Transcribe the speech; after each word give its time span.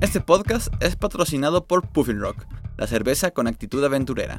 Este 0.00 0.20
podcast 0.20 0.72
es 0.78 0.94
patrocinado 0.94 1.66
por 1.66 1.88
Puffin 1.88 2.20
Rock, 2.20 2.46
la 2.76 2.86
cerveza 2.86 3.32
con 3.32 3.48
actitud 3.48 3.84
aventurera. 3.84 4.38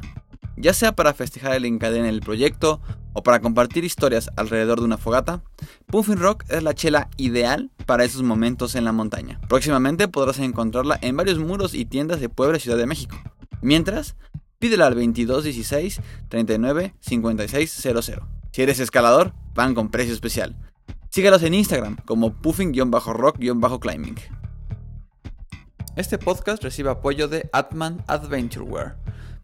Ya 0.56 0.74
sea 0.74 0.94
para 0.94 1.13
festejar 1.13 1.54
el 1.54 1.66
encadena 1.66 2.06
del 2.06 2.22
proyecto 2.22 2.79
o 3.12 3.24
para 3.24 3.42
compartir 3.42 3.84
historias 3.84 4.30
alrededor 4.38 4.79
de 4.79 4.86
una 4.86 4.97
fogata, 4.97 5.44
Puffin 5.87 6.18
Rock 6.18 6.46
es 6.47 6.64
la 6.64 6.74
chela 6.74 7.10
ideal 7.18 7.72
para 7.86 8.06
esos 8.06 8.24
momentos 8.24 8.76
en 8.76 8.86
la 8.86 8.94
montaña. 8.94 9.42
Próximamente 9.50 10.08
podrás 10.08 10.40
encontrarla 10.40 10.97
en 11.01 11.18
varios 11.18 11.40
muros 11.40 11.73
y 11.73 11.83
tiendas 11.83 12.22
de 12.22 12.29
Puebla 12.29 12.58
y 12.58 12.62
Ciudad 12.62 12.78
de 12.78 12.87
México. 12.87 13.18
Mientras, 13.62 14.15
pídela 14.60 14.87
al 14.87 14.94
2216 14.94 16.00
39 16.30 16.96
5600. 17.02 18.12
Si 18.54 18.62
eres 18.62 18.80
escalador, 18.80 19.34
van 19.55 19.76
con 19.76 19.91
precio 19.91 20.14
especial. 20.14 20.55
Sígalos 21.10 21.44
en 21.44 21.54
Instagram 21.54 21.98
como 22.05 22.34
puffin-rock-climbing. 22.34 24.39
Este 25.96 26.18
podcast 26.18 26.64
recibe 26.64 26.92
apoyo 26.92 27.28
de 27.28 27.50
Atman 27.52 28.04
Adventureware. 28.08 28.96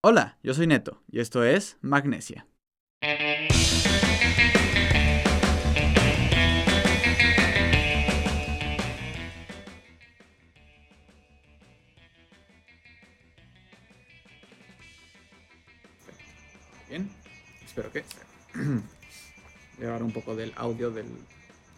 Hola, 0.03 0.39
yo 0.41 0.55
soy 0.55 0.65
Neto 0.65 1.03
y 1.11 1.19
esto 1.19 1.43
es 1.43 1.77
Magnesia. 1.81 2.47
Bien, 16.89 17.07
espero 17.63 17.91
que... 17.91 18.03
Voy 19.77 19.87
a 19.87 19.97
un 19.97 20.11
poco 20.11 20.35
del 20.35 20.51
audio 20.55 20.89
del 20.89 21.05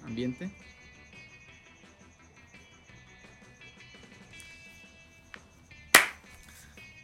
ambiente. 0.06 0.50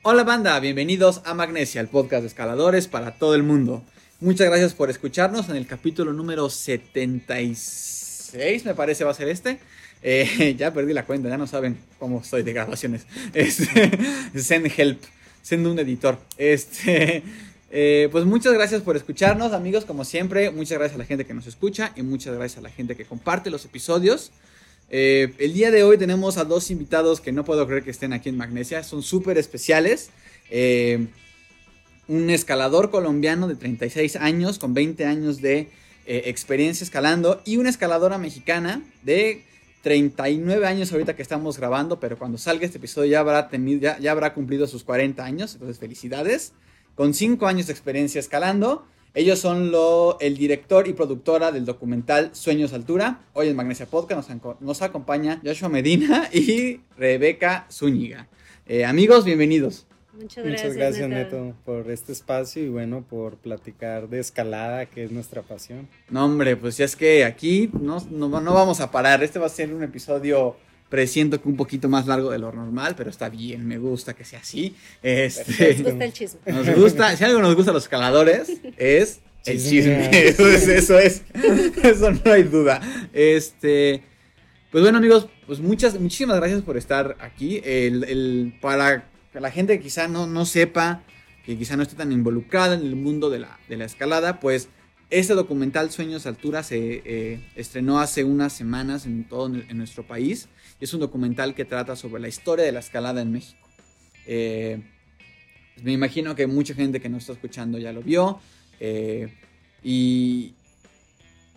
Hola 0.01 0.23
banda, 0.23 0.57
bienvenidos 0.61 1.21
a 1.25 1.33
Magnesia, 1.33 1.81
el 1.81 1.89
podcast 1.89 2.21
de 2.21 2.29
escaladores 2.29 2.87
para 2.87 3.15
todo 3.15 3.35
el 3.35 3.43
mundo. 3.43 3.83
Muchas 4.21 4.47
gracias 4.47 4.73
por 4.73 4.89
escucharnos 4.89 5.49
en 5.49 5.57
el 5.57 5.67
capítulo 5.67 6.13
número 6.13 6.49
76, 6.49 8.63
me 8.63 8.75
parece 8.75 9.03
va 9.03 9.11
a 9.11 9.13
ser 9.13 9.27
este. 9.27 9.59
Eh, 10.01 10.55
ya 10.57 10.73
perdí 10.73 10.93
la 10.93 11.05
cuenta, 11.05 11.27
ya 11.27 11.37
no 11.37 11.47
saben 11.47 11.77
cómo 11.99 12.21
estoy 12.21 12.43
de 12.43 12.53
grabaciones. 12.53 13.07
Este, 13.33 13.91
send 14.39 14.71
help, 14.77 15.03
send 15.41 15.67
un 15.67 15.77
editor. 15.79 16.17
Este, 16.37 17.21
eh, 17.69 18.07
pues 18.09 18.23
muchas 18.23 18.53
gracias 18.53 18.81
por 18.81 18.95
escucharnos, 18.95 19.51
amigos, 19.51 19.83
como 19.83 20.05
siempre. 20.05 20.49
Muchas 20.49 20.77
gracias 20.77 20.95
a 20.95 20.99
la 20.99 21.05
gente 21.05 21.25
que 21.25 21.33
nos 21.33 21.45
escucha 21.45 21.91
y 21.97 22.03
muchas 22.03 22.35
gracias 22.35 22.59
a 22.59 22.61
la 22.61 22.69
gente 22.69 22.95
que 22.95 23.03
comparte 23.03 23.49
los 23.49 23.65
episodios. 23.65 24.31
Eh, 24.91 25.33
el 25.37 25.53
día 25.53 25.69
de 25.69 25.83
hoy 25.83 25.97
tenemos 25.97 26.37
a 26.37 26.45
dos 26.45 26.71
invitados 26.71 27.21
que 27.21 27.31
no 27.31 27.45
puedo 27.45 27.67
creer 27.67 27.83
que 27.83 27.91
estén 27.91 28.11
aquí 28.13 28.29
en 28.29 28.37
Magnesia, 28.37 28.83
son 28.83 29.03
súper 29.03 29.37
especiales. 29.37 30.09
Eh, 30.49 31.07
un 32.07 32.29
escalador 32.31 32.89
colombiano 32.89 33.47
de 33.47 33.55
36 33.55 34.15
años, 34.15 34.57
con 34.57 34.73
20 34.73 35.05
años 35.05 35.41
de 35.41 35.69
eh, 36.07 36.23
experiencia 36.25 36.83
escalando, 36.83 37.39
y 37.45 37.57
una 37.57 37.69
escaladora 37.69 38.17
mexicana 38.17 38.81
de 39.03 39.43
39 39.83 40.65
años 40.65 40.91
ahorita 40.91 41.15
que 41.15 41.21
estamos 41.21 41.57
grabando, 41.57 41.99
pero 41.99 42.17
cuando 42.17 42.39
salga 42.39 42.65
este 42.65 42.79
episodio 42.79 43.11
ya 43.11 43.19
habrá, 43.19 43.49
ya 43.99 44.11
habrá 44.11 44.33
cumplido 44.33 44.65
sus 44.65 44.83
40 44.83 45.23
años, 45.23 45.53
entonces 45.53 45.77
felicidades. 45.77 46.53
Con 46.95 47.13
5 47.13 47.45
años 47.45 47.67
de 47.67 47.73
experiencia 47.73 48.19
escalando, 48.19 48.85
ellos 49.15 49.39
son 49.39 49.71
lo, 49.71 50.19
el 50.19 50.37
director 50.37 50.87
y 50.87 50.93
productora 50.93 51.51
del 51.51 51.65
documental 51.65 52.29
Sueños 52.33 52.73
Altura. 52.73 53.21
Hoy 53.33 53.47
en 53.47 53.55
Magnesia 53.55 53.87
Podcast 53.87 54.29
nos, 54.59 54.81
acompaña 54.83 55.41
Joshua 55.43 55.67
Medina 55.67 56.29
y 56.33 56.81
Rebeca 56.95 57.65
Zúñiga. 57.71 58.27
Eh, 58.67 58.85
amigos, 58.85 59.25
bienvenidos. 59.25 59.87
Muchas 60.13 60.43
gracias, 60.43 60.73
Muchas 60.73 60.77
gracias 60.77 61.09
Neto. 61.09 61.55
por 61.65 61.89
este 61.89 62.11
espacio 62.11 62.63
y 62.63 62.69
bueno, 62.69 63.03
por 63.09 63.37
platicar 63.37 64.09
de 64.09 64.19
escalada, 64.19 64.85
que 64.85 65.05
es 65.05 65.11
nuestra 65.11 65.41
pasión. 65.41 65.87
No, 66.09 66.25
hombre, 66.25 66.55
pues 66.55 66.77
ya 66.77 66.85
es 66.85 66.95
que 66.95 67.25
aquí 67.25 67.71
no, 67.73 68.05
no, 68.11 68.27
no 68.27 68.53
vamos 68.53 68.79
a 68.79 68.91
parar. 68.91 69.23
Este 69.23 69.39
va 69.39 69.47
a 69.47 69.49
ser 69.49 69.73
un 69.73 69.81
episodio 69.81 70.55
presiento 70.89 71.41
que 71.41 71.47
un 71.47 71.55
poquito 71.55 71.87
más 71.87 72.07
largo 72.07 72.31
de 72.31 72.39
lo 72.39 72.51
normal, 72.51 72.95
pero 72.97 73.09
está 73.09 73.29
bien, 73.29 73.67
me 73.67 73.77
gusta 73.77 74.15
que 74.15 74.25
sea 74.25 74.39
así. 74.39 74.75
Este, 75.01 75.75
nos 75.75 75.83
gusta 75.83 76.05
el 76.05 76.13
chisme. 76.13 76.39
Nos 76.47 76.75
gusta, 76.75 77.15
si 77.15 77.23
algo 77.23 77.39
nos 77.39 77.55
gusta 77.55 77.71
a 77.71 77.73
los 77.73 77.83
escaladores, 77.83 78.59
es 78.77 79.21
el 79.45 79.63
chisme. 79.63 80.09
Eso 80.11 80.47
es, 80.49 80.67
eso 80.67 80.99
es, 80.99 81.23
eso 81.83 82.11
no 82.11 82.31
hay 82.31 82.43
duda. 82.43 82.81
Este, 83.13 84.03
pues 84.71 84.83
bueno 84.83 84.97
amigos, 84.97 85.27
pues 85.45 85.59
muchas, 85.59 85.99
muchísimas 85.99 86.37
gracias 86.37 86.61
por 86.61 86.77
estar 86.77 87.15
aquí. 87.19 87.61
El, 87.63 88.03
el, 88.03 88.57
para 88.59 89.05
la 89.33 89.51
gente 89.51 89.77
que 89.77 89.83
quizá 89.83 90.07
no, 90.07 90.27
no 90.27 90.45
sepa, 90.45 91.03
que 91.45 91.57
quizá 91.57 91.77
no 91.77 91.83
esté 91.83 91.95
tan 91.95 92.11
involucrada 92.11 92.75
en 92.75 92.81
el 92.81 92.95
mundo 92.95 93.29
de 93.29 93.39
la, 93.39 93.59
de 93.69 93.77
la 93.77 93.85
escalada, 93.85 94.39
pues 94.39 94.69
este 95.09 95.33
documental 95.33 95.89
Sueños 95.91 96.25
Altura 96.27 96.61
se 96.61 97.01
eh, 97.03 97.39
estrenó 97.55 97.99
hace 97.99 98.23
unas 98.23 98.53
semanas 98.53 99.05
en 99.05 99.23
todo 99.23 99.47
en 99.47 99.77
nuestro 99.77 100.05
país. 100.05 100.49
Es 100.79 100.93
un 100.93 100.99
documental 100.99 101.55
que 101.55 101.65
trata 101.65 101.95
sobre 101.95 102.21
la 102.21 102.27
historia 102.27 102.65
de 102.65 102.71
la 102.71 102.79
escalada 102.79 103.21
en 103.21 103.31
México. 103.31 103.67
Eh, 104.25 104.81
pues 105.73 105.85
me 105.85 105.91
imagino 105.91 106.35
que 106.35 106.47
mucha 106.47 106.73
gente 106.73 106.99
que 106.99 107.09
nos 107.09 107.23
está 107.23 107.33
escuchando 107.33 107.77
ya 107.77 107.91
lo 107.91 108.01
vio. 108.01 108.39
Eh, 108.79 109.33
y, 109.83 110.53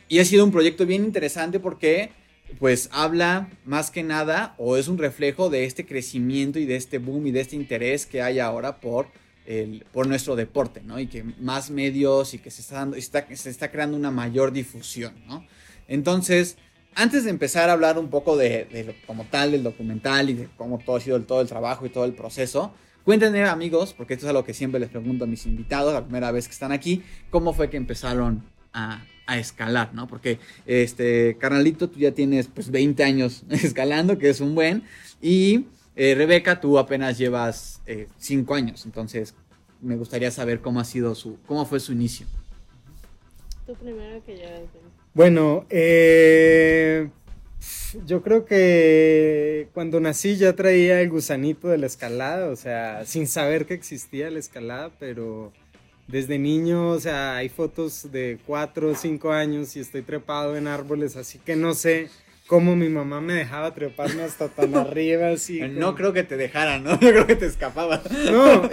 y 0.08 0.18
ha 0.18 0.24
sido 0.24 0.44
un 0.44 0.52
proyecto 0.52 0.86
bien 0.86 1.04
interesante 1.04 1.60
porque 1.60 2.10
pues 2.58 2.88
habla 2.92 3.48
más 3.64 3.90
que 3.90 4.02
nada 4.02 4.54
o 4.58 4.76
es 4.76 4.88
un 4.88 4.98
reflejo 4.98 5.50
de 5.50 5.64
este 5.64 5.86
crecimiento 5.86 6.58
y 6.58 6.66
de 6.66 6.76
este 6.76 6.98
boom 6.98 7.28
y 7.28 7.30
de 7.30 7.40
este 7.40 7.56
interés 7.56 8.06
que 8.06 8.22
hay 8.22 8.38
ahora 8.38 8.80
por 8.80 9.06
por 9.92 10.06
nuestro 10.06 10.36
deporte, 10.36 10.82
¿no? 10.84 11.00
Y 11.00 11.08
que 11.08 11.24
más 11.24 11.70
medios 11.70 12.32
y 12.34 12.38
que 12.38 12.50
se 12.50 12.60
está, 12.60 12.76
dando, 12.76 12.96
se 13.00 13.50
está 13.50 13.70
creando 13.70 13.96
una 13.96 14.10
mayor 14.10 14.52
difusión, 14.52 15.14
¿no? 15.26 15.44
Entonces, 15.88 16.56
antes 16.94 17.24
de 17.24 17.30
empezar 17.30 17.70
a 17.70 17.72
hablar 17.72 17.98
un 17.98 18.08
poco 18.08 18.36
de, 18.36 18.96
como 19.06 19.24
tal 19.24 19.52
del 19.52 19.62
documental 19.62 20.30
y 20.30 20.34
de 20.34 20.48
cómo 20.56 20.78
todo 20.78 20.96
ha 20.96 21.00
sido 21.00 21.16
el, 21.16 21.24
todo 21.24 21.40
el 21.40 21.48
trabajo 21.48 21.86
y 21.86 21.90
todo 21.90 22.04
el 22.04 22.14
proceso, 22.14 22.72
cuéntenme 23.04 23.44
amigos, 23.44 23.94
porque 23.94 24.14
esto 24.14 24.26
es 24.26 24.30
algo 24.30 24.44
que 24.44 24.54
siempre 24.54 24.80
les 24.80 24.90
pregunto 24.90 25.24
a 25.24 25.26
mis 25.26 25.46
invitados, 25.46 25.92
la 25.92 26.04
primera 26.04 26.30
vez 26.32 26.46
que 26.46 26.52
están 26.52 26.72
aquí, 26.72 27.02
cómo 27.30 27.52
fue 27.52 27.70
que 27.70 27.76
empezaron 27.76 28.44
a, 28.72 29.04
a 29.26 29.38
escalar, 29.38 29.94
¿no? 29.94 30.06
Porque, 30.06 30.38
este, 30.66 31.36
carnalito, 31.38 31.88
tú 31.88 31.98
ya 31.98 32.12
tienes 32.12 32.48
pues 32.48 32.70
20 32.70 33.02
años 33.04 33.44
escalando, 33.50 34.18
que 34.18 34.30
es 34.30 34.40
un 34.40 34.54
buen, 34.54 34.84
y 35.20 35.66
eh, 35.94 36.14
Rebeca, 36.14 36.60
tú 36.60 36.78
apenas 36.78 37.18
llevas 37.18 37.80
eh, 37.86 38.08
cinco 38.18 38.54
años, 38.54 38.84
entonces 38.86 39.34
me 39.80 39.96
gustaría 39.96 40.30
saber 40.30 40.60
cómo 40.60 40.80
ha 40.80 40.84
sido 40.84 41.14
su, 41.14 41.38
cómo 41.46 41.66
fue 41.66 41.80
su 41.80 41.92
inicio. 41.92 42.26
Tú 43.66 43.74
primero 43.74 44.24
que 44.24 44.38
yo. 44.38 45.01
Bueno, 45.14 45.66
eh, 45.68 47.08
yo 48.06 48.22
creo 48.22 48.46
que 48.46 49.68
cuando 49.74 50.00
nací 50.00 50.36
ya 50.36 50.54
traía 50.54 51.02
el 51.02 51.10
gusanito 51.10 51.68
de 51.68 51.76
la 51.76 51.86
escalada, 51.86 52.48
o 52.48 52.56
sea, 52.56 53.04
sin 53.04 53.26
saber 53.26 53.66
que 53.66 53.74
existía 53.74 54.30
la 54.30 54.38
escalada, 54.38 54.90
pero 54.98 55.52
desde 56.08 56.38
niño, 56.38 56.88
o 56.88 57.00
sea, 57.00 57.36
hay 57.36 57.50
fotos 57.50 58.10
de 58.10 58.38
cuatro 58.46 58.90
o 58.90 58.94
cinco 58.94 59.32
años 59.32 59.76
y 59.76 59.80
estoy 59.80 60.00
trepado 60.00 60.56
en 60.56 60.66
árboles, 60.66 61.16
así 61.16 61.38
que 61.38 61.56
no 61.56 61.74
sé 61.74 62.08
cómo 62.46 62.74
mi 62.74 62.88
mamá 62.88 63.20
me 63.20 63.34
dejaba 63.34 63.74
treparme 63.74 64.22
hasta 64.22 64.48
tan 64.48 64.74
arriba, 64.76 65.28
así. 65.28 65.60
No 65.60 65.94
creo 65.94 66.14
que 66.14 66.22
te 66.22 66.38
dejaran, 66.38 66.84
¿no? 66.84 66.90
No 66.92 66.98
creo 66.98 67.26
que 67.26 67.36
te 67.36 67.46
escapaba. 67.46 68.02
No, 68.30 68.68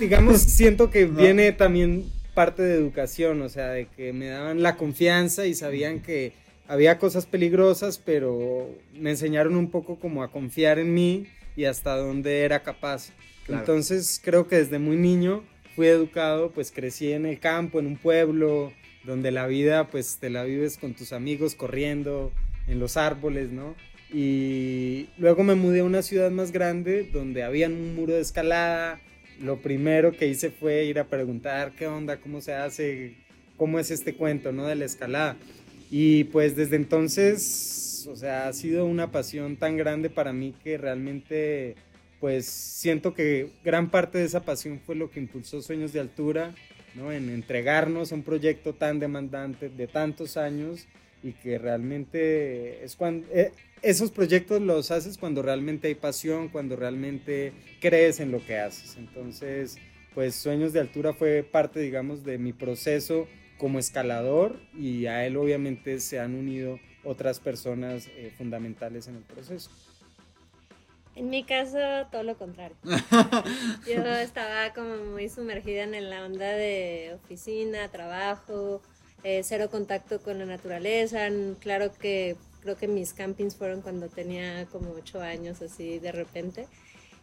digamos, 0.00 0.40
siento 0.40 0.90
que 0.90 1.04
viene 1.04 1.52
también 1.52 2.10
parte 2.34 2.62
de 2.62 2.74
educación, 2.74 3.40
o 3.42 3.48
sea, 3.48 3.70
de 3.70 3.86
que 3.86 4.12
me 4.12 4.26
daban 4.26 4.62
la 4.62 4.76
confianza 4.76 5.46
y 5.46 5.54
sabían 5.54 6.00
que 6.00 6.32
había 6.68 6.98
cosas 6.98 7.26
peligrosas, 7.26 7.98
pero 7.98 8.68
me 8.94 9.10
enseñaron 9.10 9.56
un 9.56 9.70
poco 9.70 9.98
como 9.98 10.22
a 10.22 10.30
confiar 10.30 10.78
en 10.78 10.92
mí 10.92 11.26
y 11.56 11.64
hasta 11.64 11.96
dónde 11.96 12.42
era 12.42 12.62
capaz. 12.62 13.10
Entonces 13.48 14.20
creo 14.22 14.48
que 14.48 14.56
desde 14.56 14.78
muy 14.78 14.96
niño 14.96 15.44
fui 15.76 15.86
educado, 15.86 16.50
pues 16.50 16.70
crecí 16.70 17.12
en 17.12 17.26
el 17.26 17.38
campo, 17.38 17.78
en 17.78 17.86
un 17.86 17.96
pueblo, 17.96 18.72
donde 19.04 19.30
la 19.30 19.46
vida 19.46 19.88
pues 19.88 20.18
te 20.18 20.30
la 20.30 20.44
vives 20.44 20.78
con 20.78 20.94
tus 20.94 21.12
amigos 21.12 21.54
corriendo, 21.54 22.32
en 22.66 22.78
los 22.78 22.96
árboles, 22.96 23.50
¿no? 23.50 23.74
Y 24.12 25.08
luego 25.18 25.42
me 25.42 25.54
mudé 25.54 25.80
a 25.80 25.84
una 25.84 26.02
ciudad 26.02 26.30
más 26.30 26.52
grande 26.52 27.08
donde 27.12 27.42
había 27.42 27.66
un 27.66 27.94
muro 27.94 28.14
de 28.14 28.20
escalada. 28.20 29.00
Lo 29.40 29.58
primero 29.60 30.12
que 30.12 30.28
hice 30.28 30.50
fue 30.50 30.84
ir 30.84 30.98
a 30.98 31.08
preguntar 31.08 31.72
qué 31.72 31.86
onda, 31.86 32.18
cómo 32.18 32.40
se 32.40 32.54
hace, 32.54 33.14
cómo 33.56 33.78
es 33.78 33.90
este 33.90 34.14
cuento, 34.14 34.52
¿no? 34.52 34.66
De 34.66 34.74
la 34.74 34.84
escalada. 34.84 35.36
Y 35.90 36.24
pues 36.24 36.56
desde 36.56 36.76
entonces, 36.76 38.06
o 38.10 38.16
sea, 38.16 38.48
ha 38.48 38.52
sido 38.52 38.86
una 38.86 39.10
pasión 39.10 39.56
tan 39.56 39.76
grande 39.76 40.10
para 40.10 40.32
mí 40.32 40.54
que 40.62 40.78
realmente, 40.78 41.76
pues 42.20 42.46
siento 42.46 43.14
que 43.14 43.50
gran 43.64 43.90
parte 43.90 44.18
de 44.18 44.24
esa 44.24 44.44
pasión 44.44 44.80
fue 44.84 44.94
lo 44.94 45.10
que 45.10 45.20
impulsó 45.20 45.62
Sueños 45.62 45.92
de 45.92 46.00
Altura, 46.00 46.54
¿no? 46.94 47.12
En 47.12 47.28
entregarnos 47.28 48.12
a 48.12 48.14
un 48.14 48.22
proyecto 48.22 48.74
tan 48.74 48.98
demandante 48.98 49.68
de 49.68 49.86
tantos 49.86 50.36
años 50.36 50.86
y 51.24 51.32
que 51.32 51.58
realmente 51.58 52.84
es 52.84 52.94
cuando... 52.94 53.26
Eh, 53.32 53.50
esos 53.82 54.10
proyectos 54.10 54.62
los 54.62 54.90
haces 54.90 55.18
cuando 55.18 55.42
realmente 55.42 55.88
hay 55.88 55.94
pasión, 55.94 56.48
cuando 56.48 56.76
realmente 56.76 57.52
crees 57.80 58.20
en 58.20 58.30
lo 58.30 58.44
que 58.44 58.58
haces. 58.58 58.96
Entonces, 58.96 59.76
pues 60.14 60.34
Sueños 60.34 60.72
de 60.72 60.80
Altura 60.80 61.12
fue 61.12 61.42
parte, 61.42 61.80
digamos, 61.80 62.24
de 62.24 62.38
mi 62.38 62.52
proceso 62.52 63.26
como 63.58 63.78
escalador 63.78 64.58
y 64.74 65.06
a 65.06 65.26
él 65.26 65.36
obviamente 65.36 66.00
se 66.00 66.20
han 66.20 66.34
unido 66.34 66.78
otras 67.04 67.40
personas 67.40 68.08
eh, 68.16 68.32
fundamentales 68.36 69.08
en 69.08 69.16
el 69.16 69.22
proceso. 69.22 69.70
En 71.14 71.30
mi 71.30 71.44
caso, 71.44 71.78
todo 72.10 72.22
lo 72.24 72.36
contrario. 72.36 72.76
Yo 73.86 74.04
estaba 74.16 74.72
como 74.74 74.96
muy 75.12 75.28
sumergida 75.28 75.84
en 75.84 76.10
la 76.10 76.24
onda 76.24 76.52
de 76.52 77.12
oficina, 77.14 77.88
trabajo, 77.88 78.82
eh, 79.24 79.42
cero 79.42 79.68
contacto 79.70 80.20
con 80.20 80.38
la 80.38 80.46
naturaleza. 80.46 81.28
Claro 81.58 81.92
que 81.92 82.36
creo 82.60 82.76
que 82.76 82.88
mis 82.88 83.12
campings 83.12 83.56
fueron 83.56 83.82
cuando 83.82 84.08
tenía 84.08 84.66
como 84.66 84.90
ocho 84.92 85.20
años, 85.20 85.60
así 85.62 85.98
de 85.98 86.12
repente. 86.12 86.66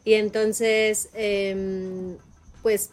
Y 0.04 0.14
entonces, 0.14 1.10
eh, 1.14 2.16
pues, 2.62 2.90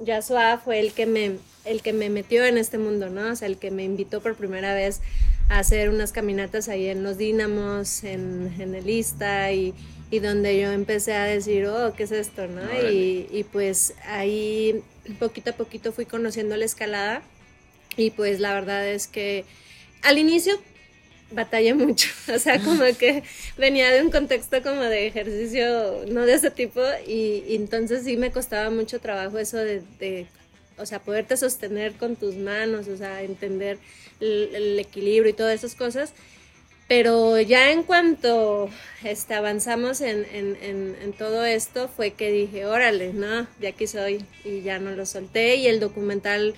Yasua 0.00 0.58
fue 0.58 0.80
el 0.80 0.92
que, 0.92 1.06
me, 1.06 1.38
el 1.64 1.82
que 1.82 1.92
me 1.92 2.10
metió 2.10 2.44
en 2.44 2.58
este 2.58 2.78
mundo, 2.78 3.08
¿no? 3.10 3.32
O 3.32 3.36
sea, 3.36 3.46
el 3.46 3.58
que 3.58 3.70
me 3.70 3.84
invitó 3.84 4.20
por 4.20 4.34
primera 4.34 4.74
vez 4.74 5.00
a 5.48 5.60
hacer 5.60 5.90
unas 5.90 6.12
caminatas 6.12 6.68
ahí 6.68 6.88
en 6.88 7.02
los 7.02 7.18
Dínamos, 7.18 8.02
en, 8.04 8.52
en 8.58 8.74
el 8.74 8.88
Ista, 8.88 9.52
y, 9.52 9.74
y, 10.10 10.18
donde 10.18 10.60
yo 10.60 10.72
empecé 10.72 11.14
a 11.14 11.24
decir, 11.24 11.66
oh, 11.66 11.92
¿qué 11.94 12.04
es 12.04 12.12
esto, 12.12 12.46
no? 12.48 12.62
Y, 12.90 13.28
y 13.30 13.44
pues 13.44 13.94
ahí 14.06 14.82
poquito 15.18 15.50
a 15.50 15.52
poquito 15.54 15.92
fui 15.92 16.06
conociendo 16.06 16.56
la 16.56 16.64
escalada, 16.64 17.22
y 17.96 18.10
pues 18.10 18.40
la 18.40 18.54
verdad 18.54 18.88
es 18.88 19.06
que 19.06 19.44
al 20.02 20.18
inicio 20.18 20.60
batallé 21.34 21.74
mucho, 21.74 22.08
o 22.34 22.38
sea, 22.38 22.58
como 22.60 22.84
que 22.98 23.22
venía 23.56 23.90
de 23.90 24.02
un 24.02 24.10
contexto 24.10 24.62
como 24.62 24.82
de 24.82 25.06
ejercicio, 25.06 26.04
no 26.08 26.26
de 26.26 26.34
ese 26.34 26.50
tipo, 26.50 26.80
y, 27.06 27.54
entonces 27.54 28.04
sí 28.04 28.16
me 28.16 28.30
costaba 28.30 28.70
mucho 28.70 29.00
trabajo 29.00 29.38
eso 29.38 29.58
de, 29.58 30.26
o 30.78 30.86
sea, 30.86 31.00
poderte 31.00 31.36
sostener 31.36 31.94
con 31.94 32.16
tus 32.16 32.36
manos, 32.36 32.88
o 32.88 32.96
sea, 32.96 33.22
entender 33.22 33.78
el, 34.20 34.78
equilibrio 34.78 35.30
y 35.30 35.34
todas 35.34 35.54
esas 35.54 35.74
cosas. 35.74 36.12
Pero 36.86 37.40
ya 37.40 37.72
en 37.72 37.82
cuanto 37.82 38.68
este, 39.02 39.32
avanzamos 39.32 40.02
en, 40.02 40.26
en, 40.30 40.58
en, 40.60 40.96
en, 41.02 41.12
todo 41.14 41.42
esto, 41.42 41.88
fue 41.88 42.10
que 42.10 42.30
dije, 42.30 42.66
órale, 42.66 43.14
no, 43.14 43.46
ya 43.58 43.70
aquí 43.70 43.86
soy, 43.86 44.22
y 44.44 44.60
ya 44.60 44.78
no 44.78 44.90
lo 44.90 45.06
solté, 45.06 45.56
y 45.56 45.66
el 45.66 45.80
documental 45.80 46.54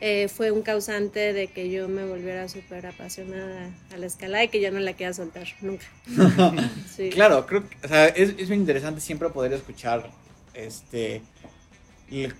eh, 0.00 0.28
fue 0.28 0.50
un 0.50 0.62
causante 0.62 1.32
de 1.32 1.48
que 1.48 1.70
yo 1.70 1.88
me 1.88 2.04
volviera 2.04 2.48
súper 2.48 2.86
apasionada 2.86 3.70
a 3.92 3.96
la 3.96 4.06
escalada 4.06 4.44
y 4.44 4.48
que 4.48 4.60
ya 4.60 4.70
no 4.70 4.78
la 4.80 4.92
queda 4.92 5.12
soltar 5.12 5.46
nunca. 5.60 5.86
Claro, 7.12 7.46
creo 7.46 7.68
que 7.68 7.76
o 7.84 7.88
sea, 7.88 8.06
es, 8.08 8.34
es 8.38 8.48
muy 8.48 8.56
interesante 8.56 9.00
siempre 9.00 9.28
poder 9.28 9.52
escuchar 9.52 10.10
este 10.52 11.22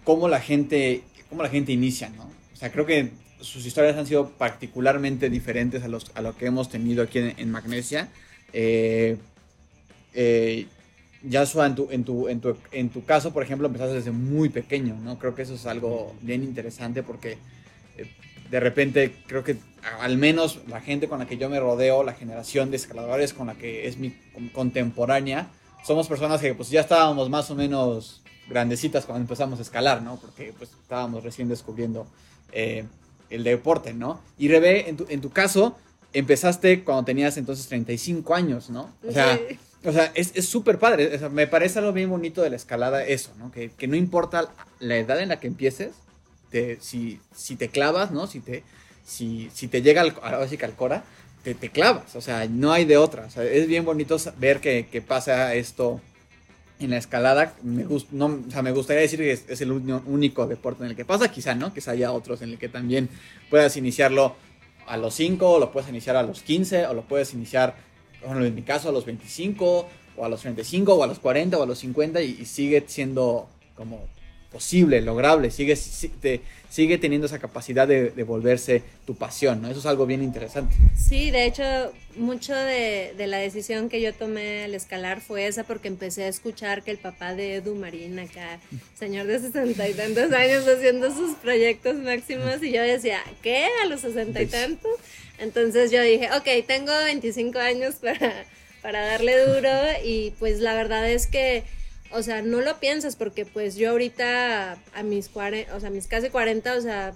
cómo 0.02 0.28
la 0.28 0.40
gente 0.40 1.02
cómo 1.28 1.42
la 1.42 1.48
gente 1.48 1.72
inicia, 1.72 2.08
¿no? 2.10 2.24
O 2.24 2.56
sea, 2.56 2.72
creo 2.72 2.86
que 2.86 3.10
sus 3.40 3.64
historias 3.66 3.96
han 3.96 4.06
sido 4.06 4.30
particularmente 4.30 5.30
diferentes 5.30 5.82
a, 5.84 5.88
los, 5.88 6.10
a 6.14 6.22
lo 6.22 6.36
que 6.36 6.46
hemos 6.46 6.68
tenido 6.68 7.02
aquí 7.02 7.18
en, 7.18 7.50
Magnesia. 7.50 8.08
Eh, 8.52 9.16
eh, 10.14 10.66
Yasua, 11.28 11.66
en 11.66 11.74
tu, 11.74 11.88
en, 11.90 12.04
tu, 12.04 12.28
en, 12.28 12.40
tu, 12.40 12.56
en 12.72 12.88
tu 12.90 13.04
caso, 13.04 13.32
por 13.32 13.42
ejemplo, 13.42 13.66
empezaste 13.66 13.94
desde 13.94 14.10
muy 14.10 14.48
pequeño, 14.48 14.96
¿no? 15.02 15.18
Creo 15.18 15.34
que 15.34 15.42
eso 15.42 15.54
es 15.54 15.66
algo 15.66 16.14
bien 16.22 16.42
interesante 16.42 17.02
porque 17.02 17.38
eh, 17.96 18.10
de 18.50 18.60
repente 18.60 19.14
creo 19.26 19.44
que 19.44 19.56
al 20.00 20.16
menos 20.18 20.60
la 20.68 20.80
gente 20.80 21.08
con 21.08 21.18
la 21.18 21.26
que 21.26 21.36
yo 21.36 21.48
me 21.48 21.60
rodeo, 21.60 22.02
la 22.02 22.14
generación 22.14 22.70
de 22.70 22.76
escaladores 22.76 23.32
con 23.32 23.46
la 23.46 23.54
que 23.54 23.86
es 23.86 23.98
mi 23.98 24.14
contemporánea, 24.52 25.48
somos 25.84 26.08
personas 26.08 26.40
que 26.40 26.54
pues 26.54 26.70
ya 26.70 26.80
estábamos 26.80 27.30
más 27.30 27.50
o 27.50 27.54
menos 27.54 28.22
grandecitas 28.48 29.04
cuando 29.04 29.22
empezamos 29.22 29.58
a 29.58 29.62
escalar, 29.62 30.02
¿no? 30.02 30.16
Porque 30.16 30.54
pues 30.56 30.70
estábamos 30.82 31.22
recién 31.22 31.48
descubriendo 31.48 32.06
eh, 32.52 32.84
el 33.30 33.44
deporte, 33.44 33.92
¿no? 33.92 34.20
Y 34.38 34.48
Rebe, 34.48 34.88
en 34.88 34.96
tu, 34.96 35.06
en 35.08 35.20
tu 35.20 35.30
caso, 35.30 35.76
empezaste 36.12 36.82
cuando 36.84 37.04
tenías 37.04 37.36
entonces 37.36 37.66
35 37.68 38.34
años, 38.34 38.70
¿no? 38.70 38.90
Sea, 39.10 39.38
o 39.84 39.92
sea, 39.92 40.10
es 40.14 40.48
súper 40.48 40.78
padre. 40.78 41.18
me 41.30 41.46
parece 41.46 41.78
algo 41.78 41.92
bien 41.92 42.10
bonito 42.10 42.42
de 42.42 42.50
la 42.50 42.56
escalada 42.56 43.04
eso, 43.04 43.30
¿no? 43.38 43.50
Que, 43.52 43.70
no 43.86 43.96
importa 43.96 44.52
la 44.80 44.96
edad 44.96 45.20
en 45.20 45.28
la 45.28 45.38
que 45.38 45.46
empieces, 45.46 45.92
te, 46.50 46.78
si, 46.80 47.20
si 47.34 47.56
te 47.56 47.68
clavas, 47.68 48.10
¿no? 48.10 48.26
Si 48.26 48.40
te, 48.40 48.64
si, 49.04 49.50
si 49.54 49.68
te 49.68 49.82
llega 49.82 50.02
al, 50.02 50.14
al 50.22 50.74
Cora, 50.74 51.04
te, 51.44 51.54
te 51.54 51.70
clavas. 51.70 52.16
O 52.16 52.20
sea, 52.20 52.46
no 52.48 52.72
hay 52.72 52.84
de 52.84 52.96
otra. 52.96 53.26
O 53.26 53.30
sea, 53.30 53.44
es 53.44 53.66
bien 53.68 53.84
bonito 53.84 54.16
ver 54.38 54.60
que, 54.60 54.88
que 54.90 55.00
pasa 55.00 55.54
esto 55.54 56.00
en 56.80 56.90
la 56.90 56.96
escalada. 56.96 57.54
Me, 57.62 57.84
no, 58.10 58.26
o 58.26 58.50
sea, 58.50 58.62
me 58.62 58.72
gustaría 58.72 59.02
decir 59.02 59.20
que 59.20 59.32
es, 59.32 59.60
el 59.60 59.70
único 59.70 60.46
deporte 60.46 60.84
en 60.84 60.90
el 60.90 60.96
que 60.96 61.04
pasa. 61.04 61.30
Quizá, 61.30 61.54
¿no? 61.54 61.72
Quizá 61.72 61.92
haya 61.92 62.12
otros 62.12 62.42
en 62.42 62.50
el 62.50 62.58
que 62.58 62.68
también 62.68 63.08
puedas 63.50 63.76
iniciarlo 63.76 64.34
a 64.86 64.96
los 64.96 65.14
5, 65.14 65.48
o 65.48 65.58
lo 65.60 65.70
puedes 65.70 65.88
iniciar 65.88 66.16
a 66.16 66.22
los 66.22 66.42
15, 66.42 66.86
o 66.86 66.94
lo 66.94 67.02
puedes 67.02 67.34
iniciar 67.34 67.76
bueno, 68.24 68.44
en 68.44 68.54
mi 68.54 68.62
caso 68.62 68.88
a 68.88 68.92
los 68.92 69.04
25 69.04 69.88
o 70.16 70.24
a 70.24 70.28
los 70.28 70.40
35 70.40 70.94
o 70.94 71.02
a 71.02 71.06
los 71.06 71.18
40 71.18 71.58
o 71.58 71.62
a 71.62 71.66
los 71.66 71.78
50 71.78 72.20
y, 72.22 72.44
sigue 72.44 72.84
siendo 72.86 73.48
como 73.74 74.00
posible, 74.50 75.02
lograble, 75.02 75.50
sigue, 75.50 75.76
sigue 75.76 76.98
teniendo 76.98 77.26
esa 77.26 77.38
capacidad 77.38 77.86
de, 77.86 78.10
volverse 78.24 78.82
tu 79.06 79.14
pasión, 79.14 79.60
¿no? 79.60 79.70
Eso 79.70 79.80
es 79.80 79.86
algo 79.86 80.06
bien 80.06 80.22
interesante. 80.22 80.74
Sí, 80.96 81.30
de 81.30 81.44
hecho, 81.44 81.62
mucho 82.16 82.54
de, 82.54 83.14
la 83.18 83.38
decisión 83.38 83.88
que 83.88 84.00
yo 84.00 84.14
tomé 84.14 84.64
al 84.64 84.74
escalar 84.74 85.20
fue 85.20 85.46
esa 85.46 85.64
porque 85.64 85.88
empecé 85.88 86.24
a 86.24 86.28
escuchar 86.28 86.82
que 86.82 86.90
el 86.90 86.98
papá 86.98 87.34
de 87.34 87.56
Edu 87.56 87.74
Marín, 87.74 88.18
acá, 88.18 88.58
señor 88.98 89.26
de 89.26 89.38
sesenta 89.38 89.88
y 89.88 89.94
tantos 89.94 90.32
años 90.32 90.66
haciendo 90.66 91.12
sus 91.12 91.36
proyectos 91.36 91.96
máximos 91.96 92.62
y 92.62 92.72
yo 92.72 92.82
decía, 92.82 93.20
¿qué? 93.42 93.68
¿A 93.82 93.86
los 93.86 94.00
sesenta 94.00 94.40
y 94.40 94.46
tantos? 94.46 94.92
Entonces 95.38 95.90
yo 95.90 96.02
dije, 96.02 96.28
ok, 96.36 96.66
tengo 96.66 96.92
25 97.04 97.58
años 97.58 97.96
para, 97.96 98.44
para 98.82 99.06
darle 99.06 99.38
duro 99.44 99.70
y 100.04 100.32
pues 100.38 100.60
la 100.60 100.74
verdad 100.74 101.08
es 101.08 101.26
que, 101.26 101.64
o 102.10 102.22
sea, 102.22 102.42
no 102.42 102.60
lo 102.60 102.78
piensas 102.80 103.16
porque 103.16 103.44
pues 103.44 103.76
yo 103.76 103.90
ahorita 103.90 104.78
a 104.94 105.02
mis, 105.02 105.28
40, 105.28 105.74
o 105.74 105.80
sea, 105.80 105.90
mis 105.90 106.06
casi 106.06 106.30
40, 106.30 106.74
o 106.74 106.80
sea, 106.80 107.14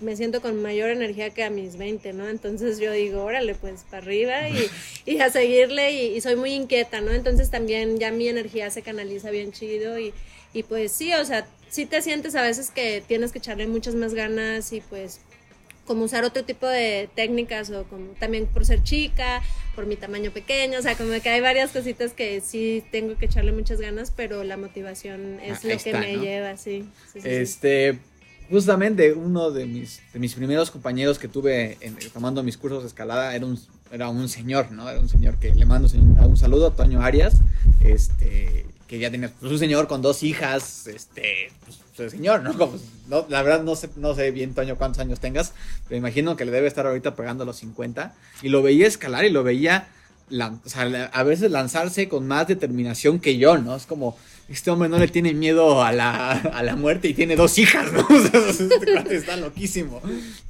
me 0.00 0.16
siento 0.16 0.40
con 0.40 0.62
mayor 0.62 0.90
energía 0.90 1.30
que 1.30 1.42
a 1.42 1.50
mis 1.50 1.76
20, 1.76 2.12
¿no? 2.12 2.28
Entonces 2.28 2.78
yo 2.78 2.92
digo, 2.92 3.24
órale, 3.24 3.54
pues 3.54 3.84
para 3.90 4.02
arriba 4.02 4.48
y, 4.48 4.70
y 5.06 5.20
a 5.20 5.30
seguirle 5.30 5.92
y, 5.92 6.16
y, 6.16 6.20
soy 6.20 6.36
muy 6.36 6.52
inquieta, 6.52 7.00
¿no? 7.00 7.12
Entonces 7.12 7.50
también 7.50 7.98
ya 7.98 8.10
mi 8.10 8.28
energía 8.28 8.70
se 8.70 8.82
canaliza 8.82 9.30
bien 9.30 9.52
chido 9.52 9.98
y, 9.98 10.12
y 10.52 10.62
pues 10.62 10.92
sí, 10.92 11.12
o 11.14 11.24
sea, 11.24 11.46
sí 11.68 11.86
te 11.86 12.00
sientes 12.00 12.34
a 12.34 12.42
veces 12.42 12.70
que 12.70 13.02
tienes 13.06 13.32
que 13.32 13.38
echarle 13.38 13.66
muchas 13.66 13.94
más 13.94 14.14
ganas 14.14 14.72
y 14.72 14.80
pues 14.80 15.20
como 15.86 16.04
usar 16.04 16.24
otro 16.24 16.44
tipo 16.44 16.66
de 16.66 17.08
técnicas 17.14 17.70
o 17.70 17.84
como 17.84 18.12
también 18.18 18.46
por 18.46 18.66
ser 18.66 18.82
chica, 18.82 19.42
por 19.74 19.86
mi 19.86 19.96
tamaño 19.96 20.30
pequeño, 20.30 20.78
o 20.78 20.82
sea, 20.82 20.96
como 20.96 21.10
que 21.20 21.28
hay 21.28 21.40
varias 21.40 21.70
cositas 21.70 22.12
que 22.12 22.40
sí 22.40 22.84
tengo 22.90 23.16
que 23.16 23.26
echarle 23.26 23.52
muchas 23.52 23.80
ganas, 23.80 24.10
pero 24.10 24.44
la 24.44 24.56
motivación 24.56 25.38
es 25.40 25.64
ah, 25.64 25.68
lo 25.68 25.78
que 25.78 25.92
me 25.94 26.16
lleva, 26.18 26.56
sí. 26.56 26.88
este, 27.24 27.98
justamente 28.50 29.12
uno 29.12 29.50
de 29.50 29.66
mis, 29.66 30.00
de 30.12 30.18
mis 30.18 30.34
primeros 30.34 30.70
compañeros 30.70 31.18
que 31.18 31.28
tuve 31.28 31.78
en, 31.80 31.96
tomando 32.12 32.42
mis 32.42 32.56
cursos 32.56 32.82
de 32.82 32.88
escalada 32.88 33.34
era 33.34 33.46
un, 33.46 33.58
era 33.90 34.08
un 34.08 34.28
señor, 34.28 34.72
¿no? 34.72 34.88
Era 34.88 35.00
un 35.00 35.08
señor 35.08 35.38
que 35.38 35.54
le 35.54 35.66
mando 35.66 35.88
un 35.94 36.36
saludo, 36.36 36.72
Toño 36.72 37.00
Arias, 37.02 37.36
este, 37.80 38.66
que 38.86 38.98
ya 38.98 39.10
tiene 39.10 39.28
pues, 39.28 39.52
un 39.52 39.58
señor 39.58 39.88
con 39.88 40.02
dos 40.02 40.22
hijas, 40.22 40.86
este, 40.86 41.50
pues, 41.64 41.78
pues 41.96 42.12
señor, 42.12 42.42
¿no? 43.08 43.26
La 43.28 43.42
verdad 43.42 43.62
no 43.62 43.74
sé, 43.76 43.88
no 43.96 44.14
sé 44.14 44.30
bien, 44.30 44.54
Toño, 44.54 44.76
cuántos 44.76 45.00
años 45.00 45.20
tengas, 45.20 45.52
pero 45.88 45.98
imagino 45.98 46.36
que 46.36 46.44
le 46.44 46.52
debe 46.52 46.68
estar 46.68 46.86
ahorita 46.86 47.14
pegando 47.14 47.44
los 47.44 47.56
50. 47.56 48.14
Y 48.42 48.48
lo 48.48 48.62
veía 48.62 48.86
escalar 48.86 49.24
y 49.24 49.30
lo 49.30 49.42
veía, 49.42 49.88
a 51.12 51.22
veces 51.22 51.50
lanzarse 51.50 52.08
con 52.08 52.26
más 52.26 52.48
determinación 52.48 53.20
que 53.20 53.38
yo, 53.38 53.58
¿no? 53.58 53.76
Es 53.76 53.86
como, 53.86 54.16
este 54.48 54.70
hombre 54.70 54.88
no 54.88 54.98
le 54.98 55.08
tiene 55.08 55.34
miedo 55.34 55.82
a 55.82 55.92
la, 55.92 56.32
a 56.32 56.62
la 56.62 56.76
muerte 56.76 57.08
y 57.08 57.14
tiene 57.14 57.36
dos 57.36 57.58
hijas, 57.58 57.92
¿no? 57.92 58.06
Este 58.16 59.16
está 59.16 59.36
loquísimo. 59.36 60.00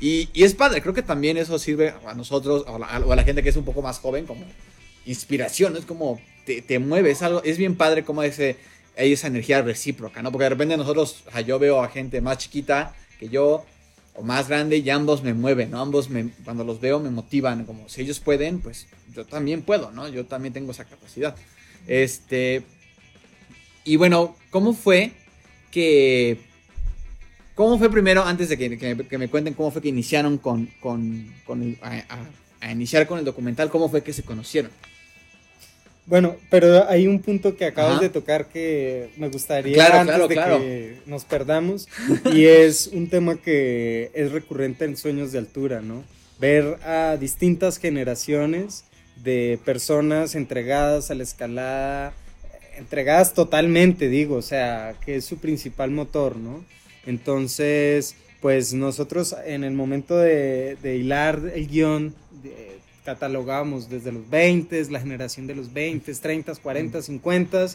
Y, 0.01 0.29
es 0.35 0.55
padre, 0.55 0.83
creo 0.83 0.95
que 0.95 1.03
también 1.03 1.37
eso 1.37 1.59
sirve 1.59 1.95
a 2.07 2.15
nosotros, 2.15 2.65
o 2.67 2.83
a, 2.83 3.17
la, 3.17 3.25
gente 3.25 3.43
que 3.43 3.51
es 3.51 3.57
un 3.57 3.65
poco 3.65 3.83
más 3.83 3.99
joven, 3.99 4.27
como 4.27 4.45
inspiración, 5.05 5.77
es 5.77 5.85
como 5.85 6.21
te, 6.45 6.63
te 6.63 6.79
mueve, 6.79 7.11
es 7.13 7.23
algo, 7.23 7.43
es 7.45 7.59
bien 7.59 7.77
padre 7.77 8.05
como 8.05 8.23
ese, 8.23 8.57
hay 8.97 9.13
esa 9.13 9.27
energía 9.27 9.63
recíproca, 9.63 10.23
¿no? 10.23 10.33
Porque 10.33 10.45
de 10.45 10.51
repente 10.51 10.77
nosotros, 10.77 11.25
o 11.27 11.31
sea, 11.31 11.41
yo 11.43 11.59
veo 11.59 11.83
a 11.83 11.89
gente 11.89 12.21
más 12.21 12.39
chiquita 12.39 12.95
que 13.19 13.29
yo, 13.29 13.65
o 14.15 14.23
más 14.23 14.49
grande, 14.49 14.79
y 14.79 14.89
ambos 14.91 15.23
me 15.23 15.35
mueven, 15.35 15.71
¿no? 15.71 15.81
Ambos 15.81 16.09
me, 16.09 16.31
cuando 16.45 16.65
los 16.65 16.81
veo 16.81 16.99
me 16.99 17.11
motivan, 17.11 17.65
como 17.65 17.89
si 17.89 18.01
ellos 18.01 18.21
pueden, 18.21 18.61
pues 18.61 18.87
yo 19.15 19.27
también 19.27 19.63
puedo, 19.63 19.91
¿no? 19.91 20.09
Yo 20.09 20.25
también 20.25 20.55
tengo 20.55 20.73
esa 20.73 20.85
capacidad. 20.85 21.37
Este, 21.87 22.63
y 23.85 23.97
bueno, 23.97 24.37
¿cómo 24.51 24.73
fue 24.73 25.13
que... 25.71 26.41
¿Cómo 27.55 27.79
fue 27.79 27.89
primero, 27.91 28.23
antes 28.23 28.51
de 28.51 28.59
que, 28.59 29.19
me 29.19 29.29
cuenten 29.29 29.55
cómo 29.55 29.71
fue 29.71 29.81
que 29.81 29.89
iniciaron 29.89 30.37
con, 30.37 30.67
con, 30.79 31.33
con 31.47 31.79
iniciar 32.71 33.07
con 33.07 33.19
el 33.19 33.25
documental, 33.25 33.71
cómo 33.71 33.89
fue 33.89 34.03
que 34.03 34.13
se 34.13 34.23
conocieron? 34.23 34.71
Bueno, 36.07 36.37
pero 36.51 36.89
hay 36.89 37.09
un 37.09 37.19
punto 37.21 37.57
que 37.57 37.65
acabas 37.65 37.95
Ajá. 37.95 38.03
de 38.03 38.09
tocar 38.11 38.47
que 38.47 39.09
me 39.17 39.29
gustaría 39.29 39.75
Claro, 39.75 39.99
antes 40.01 40.15
claro, 40.15 40.29
de 40.29 40.35
claro. 40.35 40.59
que 40.61 40.97
nos 41.07 41.25
perdamos 41.25 41.89
y 42.33 42.45
es 42.45 42.87
un 42.93 43.09
tema 43.09 43.37
que 43.37 44.13
es 44.15 44.31
recurrente 44.31 44.85
en 44.85 44.97
Sueños 44.97 45.33
de 45.33 45.39
Altura, 45.39 45.81
¿no? 45.81 46.05
Ver 46.39 46.77
a 46.85 47.17
distintas 47.19 47.79
generaciones 47.79 48.85
de 49.25 49.59
personas 49.65 50.37
entregadas 50.37 51.11
a 51.11 51.17
la 51.17 51.25
escalada, 51.25 52.13
entregadas 52.79 53.35
totalmente, 53.35 54.09
digo, 54.09 54.37
o 54.37 54.43
sea, 54.43 54.95
que 55.05 55.17
es 55.17 55.25
su 55.25 55.39
principal 55.39 55.91
motor, 55.91 56.37
¿no? 56.37 56.65
Entonces, 57.05 58.15
pues 58.41 58.75
nosotros 58.75 59.35
en 59.45 59.65
el 59.65 59.73
momento 59.73 60.17
de, 60.19 60.77
de 60.83 60.97
hilar 60.97 61.41
el 61.55 61.67
guion, 61.67 62.15
de- 62.45 62.77
catalogamos 63.07 63.89
desde 63.89 64.11
los 64.11 64.29
20, 64.29 64.91
la 64.91 65.01
generación 65.01 65.47
de 65.47 65.55
los 65.55 65.73
20, 65.73 66.13
30, 66.13 66.57
40, 66.57 67.01
50, 67.01 67.67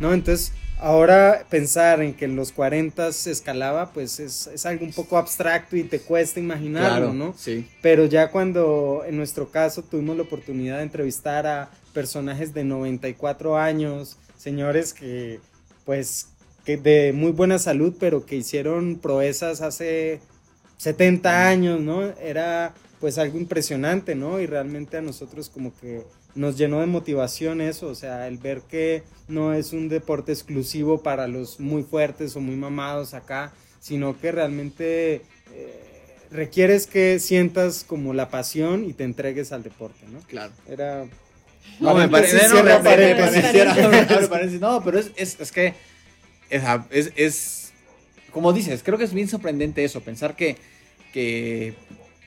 ¿no? 0.00 0.12
Entonces, 0.12 0.52
ahora 0.80 1.46
pensar 1.48 2.02
en 2.02 2.12
que 2.12 2.24
en 2.24 2.34
los 2.34 2.50
40 2.50 3.12
se 3.12 3.30
escalaba, 3.30 3.92
pues 3.92 4.18
es, 4.18 4.48
es 4.48 4.66
algo 4.66 4.84
un 4.84 4.92
poco 4.92 5.16
abstracto 5.16 5.76
y 5.76 5.84
te 5.84 6.00
cuesta 6.00 6.40
imaginarlo, 6.40 7.14
¿no? 7.14 7.34
Sí. 7.38 7.66
Pero 7.80 8.04
ya 8.06 8.30
cuando 8.32 9.04
en 9.06 9.16
nuestro 9.16 9.48
caso 9.50 9.82
tuvimos 9.82 10.16
la 10.16 10.24
oportunidad 10.24 10.78
de 10.78 10.82
entrevistar 10.82 11.46
a 11.46 11.70
personajes 11.94 12.52
de 12.52 12.64
94 12.64 13.56
años, 13.56 14.18
señores 14.36 14.92
que 14.92 15.38
pues 15.84 16.26
que 16.64 16.76
de 16.76 17.12
muy 17.12 17.30
buena 17.30 17.58
salud, 17.58 17.94
pero 17.98 18.26
que 18.26 18.36
hicieron 18.36 18.98
proezas 18.98 19.60
hace 19.60 20.20
70 20.78 21.48
años, 21.48 21.80
¿no? 21.80 22.02
Era 22.20 22.74
pues 23.00 23.18
algo 23.18 23.38
impresionante, 23.38 24.14
¿no? 24.14 24.40
Y 24.40 24.46
realmente 24.46 24.98
a 24.98 25.02
nosotros 25.02 25.48
como 25.48 25.72
que 25.80 26.02
nos 26.34 26.56
llenó 26.58 26.80
de 26.80 26.86
motivación 26.86 27.60
eso, 27.60 27.86
o 27.88 27.94
sea, 27.94 28.28
el 28.28 28.38
ver 28.38 28.60
que 28.62 29.02
no 29.26 29.54
es 29.54 29.72
un 29.72 29.88
deporte 29.88 30.32
exclusivo 30.32 31.02
para 31.02 31.26
los 31.26 31.58
muy 31.60 31.82
fuertes 31.82 32.36
o 32.36 32.40
muy 32.40 32.56
mamados 32.56 33.14
acá, 33.14 33.52
sino 33.80 34.20
que 34.20 34.30
realmente 34.30 35.22
eh, 35.52 35.82
requieres 36.30 36.86
que 36.86 37.18
sientas 37.18 37.84
como 37.84 38.12
la 38.14 38.28
pasión 38.28 38.84
y 38.84 38.92
te 38.92 39.04
entregues 39.04 39.50
al 39.52 39.62
deporte, 39.62 40.04
¿no? 40.12 40.20
Claro. 40.28 40.52
Era... 40.68 41.06
No, 41.80 41.94
me 41.94 42.08
parece. 42.08 42.48
No, 42.48 42.62
me- 42.62 42.78
paréntesis. 44.28 44.60
No, 44.60 44.82
pero 44.84 44.98
es, 44.98 45.10
es, 45.16 45.40
es 45.40 45.50
que. 45.52 45.74
Es, 46.50 46.62
es, 46.90 47.12
es- 47.16 47.72
Como 48.32 48.52
dices, 48.52 48.82
creo 48.82 48.98
que 48.98 49.04
es 49.04 49.12
bien 49.14 49.28
sorprendente 49.28 49.82
eso, 49.84 50.00
pensar 50.02 50.36
que, 50.36 50.56
que, 51.12 51.74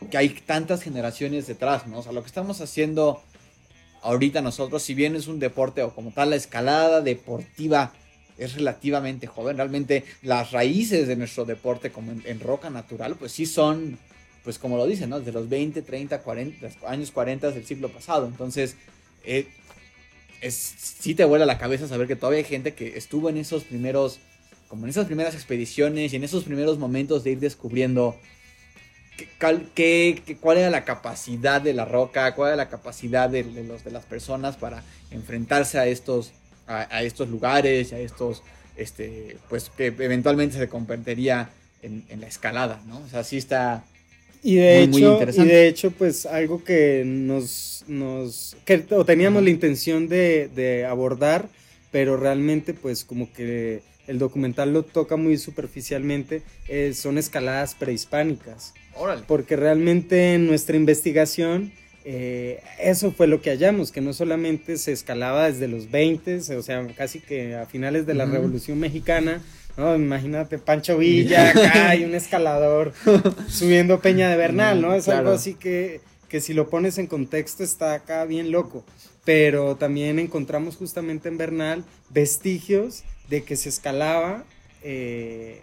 que 0.09 0.17
hay 0.17 0.29
tantas 0.29 0.83
generaciones 0.83 1.47
detrás, 1.47 1.87
¿no? 1.87 1.99
O 1.99 2.03
sea, 2.03 2.11
lo 2.11 2.21
que 2.21 2.27
estamos 2.27 2.61
haciendo 2.61 3.21
ahorita 4.03 4.41
nosotros, 4.41 4.83
si 4.83 4.93
bien 4.93 5.15
es 5.15 5.27
un 5.27 5.39
deporte 5.39 5.81
o 5.81 5.93
como 5.93 6.11
tal, 6.11 6.31
la 6.31 6.35
escalada 6.35 7.01
deportiva 7.01 7.93
es 8.37 8.55
relativamente 8.55 9.27
joven, 9.27 9.57
realmente 9.57 10.03
las 10.21 10.51
raíces 10.51 11.07
de 11.07 11.15
nuestro 11.15 11.45
deporte 11.45 11.91
como 11.91 12.11
en, 12.11 12.39
roca 12.39 12.69
natural, 12.69 13.15
pues 13.15 13.31
sí 13.31 13.45
son, 13.45 13.97
pues 14.43 14.59
como 14.59 14.77
lo 14.77 14.85
dicen, 14.85 15.09
¿no? 15.09 15.19
Desde 15.19 15.31
los 15.31 15.49
20, 15.49 15.81
30, 15.81 16.21
40, 16.21 16.69
años 16.87 17.11
40 17.11 17.51
del 17.51 17.65
siglo 17.65 17.89
pasado. 17.89 18.27
Entonces, 18.27 18.75
eh, 19.23 19.47
sí 20.49 21.15
te 21.15 21.25
vuela 21.25 21.45
la 21.45 21.57
cabeza 21.57 21.87
saber 21.87 22.07
que 22.07 22.15
todavía 22.15 22.39
hay 22.39 22.45
gente 22.45 22.73
que 22.73 22.97
estuvo 22.97 23.29
en 23.29 23.37
esos 23.37 23.63
primeros, 23.63 24.19
como 24.67 24.85
en 24.85 24.89
esas 24.89 25.05
primeras 25.05 25.35
expediciones 25.35 26.13
y 26.13 26.15
en 26.15 26.23
esos 26.23 26.43
primeros 26.43 26.77
momentos 26.79 27.23
de 27.23 27.31
ir 27.31 27.39
descubriendo 27.39 28.17
qué- 29.15 30.37
cuál 30.39 30.57
era 30.57 30.69
la 30.69 30.85
capacidad 30.85 31.61
de 31.61 31.73
la 31.73 31.85
roca, 31.85 32.33
cuál 32.35 32.49
era 32.49 32.55
la 32.57 32.69
capacidad 32.69 33.29
de, 33.29 33.43
de 33.43 33.63
los, 33.63 33.83
de 33.83 33.91
las 33.91 34.05
personas 34.05 34.57
para 34.57 34.83
enfrentarse 35.11 35.77
a 35.79 35.87
estos, 35.87 36.33
a, 36.67 36.87
a 36.95 37.03
estos 37.03 37.29
lugares 37.29 37.91
y 37.91 37.95
a 37.95 37.99
estos, 37.99 38.43
este, 38.75 39.37
pues 39.49 39.69
que 39.69 39.87
eventualmente 39.87 40.57
se 40.57 40.69
convertiría 40.69 41.49
en, 41.81 42.05
en 42.09 42.21
la 42.21 42.27
escalada, 42.27 42.81
¿no? 42.85 42.99
O 43.01 43.07
sea, 43.07 43.23
sí 43.23 43.37
está... 43.37 43.85
Y 44.41 44.55
de 44.57 44.81
Muy, 44.81 44.87
muy 44.87 45.03
hecho, 45.03 45.07
y 45.31 45.45
interesante. 45.45 45.45
de 45.45 45.67
hecho, 45.67 45.91
pues 45.91 46.25
algo 46.25 46.63
que 46.63 47.03
nos, 47.05 47.83
nos 47.87 48.57
que 48.65 48.85
o 48.91 49.05
teníamos 49.05 49.41
Ajá. 49.41 49.43
la 49.43 49.49
intención 49.49 50.07
de, 50.09 50.49
de 50.53 50.85
abordar, 50.85 51.49
pero 51.91 52.17
realmente, 52.17 52.73
pues 52.73 53.05
como 53.05 53.31
que 53.31 53.83
el 54.07 54.19
documental 54.19 54.73
lo 54.73 54.83
toca 54.83 55.15
muy 55.15 55.37
superficialmente, 55.37 56.43
eh, 56.67 56.93
son 56.93 57.17
escaladas 57.17 57.75
prehispánicas, 57.75 58.73
Órale. 58.95 59.23
porque 59.27 59.55
realmente 59.55 60.33
en 60.33 60.47
nuestra 60.47 60.75
investigación 60.75 61.71
eh, 62.05 62.61
eso 62.79 63.11
fue 63.11 63.27
lo 63.27 63.41
que 63.41 63.49
hallamos, 63.49 63.91
que 63.91 64.01
no 64.01 64.13
solamente 64.13 64.77
se 64.77 64.91
escalaba 64.91 65.49
desde 65.49 65.67
los 65.67 65.89
20, 65.89 66.55
o 66.55 66.61
sea, 66.61 66.85
casi 66.97 67.19
que 67.19 67.55
a 67.55 67.65
finales 67.65 68.05
de 68.05 68.13
la. 68.13 68.25
Revolución 68.25 68.79
Mexicana, 68.79 69.41
¿no? 69.77 69.95
Imagínate 69.95 70.57
Pancho 70.57 70.97
Villa 70.97 71.49
acá 71.49 71.95
y 71.95 72.03
un 72.03 72.15
escalador 72.15 72.93
subiendo 73.47 73.99
Peña 73.99 74.29
de 74.29 74.37
Bernal, 74.37 74.81
¿no? 74.81 74.93
Es 74.95 75.07
algo 75.07 75.31
así 75.31 75.53
que, 75.53 76.01
que 76.29 76.41
si 76.41 76.53
lo 76.53 76.69
pones 76.69 76.97
en 76.97 77.07
contexto 77.07 77.63
está 77.63 77.93
acá 77.93 78.25
bien 78.25 78.51
loco. 78.51 78.83
Pero 79.23 79.77
también 79.77 80.19
encontramos 80.19 80.75
justamente 80.75 81.29
en 81.29 81.37
Bernal 81.37 81.85
vestigios 82.09 83.03
de 83.29 83.43
que 83.43 83.55
se 83.55 83.69
escalaba 83.69 84.43
eh, 84.83 85.61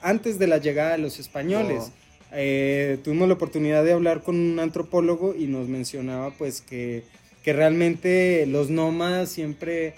antes 0.00 0.38
de 0.38 0.48
la 0.48 0.58
llegada 0.58 0.92
de 0.92 0.98
los 0.98 1.20
españoles. 1.20 1.84
Oh. 1.86 1.99
Eh, 2.32 2.98
tuvimos 3.02 3.28
la 3.28 3.34
oportunidad 3.34 3.84
de 3.84 3.92
hablar 3.92 4.22
con 4.22 4.36
un 4.36 4.58
antropólogo 4.60 5.34
y 5.36 5.46
nos 5.46 5.68
mencionaba 5.68 6.30
pues 6.30 6.60
que, 6.60 7.02
que 7.42 7.52
realmente 7.52 8.46
los 8.46 8.70
nómadas 8.70 9.30
siempre 9.30 9.88
eh, 9.88 9.94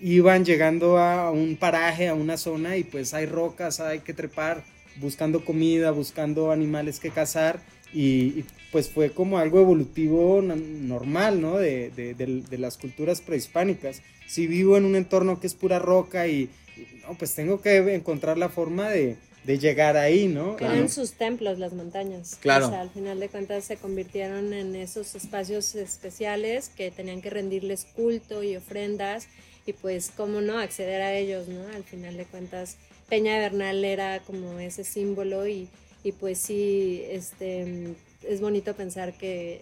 iban 0.00 0.44
llegando 0.44 0.98
a 0.98 1.30
un 1.30 1.56
paraje, 1.56 2.08
a 2.08 2.14
una 2.14 2.36
zona 2.38 2.76
y 2.78 2.84
pues 2.84 3.12
hay 3.12 3.26
rocas, 3.26 3.80
hay 3.80 4.00
que 4.00 4.14
trepar 4.14 4.64
buscando 4.98 5.44
comida, 5.44 5.90
buscando 5.90 6.52
animales 6.52 7.00
que 7.00 7.10
cazar 7.10 7.60
y, 7.92 8.00
y, 8.40 8.44
pues 8.72 8.88
fue 8.90 9.10
como 9.10 9.38
algo 9.38 9.60
evolutivo 9.60 10.42
normal, 10.42 11.40
¿no? 11.40 11.56
De, 11.56 11.90
de- 11.90 12.14
de- 12.14 12.42
de 12.42 12.58
las 12.58 12.76
culturas 12.78 13.20
prehispánicas. 13.20 14.02
Si 14.26 14.46
vivo 14.46 14.76
en 14.76 14.84
un 14.84 14.96
entorno 14.96 15.38
que 15.38 15.46
es 15.46 15.54
pura 15.54 15.78
roca 15.78 16.26
y, 16.26 16.48
y, 16.76 16.86
no, 17.06 17.14
pues 17.16 17.34
tengo 17.34 17.60
que 17.60 17.76
encontrar 17.94 18.36
la 18.38 18.48
forma 18.48 18.88
de, 18.90 19.16
de 19.46 19.58
llegar 19.58 19.96
ahí, 19.96 20.26
¿no? 20.26 20.56
Claro. 20.56 20.74
Eran 20.74 20.88
sus 20.88 21.12
templos 21.12 21.58
las 21.58 21.72
montañas. 21.72 22.36
Claro. 22.40 22.66
O 22.66 22.70
sea, 22.70 22.80
al 22.80 22.90
final 22.90 23.20
de 23.20 23.28
cuentas 23.28 23.64
se 23.64 23.76
convirtieron 23.76 24.52
en 24.52 24.74
esos 24.74 25.14
espacios 25.14 25.74
especiales 25.76 26.68
que 26.76 26.90
tenían 26.90 27.22
que 27.22 27.30
rendirles 27.30 27.84
culto 27.84 28.42
y 28.42 28.56
ofrendas 28.56 29.28
y 29.64 29.72
pues 29.72 30.12
cómo 30.16 30.40
no 30.40 30.58
acceder 30.58 31.00
a 31.00 31.14
ellos, 31.14 31.46
¿no? 31.48 31.64
Al 31.74 31.84
final 31.84 32.16
de 32.16 32.24
cuentas 32.24 32.76
Peña 33.08 33.34
de 33.34 33.40
Bernal 33.40 33.84
era 33.84 34.20
como 34.20 34.58
ese 34.58 34.82
símbolo 34.82 35.46
y, 35.46 35.68
y 36.02 36.10
pues 36.12 36.38
sí, 36.38 37.02
este, 37.08 37.94
es 38.22 38.40
bonito 38.40 38.74
pensar 38.74 39.16
que, 39.16 39.60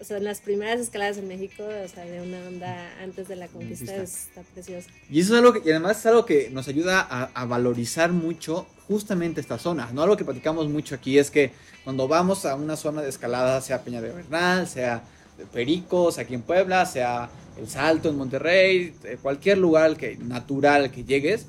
o 0.00 0.04
sea, 0.04 0.16
en 0.16 0.24
las 0.24 0.40
primeras 0.40 0.80
escaladas 0.80 1.16
en 1.18 1.28
México, 1.28 1.62
o 1.62 1.88
sea, 1.88 2.04
de 2.04 2.20
una 2.20 2.38
onda 2.48 3.00
antes 3.00 3.28
de 3.28 3.36
la 3.36 3.46
conquista, 3.46 3.92
Conquista. 3.94 4.30
está 4.30 4.42
precioso. 4.52 4.88
Y 5.08 5.20
eso 5.20 5.34
es 5.34 5.38
algo 5.38 5.52
que, 5.52 5.68
y 5.68 5.70
además 5.70 6.00
es 6.00 6.06
algo 6.06 6.26
que 6.26 6.50
nos 6.50 6.66
ayuda 6.66 7.06
a, 7.08 7.30
a 7.34 7.44
valorizar 7.46 8.10
mucho 8.12 8.66
justamente 8.92 9.40
esta 9.40 9.58
zona. 9.58 9.90
¿no? 9.92 10.02
Algo 10.02 10.18
que 10.18 10.24
platicamos 10.24 10.68
mucho 10.68 10.94
aquí 10.94 11.18
es 11.18 11.30
que 11.30 11.52
cuando 11.82 12.06
vamos 12.06 12.44
a 12.44 12.54
una 12.54 12.76
zona 12.76 13.00
de 13.00 13.08
escalada, 13.08 13.60
sea 13.62 13.82
Peña 13.82 14.02
de 14.02 14.12
Bernal, 14.12 14.68
sea 14.68 15.02
Pericos 15.50 16.18
aquí 16.18 16.34
en 16.34 16.42
Puebla, 16.42 16.84
sea 16.84 17.30
El 17.56 17.68
Salto 17.68 18.10
en 18.10 18.18
Monterrey, 18.18 18.94
eh, 19.04 19.16
cualquier 19.20 19.56
lugar 19.56 19.96
que, 19.96 20.18
natural 20.18 20.90
que 20.90 21.04
llegues, 21.04 21.46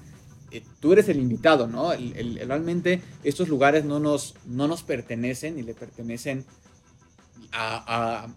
eh, 0.52 0.64
tú 0.80 0.94
eres 0.94 1.10
el 1.10 1.18
invitado, 1.18 1.68
¿no? 1.68 1.92
Realmente 1.92 3.02
estos 3.26 3.50
lugares 3.50 3.84
no 3.84 4.00
nos, 4.00 4.36
no 4.46 4.70
nos 4.70 4.84
pertenecen 4.84 5.60
y 5.60 5.64
le 5.64 5.74
pertenecen 5.74 6.46
a 7.56 8.28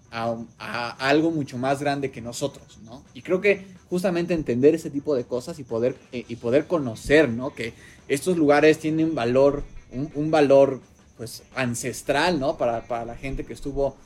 algo 0.99 1.31
mucho 1.31 1.57
más 1.57 1.81
grande 1.81 2.11
que 2.11 2.21
nosotros, 2.21 2.79
¿no? 2.85 3.03
Y 3.15 3.23
creo 3.23 3.41
que 3.41 3.65
justamente 3.89 4.35
entender 4.35 4.75
ese 4.75 4.91
tipo 4.91 5.15
de 5.15 5.25
cosas 5.25 5.59
y 5.59 5.65
poder, 5.65 5.97
eh, 6.13 6.25
y 6.29 6.37
poder 6.37 6.67
conocer, 6.67 7.29
¿no? 7.29 7.55
Que 7.55 7.73
estos 8.09 8.37
lugares 8.37 8.79
tienen 8.79 9.15
valor, 9.15 9.63
un, 9.93 10.11
un 10.15 10.31
valor, 10.31 10.81
pues, 11.17 11.43
ancestral, 11.55 12.39
¿no? 12.41 12.57
Para, 12.57 12.83
para 12.87 13.05
la 13.05 13.17
gente 13.17 13.45
que 13.45 13.53
estuvo 13.53 13.97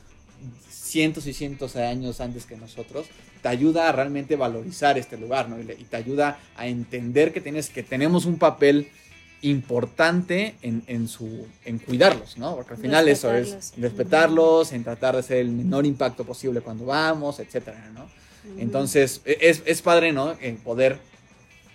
cientos 0.70 1.26
y 1.26 1.32
cientos 1.34 1.74
de 1.74 1.84
años 1.86 2.20
antes 2.20 2.46
que 2.46 2.56
nosotros, 2.56 3.06
te 3.42 3.48
ayuda 3.48 3.88
a 3.88 3.92
realmente 3.92 4.36
valorizar 4.36 4.98
este 4.98 5.16
lugar, 5.16 5.48
¿no? 5.48 5.58
Y, 5.60 5.64
le- 5.64 5.74
y 5.74 5.84
te 5.84 5.96
ayuda 5.96 6.38
a 6.56 6.66
entender 6.66 7.32
que 7.32 7.40
tienes 7.40 7.68
que 7.70 7.82
tenemos 7.82 8.24
un 8.26 8.38
papel 8.38 8.88
importante 9.42 10.54
en, 10.62 10.82
en 10.86 11.08
su 11.08 11.46
en 11.64 11.78
cuidarlos, 11.78 12.36
¿no? 12.38 12.56
Porque 12.56 12.74
al 12.74 12.80
final 12.80 13.08
eso 13.08 13.32
es 13.34 13.72
Respetarlos. 13.78 14.72
en 14.72 14.84
tratar 14.84 15.14
de 15.14 15.20
hacer 15.20 15.38
el 15.38 15.50
menor 15.50 15.86
impacto 15.86 16.24
posible 16.24 16.60
cuando 16.60 16.86
vamos, 16.86 17.38
etcétera, 17.40 17.90
¿no? 17.94 18.06
Entonces, 18.58 19.20
e- 19.24 19.38
es, 19.40 19.62
es 19.66 19.82
padre, 19.82 20.12
¿no? 20.12 20.34
En 20.40 20.56
poder 20.56 20.98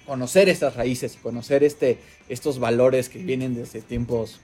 conocer 0.06 0.50
estas 0.50 0.76
raíces 0.76 1.16
y 1.16 1.18
conocer 1.18 1.64
este, 1.64 1.98
estos 2.30 2.60
valores 2.60 3.10
que 3.10 3.20
vienen 3.20 3.56
desde 3.56 3.82
tiempos 3.82 4.40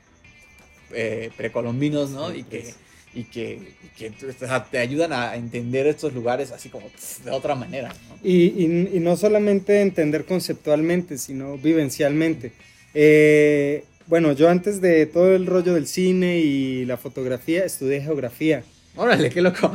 eh, 0.94 1.30
precolombinos, 1.38 2.10
¿no? 2.12 2.32
Sí, 2.32 2.40
y 2.40 2.44
que, 2.44 2.60
pues. 2.60 2.76
y 3.14 3.24
que, 3.26 3.54
y 3.84 3.88
que, 3.98 4.26
o 4.28 4.34
sea, 4.40 4.66
te 4.66 4.78
ayudan 4.80 5.14
a 5.14 5.36
entender 5.36 5.88
estos 5.88 6.14
lugares 6.14 6.52
así 6.52 6.70
como 6.70 6.88
tss, 6.88 7.26
de 7.26 7.32
otra 7.32 7.56
manera, 7.56 7.90
¿no? 8.10 8.18
Y, 8.24 8.46
y- 8.48 8.90
y 8.94 9.00
no 9.00 9.16
solamente 9.18 9.82
entender 9.82 10.26
conceptualmente, 10.26 11.18
sino 11.18 11.58
vivencialmente. 11.58 12.52
Eh, 12.94 13.86
bueno, 14.08 14.34
yo 14.34 14.50
antes 14.50 14.82
de 14.82 15.06
todo 15.06 15.34
el 15.36 15.46
rollo 15.46 15.74
del 15.74 15.88
cine 15.88 16.40
y 16.40 16.86
la 16.86 16.98
fotografía, 16.98 17.64
estudié 17.64 18.02
geografía. 18.02 18.64
Órale, 18.98 19.30
qué 19.30 19.42
loco. 19.42 19.72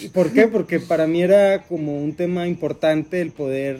¿Y 0.00 0.10
por 0.10 0.32
qué? 0.32 0.46
Porque 0.46 0.78
para 0.78 1.08
mí 1.08 1.22
era 1.22 1.64
como 1.64 2.00
un 2.00 2.14
tema 2.14 2.46
importante 2.46 3.20
el 3.20 3.32
poder 3.32 3.78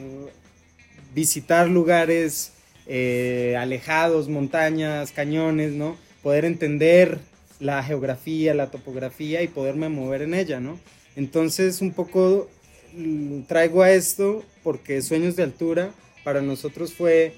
visitar 1.13 1.67
lugares 1.67 2.53
eh, 2.87 3.55
alejados, 3.59 4.29
montañas, 4.29 5.11
cañones, 5.11 5.73
¿no? 5.73 5.97
Poder 6.23 6.45
entender 6.45 7.19
la 7.59 7.83
geografía, 7.83 8.53
la 8.53 8.71
topografía 8.71 9.41
y 9.43 9.47
poderme 9.47 9.89
mover 9.89 10.23
en 10.23 10.33
ella, 10.33 10.59
¿no? 10.59 10.79
Entonces 11.15 11.81
un 11.81 11.91
poco 11.91 12.49
mm, 12.93 13.41
traigo 13.43 13.83
a 13.83 13.91
esto 13.91 14.43
porque 14.63 15.01
Sueños 15.01 15.35
de 15.35 15.43
Altura 15.43 15.91
para 16.23 16.41
nosotros 16.41 16.93
fue 16.93 17.35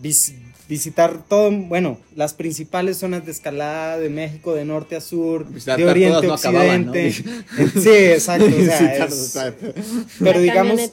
vis- 0.00 0.34
visitar 0.68 1.22
todo, 1.28 1.50
bueno, 1.52 1.98
las 2.16 2.34
principales 2.34 2.96
zonas 2.96 3.24
de 3.24 3.30
escalada 3.30 3.98
de 3.98 4.08
México 4.10 4.52
de 4.54 4.64
norte 4.64 4.96
a 4.96 5.00
sur, 5.00 5.46
Visitar 5.48 5.78
de 5.78 5.86
oriente 5.86 6.26
a 6.26 6.28
no 6.28 6.34
acababan, 6.34 6.86
¿no? 6.86 6.90
occidente. 6.92 7.80
Sí, 7.80 7.88
exacto. 7.90 8.46
o 8.46 8.50
sea, 9.10 9.48
es- 9.48 9.54
pero 10.18 10.40
digamos 10.40 10.80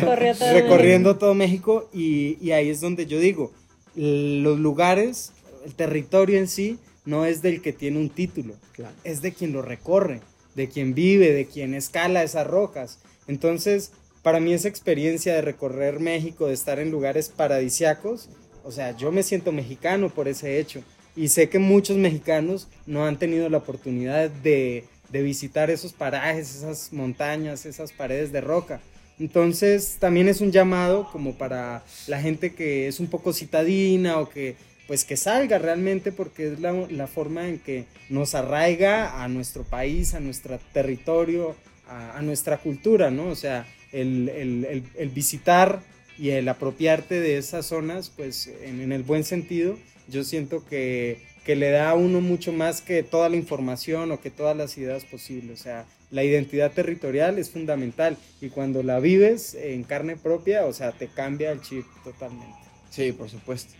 todo 0.00 0.16
recorriendo 0.52 1.16
todo 1.16 1.34
México 1.34 1.88
y, 1.92 2.38
y 2.40 2.52
ahí 2.52 2.70
es 2.70 2.80
donde 2.80 3.06
yo 3.06 3.18
digo, 3.18 3.52
los 3.94 4.58
lugares, 4.58 5.32
el 5.66 5.74
territorio 5.74 6.38
en 6.38 6.48
sí 6.48 6.78
no 7.04 7.26
es 7.26 7.42
del 7.42 7.60
que 7.60 7.72
tiene 7.72 7.98
un 7.98 8.08
título, 8.10 8.54
Claro. 8.72 8.94
es 9.04 9.20
de 9.20 9.32
quien 9.32 9.52
lo 9.52 9.62
recorre, 9.62 10.20
de 10.54 10.68
quien 10.68 10.94
vive, 10.94 11.32
de 11.32 11.46
quien 11.46 11.74
escala 11.74 12.22
esas 12.22 12.46
rocas. 12.46 12.98
Entonces, 13.26 13.92
para 14.22 14.40
mí 14.40 14.52
esa 14.52 14.68
experiencia 14.68 15.34
de 15.34 15.42
recorrer 15.42 16.00
México, 16.00 16.46
de 16.46 16.54
estar 16.54 16.78
en 16.78 16.90
lugares 16.90 17.28
paradisiacos, 17.28 18.28
o 18.64 18.70
sea, 18.70 18.96
yo 18.96 19.10
me 19.10 19.22
siento 19.22 19.52
mexicano 19.52 20.10
por 20.10 20.28
ese 20.28 20.58
hecho. 20.58 20.82
Y 21.16 21.28
sé 21.28 21.48
que 21.48 21.58
muchos 21.58 21.96
mexicanos 21.96 22.68
no 22.86 23.06
han 23.06 23.18
tenido 23.18 23.48
la 23.48 23.58
oportunidad 23.58 24.30
de, 24.30 24.84
visitar 25.10 25.70
esos 25.70 25.92
parajes, 25.92 26.54
esas 26.54 26.92
montañas, 26.92 27.66
esas 27.66 27.92
paredes 27.92 28.30
de 28.30 28.40
roca. 28.40 28.80
Entonces, 29.18 29.96
también 29.98 30.28
es 30.28 30.40
un 30.40 30.52
llamado 30.52 31.10
como 31.10 31.36
para 31.36 31.82
la 32.06 32.20
gente 32.20 32.54
que 32.54 32.86
es 32.86 33.00
un 33.00 33.08
poco 33.08 33.32
citadina 33.32 34.18
o 34.18 34.28
que 34.28 34.56
pues 34.86 35.04
que 35.04 35.16
salga 35.16 35.58
realmente 35.58 36.10
porque 36.10 36.52
es 36.52 36.60
la, 36.60 36.72
la 36.72 37.06
forma 37.06 37.48
en 37.48 37.60
que 37.60 37.84
nos 38.08 38.34
arraiga 38.34 39.22
a 39.22 39.28
nuestro 39.28 39.62
país, 39.62 40.14
a 40.14 40.20
nuestro 40.20 40.58
territorio, 40.72 41.54
a, 41.86 42.18
a 42.18 42.22
nuestra 42.22 42.58
cultura, 42.58 43.10
¿no? 43.10 43.28
O 43.28 43.36
sea, 43.36 43.66
el, 43.92 44.28
el- 44.28 44.64
el- 44.64 44.84
el 44.96 45.08
visitar 45.10 45.82
y 46.18 46.30
el 46.30 46.48
apropiarte 46.48 47.20
de 47.20 47.38
esas 47.38 47.66
zonas, 47.66 48.10
pues 48.14 48.46
en, 48.62 48.80
en 48.80 48.92
el 48.92 49.02
buen 49.02 49.24
sentido, 49.24 49.76
yo 50.08 50.22
siento 50.24 50.64
que, 50.66 51.18
que 51.44 51.56
le 51.56 51.70
da 51.70 51.90
a 51.90 51.94
uno 51.94 52.20
mucho 52.20 52.52
más 52.52 52.82
que 52.82 53.02
toda 53.02 53.28
la 53.28 53.36
información 53.36 54.10
o 54.12 54.20
que 54.20 54.30
todas 54.30 54.56
las 54.56 54.76
ideas 54.76 55.04
posibles. 55.04 55.60
O 55.60 55.62
sea, 55.62 55.86
la 56.10 56.24
identidad 56.24 56.72
territorial 56.72 57.38
es 57.38 57.50
fundamental 57.50 58.16
y 58.40 58.48
cuando 58.48 58.82
la 58.82 58.98
vives 59.00 59.54
en 59.54 59.84
carne 59.84 60.16
propia, 60.16 60.66
o 60.66 60.72
sea, 60.72 60.92
te 60.92 61.06
cambia 61.08 61.52
el 61.52 61.60
chip 61.62 61.86
totalmente. 62.04 62.56
Sí, 62.90 63.12
por 63.12 63.30
supuesto. 63.30 63.72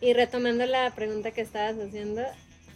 Y 0.00 0.12
retomando 0.12 0.64
la 0.66 0.94
pregunta 0.94 1.32
que 1.32 1.40
estabas 1.40 1.76
haciendo, 1.78 2.22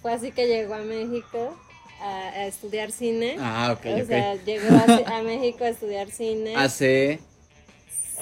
fue 0.01 0.13
así 0.15 0.33
que 0.33 0.49
llegó 0.49 0.75
a 0.75 0.83
México 0.83 1.57
a, 2.03 2.29
a 2.29 2.47
estudiar 2.47 2.91
cine. 2.93 3.37
Ah, 3.38 3.77
ok, 3.77 3.87
o 4.03 4.07
sea, 4.07 4.35
llegó 4.45 4.69
a, 4.75 5.19
a 5.19 5.23
México 5.23 5.65
a 5.65 5.69
estudiar 5.69 6.11
cine. 6.11 6.57
Hace 6.57 7.21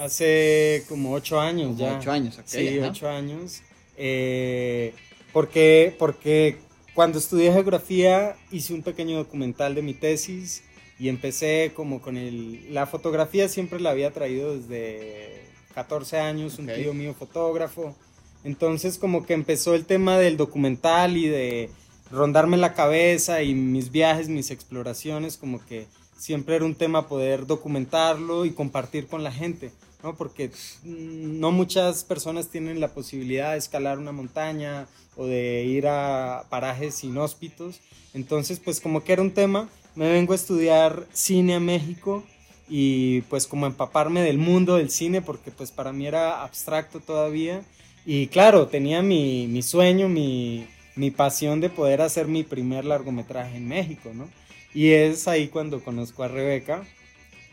Hace 0.01 0.83
como 0.89 1.13
ocho 1.13 1.39
años 1.39 1.77
ya. 1.77 1.97
ocho 1.97 2.11
años, 2.11 2.37
ok. 2.39 2.45
Sí, 2.47 2.79
ocho 2.79 3.07
años. 3.07 3.61
Eh, 3.97 4.93
porque, 5.31 5.95
porque 5.99 6.57
cuando 6.95 7.19
estudié 7.19 7.53
geografía 7.53 8.35
hice 8.51 8.73
un 8.73 8.81
pequeño 8.81 9.17
documental 9.17 9.75
de 9.75 9.83
mi 9.83 9.93
tesis 9.93 10.63
y 10.97 11.09
empecé 11.09 11.71
como 11.75 12.01
con 12.01 12.17
el... 12.17 12.73
La 12.73 12.87
fotografía 12.87 13.47
siempre 13.47 13.79
la 13.79 13.91
había 13.91 14.11
traído 14.11 14.57
desde 14.57 15.43
14 15.75 16.17
años, 16.19 16.57
un 16.57 16.67
tío 16.67 16.95
mío 16.95 17.13
fotógrafo. 17.13 17.95
Entonces 18.43 18.97
como 18.97 19.23
que 19.25 19.33
empezó 19.33 19.75
el 19.75 19.85
tema 19.85 20.17
del 20.17 20.35
documental 20.35 21.15
y 21.15 21.27
de 21.27 21.69
rondarme 22.11 22.57
la 22.57 22.73
cabeza 22.73 23.41
y 23.41 23.55
mis 23.55 23.91
viajes, 23.91 24.29
mis 24.29 24.51
exploraciones, 24.51 25.37
como 25.37 25.63
que 25.65 25.87
siempre 26.17 26.55
era 26.55 26.65
un 26.65 26.75
tema 26.75 27.07
poder 27.07 27.47
documentarlo 27.47 28.45
y 28.45 28.51
compartir 28.51 29.07
con 29.07 29.23
la 29.23 29.31
gente, 29.31 29.71
¿no? 30.03 30.15
Porque 30.15 30.49
mm, 30.83 31.39
no 31.39 31.51
muchas 31.51 32.03
personas 32.03 32.49
tienen 32.49 32.79
la 32.79 32.89
posibilidad 32.89 33.53
de 33.53 33.57
escalar 33.57 33.97
una 33.97 34.11
montaña 34.11 34.87
o 35.15 35.25
de 35.25 35.63
ir 35.63 35.87
a 35.87 36.45
parajes 36.49 37.03
inhóspitos. 37.03 37.79
Entonces, 38.13 38.59
pues 38.59 38.79
como 38.79 39.03
que 39.03 39.13
era 39.13 39.21
un 39.21 39.31
tema, 39.31 39.69
me 39.95 40.11
vengo 40.11 40.33
a 40.33 40.35
estudiar 40.35 41.07
cine 41.13 41.55
a 41.55 41.59
México 41.59 42.23
y 42.69 43.21
pues 43.21 43.47
como 43.47 43.65
empaparme 43.65 44.21
del 44.21 44.37
mundo 44.37 44.77
del 44.77 44.89
cine 44.89 45.21
porque 45.21 45.51
pues 45.51 45.71
para 45.71 45.91
mí 45.91 46.07
era 46.07 46.43
abstracto 46.43 47.01
todavía 47.01 47.63
y 48.05 48.27
claro, 48.27 48.67
tenía 48.67 49.01
mi, 49.01 49.47
mi 49.47 49.61
sueño, 49.61 50.07
mi, 50.07 50.67
mi 50.95 51.11
pasión 51.11 51.61
de 51.61 51.69
poder 51.69 52.01
hacer 52.01 52.27
mi 52.27 52.43
primer 52.43 52.85
largometraje 52.85 53.57
en 53.57 53.67
México, 53.67 54.11
¿no? 54.13 54.29
Y 54.73 54.89
es 54.91 55.27
ahí 55.27 55.47
cuando 55.47 55.83
conozco 55.83 56.23
a 56.23 56.27
Rebeca 56.27 56.83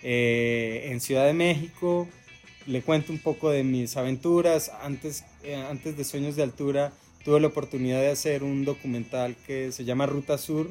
eh, 0.03 0.88
en 0.90 1.01
Ciudad 1.01 1.27
de 1.27 1.33
México. 1.33 2.09
Le 2.66 2.83
cuento 2.83 3.12
un 3.12 3.18
poco 3.18 3.51
de 3.51 3.64
mis 3.64 3.96
aventuras. 3.96 4.70
Antes, 4.83 5.24
eh, 5.42 5.57
antes 5.57 5.96
de 5.96 6.05
Sueños 6.05 6.37
de 6.37 6.42
Altura 6.42 6.92
tuve 7.24 7.40
la 7.40 7.48
oportunidad 7.48 8.01
de 8.01 8.11
hacer 8.11 8.42
un 8.42 8.64
documental 8.64 9.37
que 9.46 9.72
se 9.72 9.85
llama 9.85 10.07
Ruta 10.07 10.38
Sur, 10.38 10.70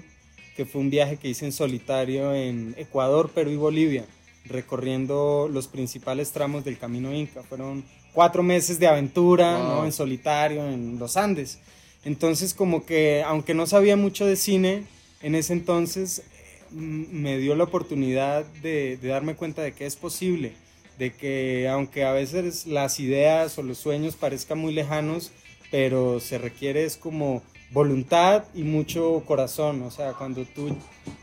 que 0.56 0.66
fue 0.66 0.82
un 0.82 0.90
viaje 0.90 1.18
que 1.18 1.28
hice 1.30 1.46
en 1.46 1.52
solitario 1.52 2.34
en 2.34 2.74
Ecuador, 2.78 3.30
Perú 3.30 3.52
y 3.52 3.56
Bolivia, 3.58 4.06
recorriendo 4.46 5.50
los 5.52 5.68
principales 5.68 6.32
tramos 6.32 6.64
del 6.64 6.78
Camino 6.78 7.14
Inca. 7.14 7.44
Fueron 7.44 7.84
cuatro 8.14 8.44
meses 8.44 8.80
de 8.80 8.88
aventura, 8.88 9.58
Wow. 9.58 9.68
¿no? 9.68 9.86
En 9.86 9.92
solitario, 9.92 10.66
en 10.68 10.98
los 10.98 11.18
Andes. 11.18 11.60
Entonces, 12.08 12.54
como 12.54 12.86
que, 12.86 13.22
aunque 13.26 13.54
no 13.54 13.68
sabía 13.68 13.98
mucho 13.98 14.26
de 14.26 14.38
cine, 14.38 14.86
en 15.22 15.36
ese 15.36 15.52
entonces 15.52 16.20
eh, 16.20 16.24
m- 16.72 17.06
me 17.12 17.38
dio 17.38 17.54
la 17.54 17.66
oportunidad 17.66 18.46
de 18.64 18.98
darme 19.02 19.36
cuenta 19.36 19.62
de 19.62 19.74
que 19.74 19.86
es 19.86 19.98
posible, 19.98 20.54
de 20.98 21.12
que 21.12 21.68
aunque 21.68 22.06
a 22.06 22.14
veces 22.14 22.66
las 22.66 23.02
ideas 23.02 23.58
o 23.58 23.62
los 23.64 23.78
sueños 23.78 24.16
parezcan 24.16 24.58
muy 24.58 24.72
lejanos, 24.74 25.34
pero 25.70 26.22
se 26.22 26.38
requiere 26.38 26.86
es 26.86 26.96
como 26.96 27.44
voluntad 27.72 28.46
y 28.56 28.64
mucho 28.64 29.22
corazón, 29.28 29.82
o 29.82 29.92
sea, 29.92 30.14
cuando 30.14 30.46
tú 30.46 30.74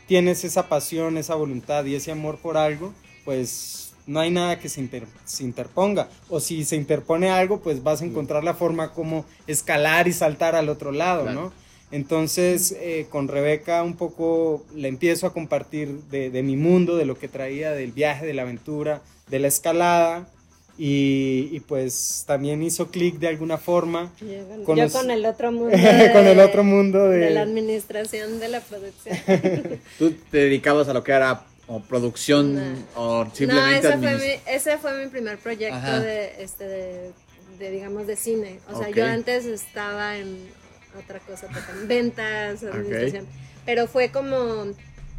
tienes 0.07 0.43
esa 0.43 0.69
pasión, 0.69 1.17
esa 1.17 1.33
voluntad 1.33 1.83
y 1.85 1.95
ese 1.95 2.11
amor 2.11 2.37
por 2.37 2.57
algo, 2.57 2.93
pues 3.25 3.94
no 4.07 4.19
hay 4.19 4.31
nada 4.31 4.59
que 4.59 4.69
se, 4.69 4.81
inter- 4.81 5.07
se 5.25 5.43
interponga. 5.43 6.09
O 6.29 6.39
si 6.39 6.63
se 6.63 6.75
interpone 6.75 7.29
algo, 7.29 7.59
pues 7.61 7.81
vas 7.83 8.01
a 8.01 8.05
encontrar 8.05 8.43
la 8.43 8.53
forma 8.53 8.93
como 8.93 9.25
escalar 9.47 10.07
y 10.07 10.13
saltar 10.13 10.55
al 10.55 10.69
otro 10.69 10.91
lado, 10.91 11.23
Claro. 11.23 11.41
¿no? 11.41 11.65
Entonces, 11.91 12.75
eh, 12.79 13.05
con 13.09 13.27
Rebeca 13.27 13.81
un 13.83 13.95
poco 13.95 14.65
le 14.75 14.87
empiezo 14.89 15.27
a 15.27 15.33
compartir 15.33 16.01
de, 16.11 16.29
de 16.29 16.43
mi 16.43 16.57
mundo, 16.57 16.97
de 16.97 17.05
lo 17.05 17.17
que 17.17 17.27
traía, 17.27 17.71
del 17.71 17.91
viaje, 17.91 18.25
de 18.25 18.33
la 18.33 18.41
aventura, 18.41 19.01
de 19.29 19.39
la 19.39 19.47
escalada. 19.47 20.27
Y, 20.77 21.47
y 21.53 21.61
pues 21.61 22.25
también 22.27 22.61
hizo 22.61 22.91
clic 22.91 23.15
de 23.17 23.29
alguna 23.29 23.57
forma 23.57 24.11
Yo 24.19 24.45
con, 24.49 24.63
Con 24.65 24.77
yo 24.77 24.83
los- 24.83 24.91
con 24.91 25.09
el 25.09 25.25
otro 25.25 25.49
mundo. 25.53 25.77
con 26.11 26.27
el 26.27 26.39
otro 26.41 26.63
mundo 26.65 27.07
De 27.07 27.17
de... 27.19 27.29
la 27.29 27.43
administración 27.43 28.41
de 28.41 28.47
la 28.49 28.59
producción. 28.59 29.15
¿Tú 29.97 30.11
te 30.29 30.37
dedicabas 30.39 30.89
a 30.89 30.93
lo 30.93 31.01
que 31.01 31.13
era 31.13 31.45
o 31.67 31.79
producción 31.81 32.55
No. 32.55 32.85
o 32.95 33.25
no, 33.25 33.35
simplemente 33.35 33.87
ese 33.87 33.97
fue, 33.97 34.17
mi, 34.17 34.33
ese 34.45 34.77
fue 34.77 35.03
mi 35.03 35.09
primer 35.09 35.37
proyecto 35.39 35.75
Ajá. 35.75 35.99
de, 35.99 36.43
este, 36.43 36.65
de, 36.65 37.11
de, 37.59 37.71
digamos, 37.71 38.07
de 38.07 38.15
cine. 38.15 38.59
O 38.71 38.77
sea, 38.77 38.89
yo 38.89 39.05
antes 39.05 39.45
estaba 39.45 40.17
en 40.17 40.47
otra 40.97 41.19
cosa, 41.19 41.47
totalmente, 41.47 41.87
ventas, 41.87 42.63
administración. 42.63 43.27
Pero 43.65 43.87
fue 43.87 44.09
como 44.11 44.65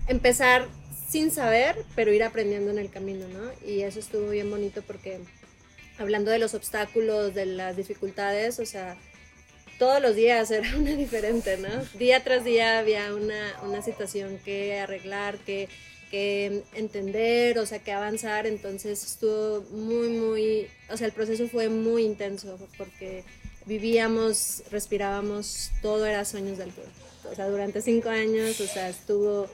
empezar 0.07 0.69
sin 1.09 1.31
saber, 1.31 1.85
pero 1.95 2.13
ir 2.13 2.23
aprendiendo 2.23 2.71
en 2.71 2.79
el 2.79 2.91
camino, 2.91 3.27
¿no? 3.29 3.51
Y 3.69 3.83
eso 3.83 3.99
estuvo 3.99 4.29
bien 4.31 4.51
bonito 4.51 4.83
porque 4.83 5.21
hablando 5.99 6.31
de 6.31 6.39
los 6.39 6.55
obstáculos, 6.55 7.35
de 7.35 7.47
las 7.47 7.77
dificultades, 7.77 8.59
o 8.61 8.67
sea, 8.67 8.97
todos 9.79 10.01
los 10.01 10.15
días 10.15 10.51
era 10.53 10.77
una 10.77 10.93
diferente, 10.93 11.59
¿no? 11.59 11.69
Día 11.99 12.23
tras 12.23 12.45
día 12.45 12.79
había 12.79 13.15
una, 13.15 13.55
una 13.63 13.83
situación 13.83 14.39
que 14.45 14.79
arreglar, 14.79 15.39
que, 15.39 15.69
que 16.11 16.63
entender, 16.75 17.59
o 17.59 17.67
sea, 17.67 17.79
que 17.81 17.93
avanzar, 17.93 18.47
entonces 18.47 19.05
estuvo 19.05 19.63
muy, 19.71 20.09
muy, 20.09 20.67
o 20.91 20.97
sea, 20.97 21.07
el 21.07 21.13
proceso 21.13 21.49
fue 21.49 21.69
muy 21.69 22.05
intenso 22.05 22.59
porque 22.79 23.25
vivíamos, 23.67 24.63
respirábamos, 24.71 25.73
todo 25.83 26.07
era 26.07 26.25
sueños 26.25 26.59
del 26.59 26.69
altura. 26.69 26.89
O 27.31 27.35
sea, 27.35 27.49
durante 27.49 27.83
cinco 27.83 28.09
años, 28.09 28.61
o 28.61 28.67
sea, 28.67 28.89
estuvo 28.89 29.49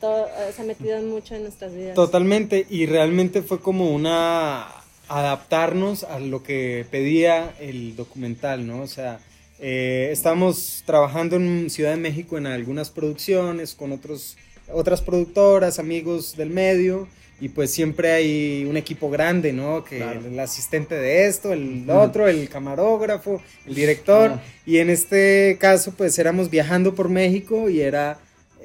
todo, 0.00 0.26
se 0.54 0.62
ha 0.62 0.64
metido 0.64 1.00
mucho 1.02 1.34
en 1.34 1.42
nuestras 1.42 1.74
vidas. 1.74 1.94
Totalmente, 1.94 2.66
y 2.70 2.86
realmente 2.86 3.42
fue 3.42 3.60
como 3.60 3.90
una 3.90 4.66
adaptarnos 5.08 6.04
a 6.04 6.18
lo 6.18 6.42
que 6.42 6.86
pedía 6.90 7.54
el 7.60 7.96
documental, 7.96 8.66
¿no? 8.66 8.82
O 8.82 8.86
sea, 8.86 9.20
eh, 9.58 10.10
estamos 10.12 10.82
trabajando 10.84 11.36
en 11.36 11.70
Ciudad 11.70 11.90
de 11.90 11.96
México 11.96 12.36
en 12.36 12.46
algunas 12.46 12.90
producciones 12.90 13.74
con 13.74 13.92
otros, 13.92 14.36
otras 14.72 15.00
productoras, 15.00 15.78
amigos 15.78 16.36
del 16.36 16.50
medio, 16.50 17.08
y 17.40 17.50
pues 17.50 17.70
siempre 17.70 18.12
hay 18.12 18.64
un 18.64 18.76
equipo 18.76 19.10
grande, 19.10 19.52
¿no? 19.52 19.84
Que 19.84 20.02
el, 20.02 20.38
asistente 20.40 20.94
de 20.94 21.26
esto, 21.26 21.52
el 21.52 21.88
otro, 21.90 22.28
el 22.28 22.48
camarógrafo, 22.48 23.42
el 23.66 23.74
director, 23.74 24.40
y 24.64 24.78
en 24.78 24.88
este 24.90 25.58
caso 25.60 25.92
pues 25.96 26.18
éramos 26.18 26.48
viajando 26.50 26.94
por 26.94 27.08
México 27.08 27.68
y 27.68 27.80
era 27.80 28.18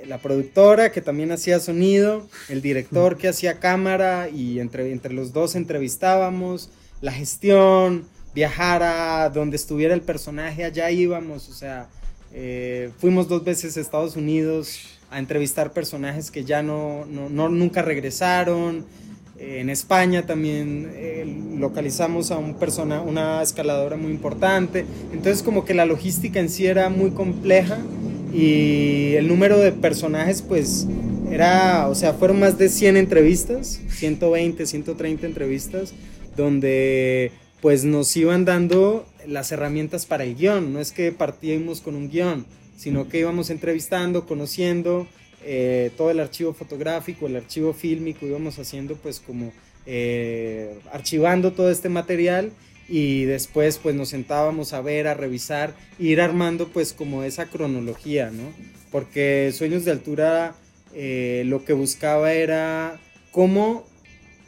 la 0.06 0.18
productora 0.18 0.92
que 0.92 1.02
también 1.02 1.32
hacía 1.32 1.60
sonido, 1.60 2.28
el 2.50 2.62
director 2.62 3.18
que 3.18 3.28
hacía 3.28 3.60
cámara 3.60 4.30
y 4.30 4.60
entre, 4.60 4.92
entre 4.92 5.14
los 5.14 5.34
dos 5.34 5.56
entrevistábamos, 5.56 6.70
la 7.02 7.12
gestión, 7.12 8.08
viajar 8.34 8.84
a 8.84 9.30
donde 9.30 9.58
estuviera 9.58 9.94
el 9.94 10.02
personaje, 10.02 10.64
allá 10.64 10.90
íbamos, 10.90 11.50
o 11.50 11.54
sea, 11.54 11.90
eh, 12.34 12.90
fuimos 13.00 13.28
dos 13.28 13.44
veces 13.44 13.76
a 13.76 13.82
Estados 13.82 14.16
Unidos 14.16 15.01
a 15.12 15.20
entrevistar 15.20 15.74
personajes 15.74 16.32
que 16.32 16.44
ya 16.46 16.64
no, 16.64 17.06
no, 17.06 17.50
nunca 17.50 17.82
regresaron. 17.82 18.86
en 19.38 19.70
España 19.70 20.26
también 20.26 20.90
eh, 20.94 21.26
localizamos 21.58 22.32
a 22.32 22.38
un 22.38 22.56
persona, 22.56 23.02
una 23.02 23.42
escaladora 23.44 23.98
muy 23.98 24.12
importante. 24.12 24.86
Entonces 25.14 25.44
como 25.44 25.66
que 25.66 25.74
la 25.74 25.86
logística 25.86 26.40
en 26.40 26.50
sí 26.50 26.66
era 26.66 26.90
muy 26.90 27.12
compleja 27.12 27.78
y 28.34 29.14
el 29.16 29.28
número 29.28 29.60
de 29.60 29.74
personajes 29.74 30.42
pues 30.42 30.88
era, 31.30 31.88
o 31.90 31.96
sea, 31.96 32.14
fueron 32.14 32.40
más 32.40 32.58
de 32.58 32.70
100 32.70 32.98
entrevistas, 32.98 33.80
120, 33.90 34.66
130 34.66 35.26
entrevistas, 35.26 35.94
donde 36.38 37.32
pues 37.62 37.84
nos 37.84 38.16
iban 38.18 38.46
dando 38.46 39.06
las 39.28 39.52
herramientas 39.52 40.06
para 40.06 40.24
el 40.24 40.36
guion, 40.36 40.74
no 40.74 40.80
es 40.80 40.92
que 40.92 41.12
partíamos 41.12 41.82
con 41.82 41.96
un 41.96 42.10
guion, 42.10 42.46
sino 42.82 43.08
que 43.08 43.20
íbamos 43.20 43.52
entrevistando, 43.52 44.26
conociendo 44.26 45.06
eh, 45.44 45.92
todo 45.98 46.10
el 46.10 46.20
archivo 46.20 46.52
fotográfico, 46.52 47.28
el 47.28 47.36
archivo 47.36 47.74
fílmico, 47.74 48.26
íbamos 48.26 48.58
haciendo 48.58 48.96
pues 48.96 49.20
como 49.20 49.54
eh, 49.86 50.80
archivando 50.92 51.54
todo 51.54 51.70
este 51.70 51.90
material 51.90 52.52
y 52.90 53.26
después 53.26 53.78
pues 53.78 53.94
nos 53.94 54.10
sentábamos 54.10 54.74
a 54.74 54.82
ver, 54.82 55.08
a 55.08 55.14
revisar, 55.14 55.76
e 56.00 56.06
ir 56.06 56.22
armando 56.22 56.70
pues 56.70 56.92
como 56.94 57.22
esa 57.22 57.46
cronología, 57.46 58.32
¿no? 58.32 58.52
Porque 58.92 59.52
Sueños 59.56 59.86
de 59.86 59.92
Altura 59.92 60.56
eh, 60.96 61.44
lo 61.46 61.64
que 61.64 61.74
buscaba 61.74 62.34
era 62.34 63.00
cómo 63.30 63.86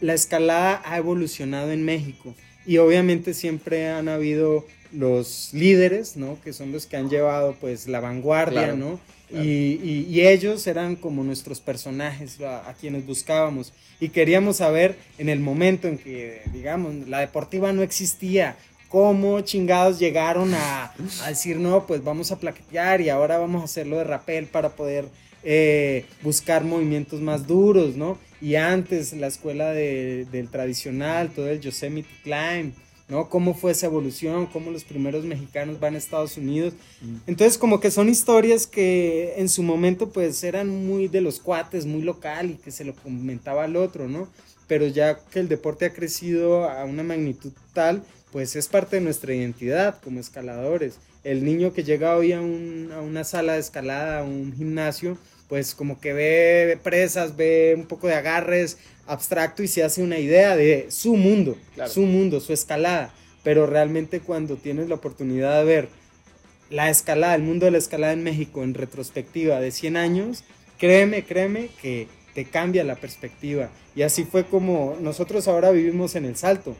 la 0.02 0.16
escalada 0.16 0.82
ha 0.86 0.98
evolucionado 0.98 1.72
en 1.72 1.86
México 1.86 2.34
y 2.66 2.80
obviamente 2.80 3.36
siempre 3.36 3.90
han 3.90 4.10
habido 4.10 4.66
los 4.94 5.50
líderes, 5.54 6.16
¿no? 6.18 6.40
Que 6.44 6.54
son 6.54 6.72
los 6.72 6.86
que 6.86 6.98
han 6.98 7.10
llevado 7.10 7.56
pues 7.60 7.88
la 7.88 8.00
vanguardia, 8.00 8.74
¿no? 8.74 9.00
Y, 9.32 10.22
ellos 10.22 10.68
eran 10.68 10.96
como 10.96 11.24
nuestros 11.24 11.60
personajes 11.60 12.40
a, 12.42 12.74
quienes 12.80 13.06
buscábamos 13.06 13.74
y 14.00 14.10
queríamos 14.10 14.58
saber 14.58 14.96
en 15.18 15.28
el 15.28 15.40
momento 15.40 15.88
en 15.88 15.98
que, 15.98 16.42
digamos, 16.54 17.08
la 17.08 17.20
deportiva 17.20 17.74
no 17.74 17.82
existía, 17.82 18.56
cómo 18.90 19.42
chingados 19.42 19.98
llegaron 19.98 20.54
a, 20.54 20.94
decir, 21.28 21.58
no, 21.58 21.88
pues 21.88 22.04
vamos 22.04 22.32
a 22.32 22.38
plaquetear 22.38 23.02
y 23.02 23.10
ahora 23.10 23.40
vamos 23.40 23.62
a 23.64 23.66
hacerlo 23.66 23.98
de 23.98 24.04
rapel 24.04 24.46
para 24.46 24.70
poder 24.70 25.06
eh, 25.44 26.06
buscar 26.22 26.64
movimientos 26.64 27.20
más 27.20 27.48
duros, 27.48 27.96
¿no? 27.96 28.20
Y 28.40 28.56
antes 28.56 29.14
la 29.14 29.28
escuela 29.28 29.72
del 29.72 30.48
tradicional, 30.52 31.32
todo 31.32 31.50
el 31.50 31.60
Yosemite 31.60 32.10
Climb, 32.24 32.74
¿no? 33.08 33.30
Cómo 33.30 33.54
fue 33.54 33.72
esa 33.72 33.88
evolución, 33.88 34.48
cómo 34.48 34.72
los 34.72 34.84
primeros 34.84 35.26
mexicanos 35.26 35.80
van 35.80 35.96
a 35.96 35.98
Estados 35.98 36.38
Unidos. 36.38 36.74
Mm. 37.02 37.16
Entonces, 37.28 37.58
como 37.58 37.80
que 37.80 37.92
son 37.92 38.10
historias 38.10 38.68
que 38.68 39.34
en 39.38 39.50
su 39.50 39.64
momento, 39.64 40.10
pues, 40.10 40.44
eran 40.44 40.70
muy 40.88 41.08
de 41.08 41.22
los 41.22 41.40
cuates, 41.40 41.86
muy 41.86 42.02
local 42.02 42.52
y 42.52 42.56
que 42.56 42.72
se 42.72 42.86
lo 42.86 42.94
comentaba 42.94 43.66
al 43.66 43.76
otro, 43.76 44.08
¿no? 44.08 44.28
Pero 44.68 44.88
ya 44.88 45.20
que 45.32 45.40
el 45.40 45.50
deporte 45.50 45.86
ha 45.86 45.94
crecido 45.94 46.70
a 46.70 46.86
una 46.86 47.04
magnitud 47.04 47.52
tal, 47.74 48.04
pues 48.32 48.56
es 48.56 48.68
parte 48.68 48.96
de 48.96 49.02
nuestra 49.02 49.34
identidad 49.34 50.02
como 50.02 50.20
escaladores. 50.20 50.96
El 51.24 51.44
niño 51.46 51.74
que 51.74 51.84
llega 51.84 52.18
hoy 52.18 52.32
a, 52.32 52.40
a 52.40 52.42
una 53.02 53.24
sala 53.24 53.54
de 53.54 53.60
escalada, 53.60 54.20
a 54.20 54.24
un 54.24 54.54
gimnasio, 54.56 55.18
pues 55.48 55.76
como 55.76 56.00
que 56.00 56.14
ve 56.14 56.80
presas, 56.82 57.36
ve 57.36 57.76
un 57.78 57.86
poco 57.86 58.08
de 58.08 58.16
agarres, 58.16 58.78
abstracto 59.06 59.64
y 59.64 59.68
se 59.68 59.84
hace 59.84 60.02
una 60.04 60.20
idea 60.20 60.56
de 60.56 60.88
su 60.90 61.16
mundo, 61.16 61.58
su 61.88 62.02
mundo, 62.02 62.40
su 62.40 62.54
escalada. 62.54 63.14
Pero 63.44 63.66
realmente 63.66 64.22
cuando 64.22 64.56
tienes 64.56 64.88
la 64.88 64.96
oportunidad 64.96 65.60
de 65.60 65.66
ver 65.66 65.90
la 66.70 66.90
escalada, 66.90 67.36
el 67.36 67.44
mundo 67.44 67.66
de 67.66 67.72
la 67.72 67.78
escalada 67.78 68.14
en 68.14 68.24
México 68.24 68.64
en 68.64 68.74
retrospectiva 68.74 69.60
de 69.60 69.72
100 69.72 69.98
años, 69.98 70.44
créeme, 70.78 71.24
créeme 71.24 71.70
que 71.82 72.08
te 72.34 72.46
cambia 72.46 72.84
la 72.84 72.96
perspectiva. 72.96 73.70
Y 73.96 74.02
así 74.02 74.24
fue 74.24 74.46
como 74.46 74.98
nosotros 75.00 75.48
ahora 75.48 75.72
vivimos 75.72 76.16
en 76.16 76.26
el 76.26 76.36
salto. 76.36 76.76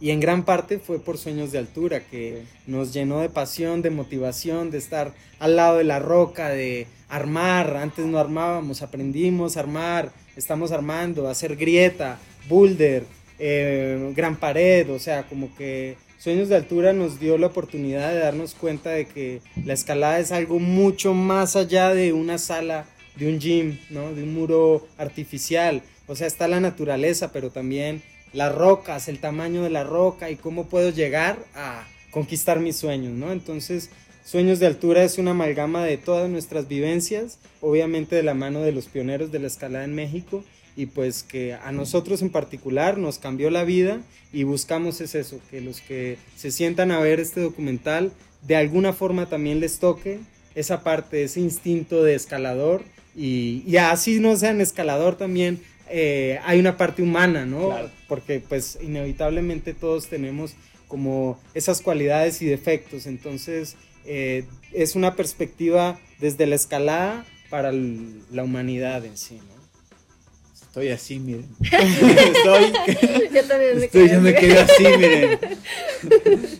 Y 0.00 0.10
en 0.10 0.20
gran 0.20 0.44
parte 0.44 0.78
fue 0.78 0.98
por 0.98 1.18
Sueños 1.18 1.52
de 1.52 1.58
Altura, 1.58 2.00
que 2.00 2.42
nos 2.66 2.92
llenó 2.92 3.20
de 3.20 3.28
pasión, 3.28 3.80
de 3.80 3.90
motivación, 3.90 4.70
de 4.70 4.78
estar 4.78 5.14
al 5.38 5.56
lado 5.56 5.78
de 5.78 5.84
la 5.84 6.00
roca, 6.00 6.48
de 6.48 6.88
armar. 7.08 7.76
Antes 7.76 8.04
no 8.04 8.18
armábamos, 8.18 8.82
aprendimos 8.82 9.56
a 9.56 9.60
armar, 9.60 10.12
estamos 10.36 10.72
armando, 10.72 11.28
hacer 11.28 11.56
grieta, 11.56 12.18
boulder, 12.48 13.04
eh, 13.38 14.12
gran 14.14 14.36
pared, 14.36 14.90
o 14.90 14.98
sea, 14.98 15.24
como 15.24 15.54
que 15.56 15.96
Sueños 16.22 16.48
de 16.48 16.54
Altura 16.54 16.92
nos 16.92 17.18
dio 17.18 17.36
la 17.36 17.48
oportunidad 17.48 18.12
de 18.12 18.20
darnos 18.20 18.54
cuenta 18.54 18.90
de 18.90 19.06
que 19.06 19.40
la 19.64 19.72
escalada 19.72 20.20
es 20.20 20.30
algo 20.30 20.60
mucho 20.60 21.14
más 21.14 21.56
allá 21.56 21.92
de 21.92 22.12
una 22.12 22.38
sala, 22.38 22.86
de 23.16 23.28
un 23.28 23.40
gym, 23.40 23.78
¿no? 23.90 24.14
De 24.14 24.22
un 24.22 24.32
muro 24.32 24.86
artificial. 24.98 25.82
O 26.06 26.14
sea, 26.14 26.28
está 26.28 26.46
la 26.46 26.60
naturaleza, 26.60 27.32
pero 27.32 27.50
también 27.50 28.02
las 28.32 28.54
rocas, 28.54 29.08
el 29.08 29.18
tamaño 29.18 29.64
de 29.64 29.70
la 29.70 29.82
roca 29.82 30.30
y 30.30 30.36
cómo 30.36 30.68
puedo 30.68 30.90
llegar 30.90 31.38
a 31.56 31.88
conquistar 32.12 32.60
mis 32.60 32.76
sueños, 32.76 33.14
¿no? 33.14 33.32
Entonces, 33.32 33.90
Sueños 34.24 34.60
de 34.60 34.66
Altura 34.66 35.02
es 35.02 35.18
una 35.18 35.32
amalgama 35.32 35.84
de 35.84 35.96
todas 35.96 36.30
nuestras 36.30 36.68
vivencias, 36.68 37.38
obviamente 37.60 38.14
de 38.14 38.22
la 38.22 38.34
mano 38.34 38.60
de 38.60 38.70
los 38.70 38.86
pioneros 38.86 39.32
de 39.32 39.40
la 39.40 39.48
escalada 39.48 39.84
en 39.84 39.94
México 39.94 40.44
y 40.76 40.86
pues 40.86 41.22
que 41.24 41.54
a 41.54 41.72
nosotros 41.72 42.22
en 42.22 42.30
particular 42.30 42.98
nos 42.98 43.18
cambió 43.18 43.50
la 43.50 43.64
vida 43.64 44.00
y 44.32 44.44
buscamos 44.44 45.00
es 45.00 45.14
eso, 45.16 45.40
que 45.50 45.60
los 45.60 45.80
que 45.80 46.18
se 46.36 46.50
sientan 46.50 46.92
a 46.92 47.00
ver 47.00 47.18
este 47.20 47.40
documental 47.40 48.12
de 48.46 48.56
alguna 48.56 48.92
forma 48.92 49.28
también 49.28 49.60
les 49.60 49.80
toque 49.80 50.20
esa 50.54 50.82
parte, 50.82 51.24
ese 51.24 51.40
instinto 51.40 52.02
de 52.02 52.14
escalador 52.14 52.82
y, 53.14 53.76
así 53.76 54.20
no 54.20 54.36
sean 54.36 54.60
escalador 54.60 55.16
también 55.16 55.60
eh, 55.90 56.38
hay 56.44 56.58
una 56.58 56.78
parte 56.78 57.02
humana, 57.02 57.44
¿no? 57.44 57.70
Porque 58.08 58.40
pues 58.40 58.78
inevitablemente 58.80 59.74
todos 59.74 60.08
tenemos 60.08 60.54
como 60.88 61.38
esas 61.54 61.82
cualidades 61.82 62.40
y 62.40 62.46
defectos, 62.46 63.06
entonces 63.06 63.76
eh, 64.04 64.44
es 64.72 64.96
una 64.96 65.16
perspectiva 65.16 65.98
desde 66.20 66.46
la 66.46 66.54
escalada 66.54 67.24
para 67.50 67.72
la 67.72 68.44
humanidad 68.44 69.04
en 69.04 69.16
sí, 69.16 69.36
¿no? 69.36 69.52
Estoy 70.72 70.88
así, 70.88 71.18
miren. 71.18 71.46
Estoy, 71.60 72.72
yo 73.30 73.44
también 73.44 73.78
me 73.78 73.84
estoy, 73.84 74.08
yo 74.08 74.22
me 74.22 74.34
quedé 74.34 74.58
así, 74.58 74.82
miren. 74.82 75.38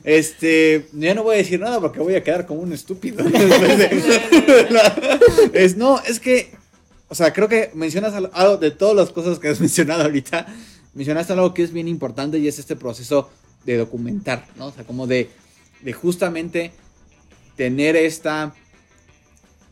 Este, 0.05 0.87
ya 0.93 1.15
no 1.15 1.23
voy 1.23 1.37
a 1.37 1.39
decir 1.39 1.59
nada 1.59 1.81
porque 1.81 1.99
voy 1.99 2.15
a 2.15 2.23
quedar 2.23 2.45
como 2.45 2.61
un 2.61 2.75
estúpido. 2.75 3.25
es, 5.55 5.79
no, 5.79 5.99
es 6.07 6.21
que, 6.21 6.53
o 7.09 7.15
sea, 7.15 7.33
creo 7.33 7.49
que 7.49 7.71
mencionas 7.73 8.13
algo 8.35 8.59
de 8.59 8.71
todas 8.71 8.95
las 8.95 9.09
cosas 9.09 9.39
que 9.39 9.49
has 9.49 9.61
mencionado 9.61 10.03
ahorita. 10.03 10.47
Mencionaste 10.93 11.33
algo 11.33 11.55
que 11.55 11.63
es 11.63 11.73
bien 11.73 11.89
importante 11.89 12.39
y 12.39 12.47
es 12.47 12.59
este 12.59 12.77
proceso 12.77 13.31
de 13.65 13.79
documentar, 13.79 14.45
¿no? 14.57 14.67
O 14.67 14.73
sea, 14.73 14.85
como 14.85 15.07
de, 15.07 15.31
de 15.81 15.93
justamente 15.95 16.73
tener 17.63 17.95
esta, 17.95 18.53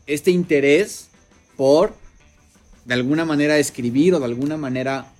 este 0.07 0.31
interés 0.31 1.09
por 1.57 1.93
de 2.85 2.93
alguna 2.93 3.25
manera 3.25 3.57
escribir 3.57 4.13
o 4.13 4.19
de 4.19 4.27
alguna 4.27 4.55
manera 4.55 5.11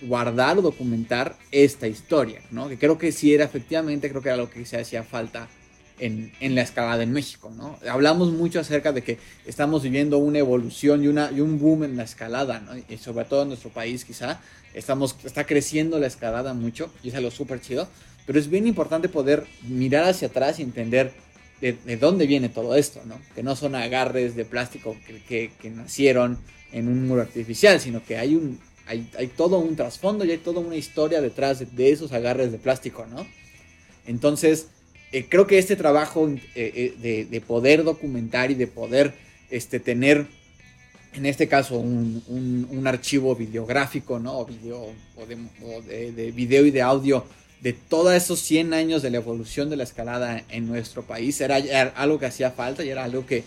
guardar 0.00 0.56
o 0.56 0.62
documentar 0.62 1.36
esta 1.52 1.86
historia, 1.86 2.40
¿no? 2.50 2.70
Que 2.70 2.78
creo 2.78 2.96
que 2.96 3.12
sí 3.12 3.34
era 3.34 3.44
efectivamente, 3.44 4.08
creo 4.08 4.22
que 4.22 4.30
era 4.30 4.38
lo 4.38 4.48
que 4.48 4.64
se 4.64 4.80
hacía 4.80 5.02
falta 5.02 5.46
en, 5.98 6.32
la 6.54 6.62
escalada 6.62 7.02
en 7.02 7.12
México, 7.12 7.52
¿no? 7.54 7.78
Hablamos 7.86 8.32
mucho 8.32 8.60
acerca 8.60 8.92
de 8.92 9.02
que 9.02 9.18
estamos 9.44 9.82
viviendo 9.82 10.16
una 10.16 10.38
evolución 10.38 11.04
y, 11.04 11.08
una, 11.08 11.30
y 11.30 11.42
un 11.42 11.58
boom 11.58 11.84
en 11.84 11.98
la 11.98 12.04
escalada. 12.04 12.62
Y 12.88 12.96
sobre 12.96 13.26
todo 13.26 13.42
en 13.42 13.48
nuestro 13.48 13.68
país 13.68 14.06
quizá, 14.06 14.40
estamos, 14.72 15.16
está 15.22 15.44
creciendo 15.44 15.98
la 15.98 16.06
escalada 16.06 16.54
mucho 16.54 16.90
y 17.02 17.10
es 17.10 17.14
algo 17.14 17.30
súper 17.30 17.60
chido, 17.60 17.86
pero 18.24 18.38
es 18.38 18.48
bien 18.48 18.66
importante 18.66 19.10
poder 19.10 19.44
mirar 19.68 20.04
hacia 20.08 20.28
atrás 20.28 20.58
y 20.58 20.62
entender 20.62 21.25
de, 21.60 21.96
dónde 21.96 22.26
viene 22.26 22.48
todo 22.48 22.76
esto, 22.76 23.00
¿no? 23.06 23.20
Que 23.34 23.42
no 23.42 23.56
son 23.56 23.74
agarres 23.74 24.36
de 24.36 24.44
plástico 24.44 24.96
que, 25.26 25.50
que 25.60 25.70
nacieron 25.70 26.38
en 26.72 26.88
un 26.88 27.06
muro 27.06 27.22
artificial, 27.22 27.80
sino 27.80 28.04
que 28.04 28.16
hay 28.16 28.34
un, 28.34 28.60
hay, 28.86 29.32
todo 29.36 29.58
un 29.58 29.76
trasfondo 29.76 30.24
y 30.24 30.30
hay 30.30 30.38
toda 30.38 30.60
una 30.60 30.76
historia 30.76 31.20
detrás 31.20 31.64
de, 31.74 31.90
esos 31.90 32.12
agarres 32.12 32.52
de 32.52 32.58
plástico, 32.58 33.06
¿no? 33.06 33.26
Entonces, 34.06 34.68
eh, 35.12 35.26
creo 35.28 35.46
que 35.46 35.58
este 35.58 35.76
trabajo 35.76 36.28
eh, 36.28 36.94
eh, 37.04 37.26
de, 37.28 37.40
poder 37.40 37.82
documentar 37.82 38.50
y 38.50 38.54
de 38.54 38.68
poder 38.68 39.14
este, 39.50 39.80
tener, 39.80 40.26
en 41.14 41.26
este 41.26 41.48
caso, 41.48 41.78
un, 41.78 42.86
archivo 42.86 43.34
videográfico, 43.34 44.20
¿no? 44.20 44.38
O, 44.38 44.46
video, 44.46 44.92
o, 45.16 45.82
de, 45.82 46.12
de, 46.12 46.30
video 46.30 46.64
y 46.66 46.70
de 46.70 46.82
audio 46.82 47.24
de 47.60 47.72
todos 47.72 48.12
esos 48.14 48.40
100 48.40 48.74
años 48.74 49.02
de 49.02 49.10
la 49.10 49.16
evolución 49.16 49.70
de 49.70 49.76
la 49.76 49.84
escalada 49.84 50.44
en 50.50 50.66
nuestro 50.66 51.02
país, 51.02 51.40
era 51.40 51.56
algo 51.96 52.18
que 52.18 52.26
hacía 52.26 52.50
falta 52.50 52.84
y 52.84 52.90
era 52.90 53.04
algo 53.04 53.26
que 53.26 53.44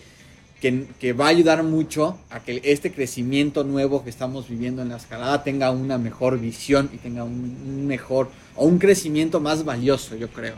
que, 0.60 1.12
va 1.14 1.26
a 1.26 1.28
ayudar 1.28 1.62
mucho 1.62 2.18
a 2.28 2.40
que 2.40 2.60
este 2.64 2.92
crecimiento 2.92 3.64
nuevo 3.64 4.04
que 4.04 4.10
estamos 4.10 4.48
viviendo 4.48 4.82
en 4.82 4.90
la 4.90 4.98
escalada 4.98 5.42
tenga 5.42 5.70
una 5.70 5.96
mejor 5.96 6.38
visión 6.38 6.90
y 6.92 6.98
tenga 6.98 7.24
un, 7.24 7.86
mejor 7.86 8.30
o 8.56 8.66
un 8.66 8.78
crecimiento 8.78 9.40
más 9.40 9.64
valioso, 9.64 10.16
yo 10.16 10.28
creo. 10.28 10.54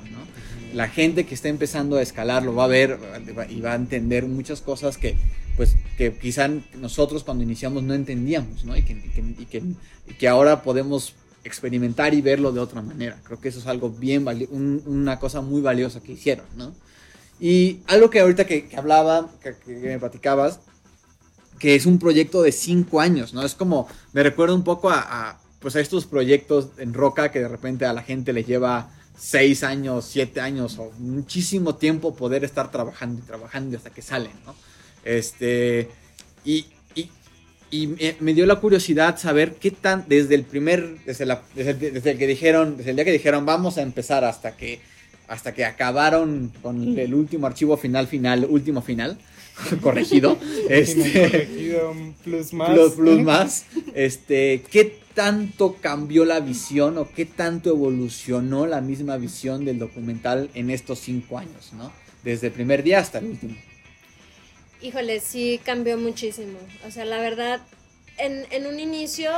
La 0.75 0.88
gente 0.88 1.25
que 1.25 1.35
está 1.35 1.49
empezando 1.49 1.97
a 1.97 2.03
escalar 2.03 2.43
lo 2.43 2.55
va 2.55 2.65
a 2.65 2.69
ver 2.69 2.99
y 3.49 3.61
va 3.61 3.73
a 3.73 3.77
entender 3.77 4.27
muchas 4.27 4.61
cosas 4.61 4.97
que, 4.97 5.15
pues, 5.57 5.77
que 5.97 6.12
quizá 6.12 6.49
nosotros 6.81 7.23
cuando 7.23 7.45
iniciamos 7.45 7.83
no 7.85 7.95
entendíamos, 7.95 8.65
¿no? 8.65 8.77
Y 8.77 8.83
que, 8.83 8.97
y 10.09 10.15
que 10.15 10.29
ahora 10.29 10.62
podemos 10.62 11.15
experimentar 11.44 12.14
y 12.14 12.20
verlo 12.20 12.52
de 12.52 12.61
otra 12.61 12.83
manera. 12.83 13.20
Creo 13.24 13.40
que 13.40 13.48
eso 13.48 13.59
es 13.59 13.66
algo 13.66 13.90
bien, 13.90 14.26
una 14.87 15.18
cosa 15.18 15.40
muy 15.40 15.61
valiosa 15.61 16.00
que 16.00 16.12
hicieron, 16.12 16.46
¿no? 16.57 16.74
Y 17.40 17.81
algo 17.88 18.11
que 18.11 18.20
ahorita 18.20 18.46
que, 18.46 18.68
hablaba, 18.76 19.28
que, 19.42 19.72
me 19.72 19.98
platicabas, 19.98 20.61
que 21.59 21.74
es 21.74 21.87
un 21.87 21.98
proyecto 21.98 22.42
de 22.42 22.52
cinco 22.52 23.00
años, 23.00 23.35
¿no? 23.35 23.42
Es 23.42 23.55
como, 23.55 23.88
me 24.12 24.22
recuerda 24.22 24.55
un 24.55 24.64
poco 24.64 24.90
a, 24.90 25.40
pues 25.59 25.76
a 25.76 25.81
estos 25.81 26.07
proyectos 26.07 26.68
en 26.78 26.94
Roca 26.94 27.31
que 27.31 27.40
de 27.40 27.48
repente 27.48 27.85
a 27.85 27.92
la 27.92 28.02
gente 28.02 28.33
le 28.33 28.44
lleva 28.44 28.90
seis 29.16 29.62
años, 29.62 30.05
siete 30.05 30.40
años 30.40 30.78
o 30.78 30.90
muchísimo 30.98 31.74
tiempo 31.74 32.14
poder 32.14 32.44
estar 32.44 32.70
trabajando 32.70 33.20
y 33.20 33.26
trabajando 33.26 33.76
hasta 33.76 33.90
que 33.90 34.02
salen, 34.02 34.33
¿no? 34.46 34.55
Este, 35.05 35.90
y, 36.44 36.66
y, 37.72 37.87
me, 38.20 38.35
dio 38.35 38.44
la 38.44 38.56
curiosidad 38.56 39.18
saber 39.18 39.54
qué 39.54 39.70
tan, 39.70 40.04
desde 40.06 40.35
el 40.35 40.44
primer, 40.44 40.98
desde, 41.06 41.24
la, 41.24 41.42
desde, 41.54 42.11
el 42.11 42.18
que 42.18 42.26
dijeron, 42.26 42.76
desde 42.76 42.90
el 42.90 42.96
día 42.96 43.04
que 43.06 43.12
dijeron 43.12 43.46
vamos 43.46 43.78
a 43.78 43.82
empezar 43.82 44.24
hasta 44.24 44.56
que 44.56 44.80
hasta 45.26 45.54
que 45.54 45.64
acabaron 45.64 46.52
con 46.61 46.98
el 46.98 47.14
último 47.14 47.46
archivo 47.46 47.78
final, 47.78 48.06
final, 48.06 48.46
último 48.48 48.82
final, 48.82 49.16
corregido. 49.80 50.37
este, 50.68 51.22
corregido 51.22 51.94
plus 52.22 52.52
más. 52.52 52.92
Plus, 52.92 53.20
más. 53.20 53.64
Este, 53.94 54.62
¿qué 54.70 54.98
tanto 55.14 55.76
cambió 55.80 56.26
la 56.26 56.40
visión 56.40 56.98
o 56.98 57.08
qué 57.11 57.24
tanto 57.24 57.70
evolucionó 57.70 58.66
la 58.66 58.82
misma 58.82 59.16
visión 59.16 59.64
del 59.64 59.78
documental 59.78 60.50
en 60.52 60.68
estos 60.68 60.98
cinco 60.98 61.38
años, 61.38 61.72
¿no? 61.72 61.90
Desde 62.22 62.48
el 62.48 62.52
primer 62.52 62.82
día 62.82 62.98
hasta 62.98 63.18
el 63.18 63.26
último. 63.26 63.54
Híjole, 64.83 65.21
sí 65.21 65.61
cambió 65.64 65.97
muchísimo. 65.97 66.59
O 66.87 66.90
sea, 66.90 67.05
la 67.05 67.18
verdad, 67.18 67.61
en, 68.18 68.47
en 68.51 68.66
un 68.66 68.81
inicio 68.81 69.31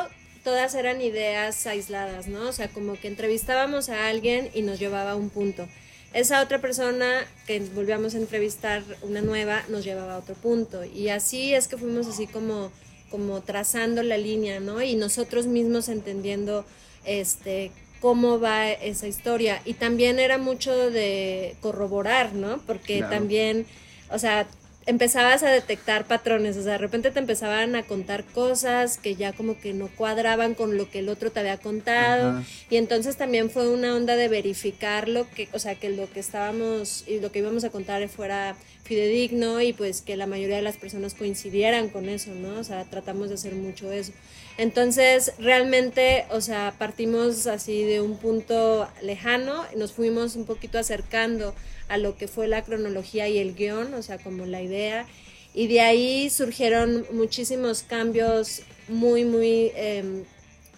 todas 0.45 0.75
eran 0.75 1.01
ideas 1.01 1.67
aisladas, 1.67 2.29
¿no? 2.29 2.49
O 2.49 2.53
sea, 2.53 2.69
como 2.69 2.95
que 2.95 3.09
entrevistábamos 3.09 3.89
a 3.89 4.09
alguien 4.09 4.51
y 4.55 4.63
nos 4.63 4.79
llevaba 4.79 5.13
a 5.13 5.17
un 5.17 5.31
punto. 5.31 5.67
Esa 6.13 6.43
otra 6.43 6.61
persona 6.61 7.27
que 7.47 7.59
volvíamos 7.75 8.15
a 8.15 8.19
entrevistar, 8.19 8.85
una 9.03 9.21
nueva, 9.21 9.65
nos 9.69 9.85
llevaba 9.85 10.15
a 10.15 10.19
otro 10.19 10.37
punto. 10.37 10.85
Y 10.85 11.09
así 11.09 11.55
es 11.55 11.67
que 11.67 11.77
fuimos 11.77 12.07
así 12.07 12.29
como, 12.29 12.71
como 13.11 13.41
trazando 13.41 14.03
la 14.05 14.17
línea, 14.17 14.61
¿no? 14.61 14.81
Y 14.81 14.95
nosotros 14.95 15.47
mismos 15.47 15.89
entendiendo 15.89 16.65
este, 17.05 17.73
cómo 18.01 18.39
va 18.39 18.71
esa 18.71 19.09
historia. 19.09 19.61
Y 19.65 19.75
también 19.75 20.21
era 20.21 20.39
mucho 20.39 20.91
de 20.91 21.57
corroborar, 21.61 22.33
¿no? 22.35 22.59
Porque 22.65 23.01
también, 23.01 23.67
o 24.11 24.19
sea, 24.19 24.47
empezabas 24.87 25.43
a 25.43 25.51
detectar 25.51 26.07
patrones, 26.07 26.57
o 26.57 26.63
sea, 26.63 26.73
de 26.73 26.79
repente 26.79 27.11
te 27.11 27.19
empezaban 27.19 27.75
a 27.75 27.85
contar 27.85 28.25
cosas 28.25 28.99
que 28.99 29.15
ya 29.17 29.33
como 29.33 29.59
que 29.59 29.73
no 29.73 29.89
cuadraban 29.89 30.55
con 30.55 30.77
lo 30.77 30.91
que 30.91 30.99
el 30.99 31.09
otro 31.09 31.31
te 31.31 31.41
había 31.41 31.59
contado 31.59 32.43
y 32.71 32.77
entonces 32.77 33.17
también 33.17 33.51
fue 33.51 33.69
una 33.69 33.95
onda 33.95 34.17
de 34.17 34.29
verificar 34.29 35.09
lo 35.09 35.29
que, 35.31 35.49
o 35.53 35.59
sea, 35.59 35.75
que 35.75 35.91
lo 35.91 36.11
que 36.11 36.21
estábamos 36.21 37.05
y 37.07 37.21
lo 37.21 37.33
que 37.33 37.39
íbamos 37.41 37.65
a 37.65 37.71
contar 37.71 38.07
fuera 38.09 38.57
fidedigno 38.85 39.63
y 39.63 39.73
pues 39.73 40.03
que 40.03 40.17
la 40.17 40.27
mayoría 40.27 40.57
de 40.57 40.63
las 40.63 40.77
personas 40.77 41.15
coincidieran 41.15 41.89
con 41.89 42.09
eso, 42.09 42.33
¿no? 42.35 42.59
O 42.59 42.65
sea, 42.65 42.85
tratamos 42.85 43.31
de 43.31 43.35
hacer 43.35 43.55
mucho 43.55 43.91
eso. 43.91 44.13
Entonces, 44.59 45.33
realmente, 45.39 46.27
o 46.31 46.41
sea, 46.41 46.75
partimos 46.79 47.47
así 47.47 47.83
de 47.83 48.01
un 48.01 48.19
punto 48.19 48.89
lejano, 49.03 49.65
nos 49.77 49.93
fuimos 49.93 50.37
un 50.37 50.45
poquito 50.45 50.79
acercando 50.79 51.55
a 51.89 51.97
lo 51.97 52.17
que 52.17 52.29
fue 52.29 52.47
la 52.47 52.63
cronología 52.63 53.27
y 53.27 53.39
el 53.39 53.55
guion, 53.55 53.95
o 53.95 54.03
sea, 54.03 54.19
como 54.19 54.45
la 54.45 54.63
idea, 54.63 55.07
y 55.55 55.67
de 55.67 55.81
ahí 55.81 56.31
surgieron 56.31 57.07
muchísimos 57.11 57.83
cambios 57.83 58.63
muy, 58.89 59.25
muy 59.25 59.73
em, 59.77 60.25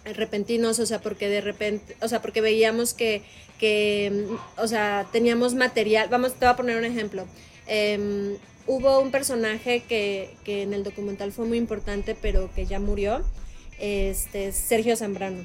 repentinos, 0.05 0.79
o 0.79 0.87
sea, 0.87 1.01
porque 1.01 1.29
de 1.29 1.41
repente, 1.41 1.97
o 2.01 2.09
sea, 2.09 2.23
porque 2.23 2.41
veíamos 2.41 2.95
que, 2.95 3.23
que, 3.59 4.27
o 4.57 4.69
sea, 4.69 5.09
teníamos 5.13 5.55
material, 5.55 6.09
vamos, 6.09 6.35
te 6.35 6.41
voy 6.41 6.49
a 6.49 6.57
poner 6.57 6.77
un 6.77 6.85
ejemplo. 6.85 7.27
Em, 7.67 8.37
hubo 8.67 9.01
un 9.01 9.11
personaje 9.11 9.83
que, 9.89 10.37
que 10.45 10.63
en 10.63 10.73
el 10.73 10.85
documental 10.85 11.33
fue 11.33 11.47
muy 11.47 11.59
importante, 11.59 12.17
pero 12.21 12.51
que 12.55 12.67
ya 12.67 12.81
murió, 12.81 13.23
este, 13.79 14.53
Sergio 14.53 14.97
Zambrano. 14.97 15.45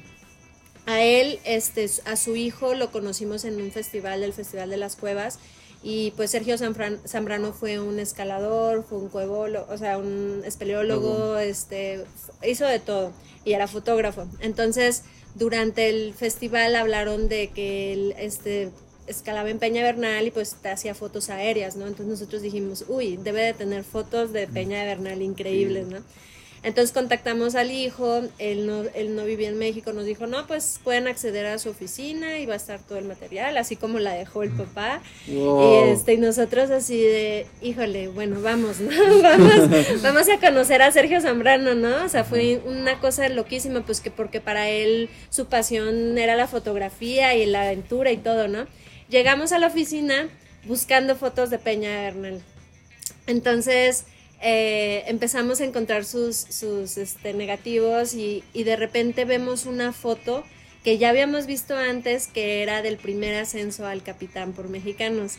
A 0.86 1.02
él, 1.02 1.38
este, 1.44 1.88
a 2.04 2.16
su 2.16 2.34
hijo 2.34 2.74
lo 2.74 2.90
conocimos 2.90 3.44
en 3.44 3.60
un 3.60 3.70
festival, 3.70 4.22
el 4.22 4.32
Festival 4.32 4.70
de 4.70 4.76
las 4.76 4.96
Cuevas, 4.96 5.38
y 5.84 6.12
pues 6.12 6.30
Sergio 6.30 6.56
Zambrano 6.58 7.52
fue 7.52 7.80
un 7.80 7.98
escalador, 7.98 8.84
fue 8.84 8.98
un 8.98 9.08
cuevólogo, 9.08 9.66
o 9.72 9.76
sea, 9.76 9.98
un 9.98 10.42
espeleólogo, 10.44 11.38
este, 11.38 12.04
hizo 12.46 12.66
de 12.66 12.78
todo 12.78 13.12
y 13.44 13.52
era 13.52 13.66
fotógrafo. 13.66 14.28
Entonces, 14.40 15.02
durante 15.34 15.88
el 15.88 16.14
festival 16.14 16.76
hablaron 16.76 17.28
de 17.28 17.48
que 17.48 17.92
él, 17.92 18.14
este, 18.16 18.70
escalaba 19.06 19.50
en 19.50 19.58
Peña 19.58 19.82
Bernal 19.82 20.26
y 20.26 20.30
pues 20.30 20.56
te 20.60 20.68
hacía 20.68 20.94
fotos 20.94 21.30
aéreas, 21.30 21.76
¿no? 21.76 21.86
Entonces 21.86 22.06
nosotros 22.06 22.42
dijimos, 22.42 22.84
uy, 22.88 23.16
debe 23.16 23.42
de 23.42 23.54
tener 23.54 23.84
fotos 23.84 24.32
de 24.32 24.46
Peña 24.46 24.84
Bernal 24.84 25.22
increíbles, 25.22 25.86
¿no? 25.86 25.98
Entonces 26.64 26.92
contactamos 26.92 27.56
al 27.56 27.72
hijo, 27.72 28.22
él 28.38 28.68
no, 28.68 28.84
él 28.94 29.16
no 29.16 29.24
vivía 29.24 29.48
en 29.48 29.58
México, 29.58 29.92
nos 29.92 30.04
dijo, 30.04 30.28
no, 30.28 30.46
pues 30.46 30.78
pueden 30.84 31.08
acceder 31.08 31.44
a 31.46 31.58
su 31.58 31.70
oficina 31.70 32.38
y 32.38 32.46
va 32.46 32.52
a 32.52 32.56
estar 32.56 32.78
todo 32.78 32.98
el 32.98 33.04
material, 33.04 33.56
así 33.56 33.74
como 33.74 33.98
la 33.98 34.14
dejó 34.14 34.44
el 34.44 34.50
papá. 34.50 35.02
Y, 35.26 35.90
este, 35.90 36.14
y 36.14 36.18
nosotros 36.18 36.70
así 36.70 37.00
de, 37.00 37.48
híjole, 37.62 38.06
bueno, 38.08 38.40
vamos, 38.40 38.78
¿no? 38.78 38.90
vamos, 39.22 40.02
vamos 40.02 40.28
a 40.28 40.38
conocer 40.38 40.82
a 40.82 40.92
Sergio 40.92 41.20
Zambrano, 41.20 41.74
¿no? 41.74 42.04
O 42.04 42.08
sea, 42.08 42.22
fue 42.22 42.60
una 42.64 43.00
cosa 43.00 43.28
loquísima, 43.28 43.84
pues 43.84 44.00
que 44.00 44.12
porque 44.12 44.40
para 44.40 44.68
él 44.68 45.10
su 45.30 45.46
pasión 45.46 46.16
era 46.16 46.36
la 46.36 46.46
fotografía 46.46 47.34
y 47.34 47.44
la 47.44 47.62
aventura 47.62 48.12
y 48.12 48.18
todo, 48.18 48.46
¿no? 48.46 48.68
Llegamos 49.12 49.52
a 49.52 49.58
la 49.58 49.66
oficina 49.66 50.30
buscando 50.64 51.16
fotos 51.16 51.50
de 51.50 51.58
Peña 51.58 51.90
Bernal. 51.90 52.40
Entonces 53.26 54.06
eh, 54.40 55.04
empezamos 55.06 55.60
a 55.60 55.66
encontrar 55.66 56.06
sus, 56.06 56.34
sus 56.34 56.96
este, 56.96 57.34
negativos 57.34 58.14
y, 58.14 58.42
de 58.54 58.74
repente 58.74 59.26
vemos 59.26 59.66
una 59.66 59.92
foto 59.92 60.44
que 60.82 60.96
ya 60.96 61.10
habíamos 61.10 61.44
visto 61.44 61.76
antes 61.76 62.26
que 62.26 62.62
era 62.62 62.80
del 62.80 62.96
primer 62.96 63.34
ascenso 63.34 63.86
al 63.86 64.02
capitán 64.02 64.54
por 64.54 64.70
mexicanos. 64.70 65.34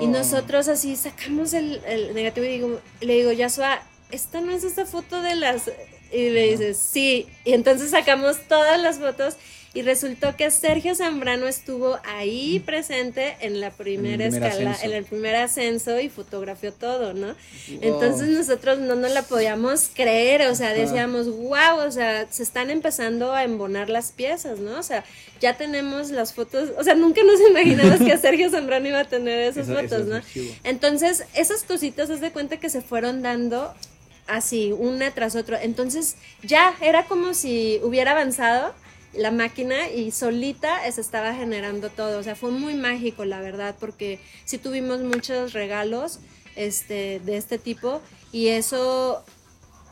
Y 0.00 0.04
oh. 0.04 0.10
nosotros 0.12 0.68
así 0.68 0.94
sacamos 0.94 1.54
el, 1.54 1.80
negativo 2.14 2.46
y 2.46 2.50
digo, 2.50 2.80
le 3.00 3.14
digo, 3.14 3.32
Yasua, 3.32 3.82
¿esta 4.12 4.40
no 4.40 4.52
es 4.52 4.62
esta 4.62 4.86
foto 4.86 5.22
de 5.22 5.34
las... 5.34 5.72
Y 6.12 6.30
le 6.30 6.52
dices, 6.52 6.78
sí. 6.78 7.26
Y 7.44 7.54
entonces 7.54 7.90
sacamos 7.90 8.38
todas 8.46 8.80
las 8.80 8.98
fotos 8.98 9.36
Y 9.74 9.82
resultó 9.82 10.34
que 10.34 10.50
Sergio 10.50 10.94
Zambrano 10.94 11.46
estuvo 11.46 11.98
ahí 12.04 12.58
presente 12.60 13.36
en 13.40 13.60
la 13.60 13.70
primera 13.70 14.24
En 14.24 14.32
el 14.34 14.40
primer 14.40 14.50
escala, 14.50 14.70
ascenso. 14.70 14.86
en 14.86 14.96
el 14.96 15.04
primer 15.04 15.36
ascenso 15.36 16.00
y 16.00 16.08
fotografió 16.08 16.72
todo, 16.72 17.12
¿no? 17.12 17.34
Entonces 17.82 18.28
nosotros 18.28 18.78
no 18.78 18.94
nos 18.94 19.12
la 19.12 19.22
podíamos 19.22 19.90
creer, 19.94 20.42
o 20.48 20.54
sea, 20.54 20.72
decíamos, 20.72 21.28
wow, 21.28 21.86
o 21.86 21.90
sea, 21.90 22.26
se 22.30 22.42
están 22.42 22.70
empezando 22.70 23.34
a 23.34 23.44
embonar 23.44 23.90
las 23.90 24.12
piezas, 24.12 24.58
¿no? 24.58 24.78
O 24.78 24.82
sea, 24.82 25.04
ya 25.40 25.56
tenemos 25.56 26.10
las 26.10 26.32
fotos, 26.32 26.70
o 26.78 26.82
sea, 26.82 26.94
nunca 26.94 27.22
nos 27.22 27.40
imaginamos 27.40 28.00
que 28.00 28.16
Sergio 28.18 28.50
Zambrano 28.50 28.88
iba 28.88 29.00
a 29.00 29.04
tener 29.04 29.40
esas 29.40 29.66
fotos, 29.66 30.06
¿no? 30.06 30.20
Entonces, 30.64 31.24
esas 31.34 31.62
cositas, 31.62 32.08
haz 32.08 32.20
de 32.20 32.32
cuenta 32.32 32.56
que 32.56 32.70
se 32.70 32.80
fueron 32.80 33.22
dando 33.22 33.74
así, 34.26 34.72
una 34.72 35.10
tras 35.12 35.36
otra. 35.36 35.62
Entonces, 35.62 36.16
ya 36.42 36.74
era 36.80 37.04
como 37.06 37.34
si 37.34 37.80
hubiera 37.82 38.12
avanzado 38.12 38.74
la 39.14 39.30
máquina 39.30 39.88
y 39.90 40.10
solita 40.10 40.90
se 40.90 41.00
estaba 41.00 41.34
generando 41.34 41.90
todo. 41.90 42.18
O 42.18 42.22
sea, 42.22 42.36
fue 42.36 42.50
muy 42.50 42.74
mágico, 42.74 43.24
la 43.24 43.40
verdad, 43.40 43.74
porque 43.78 44.20
sí 44.44 44.58
tuvimos 44.58 45.00
muchos 45.00 45.52
regalos 45.52 46.20
este, 46.56 47.20
de 47.24 47.36
este 47.36 47.58
tipo 47.58 48.00
y 48.32 48.48
eso 48.48 49.22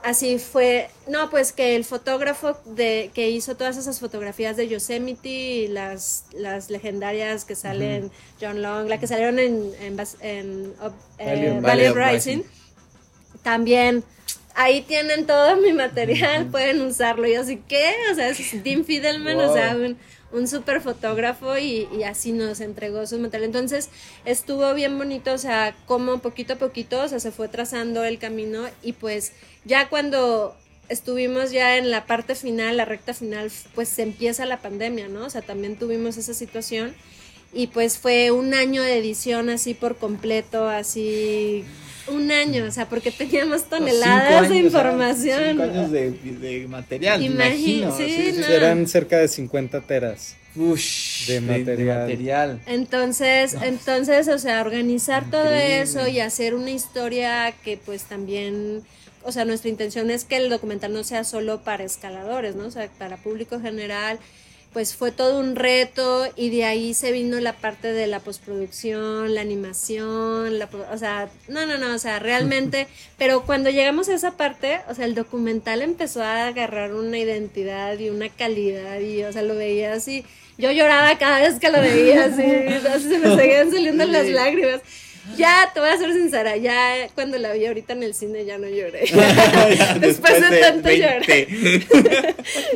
así 0.02 0.38
fue. 0.38 0.88
No, 1.08 1.30
pues 1.30 1.52
que 1.52 1.74
el 1.76 1.84
fotógrafo 1.84 2.56
de, 2.66 3.10
que 3.14 3.30
hizo 3.30 3.56
todas 3.56 3.76
esas 3.76 3.98
fotografías 3.98 4.56
de 4.56 4.68
Yosemite 4.68 5.28
y 5.28 5.68
las, 5.68 6.24
las 6.32 6.70
legendarias 6.70 7.44
que 7.44 7.56
salen, 7.56 8.10
John 8.40 8.62
Long, 8.62 8.88
la 8.88 8.98
que 9.00 9.06
salieron 9.06 9.38
en, 9.38 9.72
eh, 9.80 9.90
Valley 9.90 10.74
of- 10.80 10.92
Valley 11.18 11.48
of 11.48 11.62
Valley 11.62 11.86
of 11.88 11.96
Rising, 11.96 12.42
también 13.42 14.04
ahí 14.56 14.80
tienen 14.80 15.26
todo 15.26 15.56
mi 15.58 15.72
material, 15.72 16.46
pueden 16.50 16.80
usarlo. 16.80 17.28
Y 17.28 17.34
así 17.34 17.58
que, 17.68 17.92
o 18.10 18.14
sea, 18.14 18.28
es 18.30 18.64
Dean 18.64 18.84
Fidelman, 18.84 19.36
o 19.36 19.52
sea, 19.52 19.76
un, 19.76 19.96
un 20.32 20.48
súper 20.48 20.80
fotógrafo 20.80 21.56
y, 21.58 21.88
y 21.96 22.02
así 22.02 22.32
nos 22.32 22.60
entregó 22.60 23.06
su 23.06 23.18
material. 23.18 23.44
Entonces 23.44 23.90
estuvo 24.24 24.72
bien 24.74 24.98
bonito, 24.98 25.32
o 25.32 25.38
sea, 25.38 25.76
como 25.86 26.18
poquito 26.18 26.54
a 26.54 26.56
poquito, 26.56 27.02
o 27.02 27.08
sea, 27.08 27.20
se 27.20 27.30
fue 27.30 27.48
trazando 27.48 28.02
el 28.02 28.18
camino 28.18 28.64
y 28.82 28.92
pues 28.94 29.32
ya 29.64 29.88
cuando 29.88 30.56
estuvimos 30.88 31.50
ya 31.50 31.76
en 31.76 31.90
la 31.90 32.06
parte 32.06 32.34
final, 32.34 32.76
la 32.76 32.84
recta 32.84 33.12
final, 33.12 33.52
pues 33.74 33.88
se 33.88 34.02
empieza 34.02 34.46
la 34.46 34.60
pandemia, 34.60 35.08
¿no? 35.08 35.26
O 35.26 35.30
sea, 35.30 35.42
también 35.42 35.76
tuvimos 35.76 36.16
esa 36.16 36.32
situación 36.32 36.94
y 37.52 37.68
pues 37.68 37.98
fue 37.98 38.30
un 38.30 38.54
año 38.54 38.82
de 38.82 38.98
edición 38.98 39.50
así 39.50 39.74
por 39.74 39.96
completo, 39.96 40.68
así 40.68 41.64
un 42.08 42.30
año, 42.30 42.64
o 42.64 42.70
sea, 42.70 42.88
porque 42.88 43.10
teníamos 43.10 43.64
toneladas 43.64 44.32
años, 44.44 44.50
de 44.50 44.56
información. 44.58 45.42
Cinco 45.50 45.62
años 45.62 45.90
de, 45.90 46.10
de 46.10 46.66
material, 46.68 47.22
imagino. 47.22 47.96
sí, 47.96 48.34
no. 48.38 48.46
Eran 48.46 48.86
cerca 48.86 49.18
de 49.18 49.28
50 49.28 49.80
teras. 49.82 50.36
Ush, 50.54 51.26
De 51.26 51.40
material. 51.40 52.00
material. 52.00 52.60
Entonces, 52.66 53.54
entonces, 53.62 54.28
o 54.28 54.38
sea, 54.38 54.62
organizar 54.62 55.30
todo 55.30 55.50
eso 55.50 56.08
y 56.08 56.20
hacer 56.20 56.54
una 56.54 56.70
historia 56.70 57.52
que 57.62 57.76
pues 57.76 58.04
también, 58.04 58.82
o 59.22 59.32
sea, 59.32 59.44
nuestra 59.44 59.68
intención 59.68 60.10
es 60.10 60.24
que 60.24 60.38
el 60.38 60.48
documental 60.48 60.94
no 60.94 61.04
sea 61.04 61.24
solo 61.24 61.60
para 61.62 61.84
escaladores, 61.84 62.56
¿no? 62.56 62.66
O 62.66 62.70
sea, 62.70 62.88
para 62.98 63.18
público 63.18 63.60
general, 63.60 64.18
pues 64.76 64.94
fue 64.94 65.10
todo 65.10 65.40
un 65.40 65.56
reto 65.56 66.26
y 66.36 66.50
de 66.50 66.66
ahí 66.66 66.92
se 66.92 67.10
vino 67.10 67.40
la 67.40 67.54
parte 67.54 67.94
de 67.94 68.06
la 68.06 68.20
postproducción, 68.20 69.34
la 69.34 69.40
animación, 69.40 70.58
la, 70.58 70.68
o 70.92 70.98
sea, 70.98 71.30
no, 71.48 71.64
no, 71.64 71.78
no, 71.78 71.94
o 71.94 71.98
sea, 71.98 72.18
realmente, 72.18 72.86
pero 73.16 73.46
cuando 73.46 73.70
llegamos 73.70 74.10
a 74.10 74.14
esa 74.14 74.32
parte, 74.32 74.82
o 74.86 74.94
sea, 74.94 75.06
el 75.06 75.14
documental 75.14 75.80
empezó 75.80 76.22
a 76.22 76.48
agarrar 76.48 76.92
una 76.92 77.16
identidad 77.16 77.98
y 77.98 78.10
una 78.10 78.28
calidad 78.28 79.00
y, 79.00 79.24
o 79.24 79.32
sea, 79.32 79.40
lo 79.40 79.54
veía 79.54 79.94
así. 79.94 80.26
Yo 80.58 80.70
lloraba 80.70 81.16
cada 81.16 81.38
vez 81.38 81.58
que 81.58 81.70
lo 81.70 81.80
veía, 81.80 82.26
así, 82.26 82.42
se 83.08 83.18
me 83.18 83.34
seguían 83.34 83.72
saliendo 83.72 84.04
las 84.04 84.28
lágrimas. 84.28 84.82
Ya, 85.36 85.70
te 85.74 85.80
voy 85.80 85.88
a 85.88 85.96
ser 85.98 86.12
sincera, 86.12 86.56
ya 86.56 87.08
cuando 87.14 87.38
la 87.38 87.52
vi 87.52 87.66
ahorita 87.66 87.94
en 87.94 88.02
el 88.02 88.14
cine 88.14 88.44
ya 88.44 88.58
no 88.58 88.68
lloré. 88.68 89.00
Después 90.00 90.50
de 90.50 90.58
tanto 90.60 90.90
llorar. 90.90 91.26
20. 91.26 91.86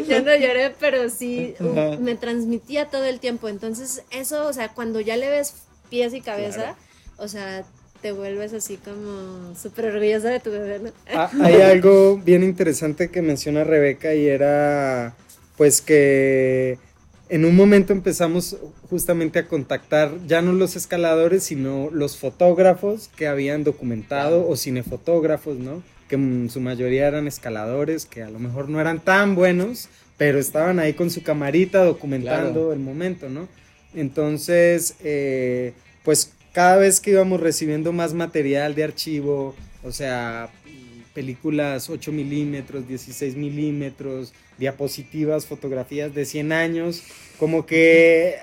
ya 0.08 0.20
no 0.20 0.34
lloré, 0.36 0.74
pero 0.80 1.08
sí 1.10 1.54
uh, 1.60 2.00
me 2.00 2.16
transmitía 2.16 2.86
todo 2.86 3.04
el 3.04 3.20
tiempo. 3.20 3.48
Entonces, 3.48 4.02
eso, 4.10 4.46
o 4.46 4.52
sea, 4.52 4.68
cuando 4.70 5.00
ya 5.00 5.16
le 5.16 5.30
ves 5.30 5.54
pies 5.90 6.12
y 6.14 6.20
cabeza, 6.20 6.54
Claro. 6.54 6.76
o 7.18 7.28
sea, 7.28 7.64
te 8.02 8.12
vuelves 8.12 8.52
así 8.54 8.76
como 8.78 9.54
súper 9.54 9.86
orgullosa 9.86 10.30
de 10.30 10.40
tu 10.40 10.50
bebé, 10.50 10.78
¿no? 10.80 10.90
Ah, 11.14 11.30
hay 11.42 11.60
algo 11.60 12.16
bien 12.16 12.42
interesante 12.42 13.10
que 13.10 13.22
menciona 13.22 13.62
Rebeca 13.64 14.14
y 14.14 14.26
era 14.26 15.14
pues 15.56 15.82
que 15.82 16.78
en 17.30 17.44
un 17.44 17.54
momento 17.56 17.92
empezamos 17.92 18.56
justamente 18.90 19.38
a 19.38 19.46
contactar 19.46 20.10
ya 20.26 20.42
no 20.42 20.52
los 20.52 20.74
escaladores, 20.76 21.44
sino 21.44 21.88
los 21.92 22.16
fotógrafos 22.16 23.08
que 23.16 23.28
habían 23.28 23.62
documentado 23.64 24.46
o 24.48 24.56
cinefotógrafos, 24.56 25.56
¿no? 25.58 25.82
Que 26.08 26.16
en 26.16 26.50
su 26.50 26.60
mayoría 26.60 27.06
eran 27.06 27.28
escaladores, 27.28 28.04
que 28.04 28.22
a 28.24 28.30
lo 28.30 28.40
mejor 28.40 28.68
no 28.68 28.80
eran 28.80 28.98
tan 28.98 29.36
buenos, 29.36 29.88
pero 30.18 30.38
estaban 30.38 30.80
ahí 30.80 30.92
con 30.92 31.08
su 31.10 31.22
camarita 31.22 31.84
documentando 31.84 32.52
Claro. 32.52 32.72
el 32.72 32.80
momento, 32.80 33.28
¿no? 33.28 33.48
Entonces, 33.94 34.96
eh, 35.04 35.72
pues 36.04 36.32
cada 36.52 36.76
vez 36.76 37.00
que 37.00 37.12
íbamos 37.12 37.40
recibiendo 37.40 37.92
más 37.92 38.12
material 38.12 38.74
de 38.74 38.84
archivo, 38.84 39.54
o 39.84 39.92
sea, 39.92 40.50
películas 41.14 41.90
8 41.90 42.12
milímetros, 42.12 42.88
16 42.88 43.36
milímetros, 43.36 44.32
diapositivas, 44.60 45.46
fotografías 45.46 46.14
de 46.14 46.24
100 46.24 46.52
años, 46.52 47.02
como 47.38 47.66
que... 47.66 48.36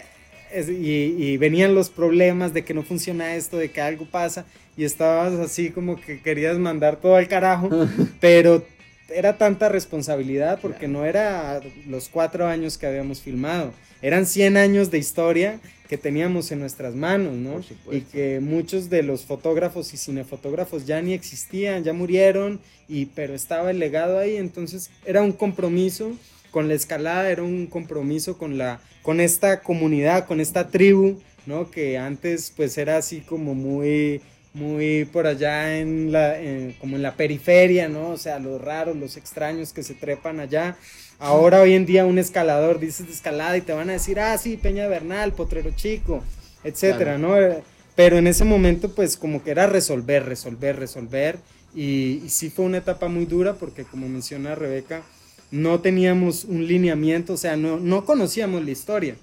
es- 0.52 0.70
y, 0.70 1.16
y 1.18 1.38
venían 1.38 1.76
los 1.76 1.90
problemas 1.90 2.54
de 2.54 2.64
que 2.66 2.74
no 2.74 2.84
funciona 2.84 3.36
esto, 3.36 3.58
de 3.58 3.70
que 3.72 3.82
algo 3.82 4.06
pasa, 4.06 4.46
y 4.76 4.84
estabas 4.84 5.34
así 5.34 5.70
como 5.72 5.96
que 6.00 6.22
querías 6.22 6.58
mandar 6.58 6.98
todo 6.98 7.16
al 7.16 7.28
carajo, 7.28 7.70
pero 8.20 8.66
era 9.10 9.38
tanta 9.38 9.70
responsabilidad 9.70 10.60
porque 10.62 10.88
no 10.90 11.06
era 11.06 11.62
los 11.88 12.10
cuatro 12.10 12.46
años 12.48 12.78
que 12.78 12.88
habíamos 12.88 13.22
filmado, 13.22 13.72
eran 14.02 14.26
100 14.26 14.58
años 14.58 14.92
de 14.92 14.98
historia 15.00 15.60
que 15.88 15.98
teníamos 15.98 16.52
en 16.52 16.60
nuestras 16.60 16.96
manos, 16.96 17.34
¿no? 17.34 17.62
Y 17.92 18.02
que 18.02 18.40
muchos 18.40 18.90
de 18.90 19.04
los 19.04 19.26
fotógrafos 19.26 19.94
y 19.94 19.98
cinefotógrafos 19.98 20.86
ya 20.86 21.02
ni 21.02 21.14
existían, 21.14 21.84
ya 21.84 21.94
murieron, 21.94 22.60
y, 22.88 23.08
pero 23.08 23.34
estaba 23.34 23.72
el 23.72 23.80
legado 23.80 24.20
ahí, 24.20 24.36
entonces 24.38 24.90
era 25.06 25.22
un 25.22 25.32
compromiso 25.32 26.12
con 26.52 26.68
la 26.68 26.74
escalada, 26.74 27.30
era 27.30 27.44
un 27.44 27.68
compromiso 27.68 28.38
con, 28.38 28.58
la, 28.58 28.80
con 29.02 29.20
esta 29.20 29.62
comunidad, 29.62 30.26
con 30.26 30.42
esta 30.42 30.70
tribu, 30.70 31.20
¿no? 31.46 31.72
Que 31.72 31.98
antes 31.98 32.54
pues 32.56 32.78
era 32.78 32.98
así 32.98 33.22
como 33.22 33.56
muy 33.56 34.22
muy 34.58 35.06
por 35.06 35.28
allá 35.28 35.78
en 35.80 36.12
la 36.12 36.40
en- 36.42 36.74
como 36.74 36.96
en 36.96 37.02
la 37.04 37.16
periferia, 37.16 37.88
¿no? 37.88 38.10
O 38.10 38.18
sea, 38.18 38.40
los 38.40 38.60
raros, 38.62 38.96
los 38.98 39.18
extraños 39.18 39.74
que 39.74 39.84
se 39.84 39.94
trepan 39.94 40.40
allá. 40.40 40.76
Ahora 41.20 41.62
hoy 41.62 41.74
en 41.74 41.86
día 41.86 42.06
un 42.06 42.18
escalador 42.20 42.80
dices 42.80 43.08
de 43.08 43.14
escalada 43.14 43.58
y 43.58 43.62
te 43.62 43.74
van 43.74 43.90
a 43.90 43.94
decir, 43.94 44.20
"Ah, 44.20 44.38
sí, 44.38 44.58
Peña 44.58 44.88
Bernal, 44.88 45.34
Potrero 45.34 45.72
Chico", 45.76 46.24
etcétera, 46.64 47.18
¿no? 47.18 47.36
Pero 47.96 48.18
en 48.18 48.28
ese 48.28 48.44
momento 48.44 48.90
pues 48.94 49.18
como 49.18 49.44
que 49.44 49.52
era 49.52 49.66
resolver, 49.68 50.24
resolver, 50.26 50.76
resolver 50.78 51.40
y, 51.76 52.22
y 52.26 52.30
sí 52.30 52.50
fue 52.50 52.66
una 52.66 52.78
etapa 52.78 53.08
muy 53.08 53.26
dura 53.26 53.54
porque 53.56 53.84
como 53.84 54.08
menciona 54.08 54.56
Rebeca, 54.56 55.02
no 55.52 55.80
teníamos 55.80 56.44
un 56.44 56.68
lineamiento, 56.68 57.34
o 57.34 57.38
sea, 57.38 57.56
no, 57.58 57.78
no 57.80 58.06
conocíamos 58.06 58.64
la 58.64 58.72
historia 58.72 59.16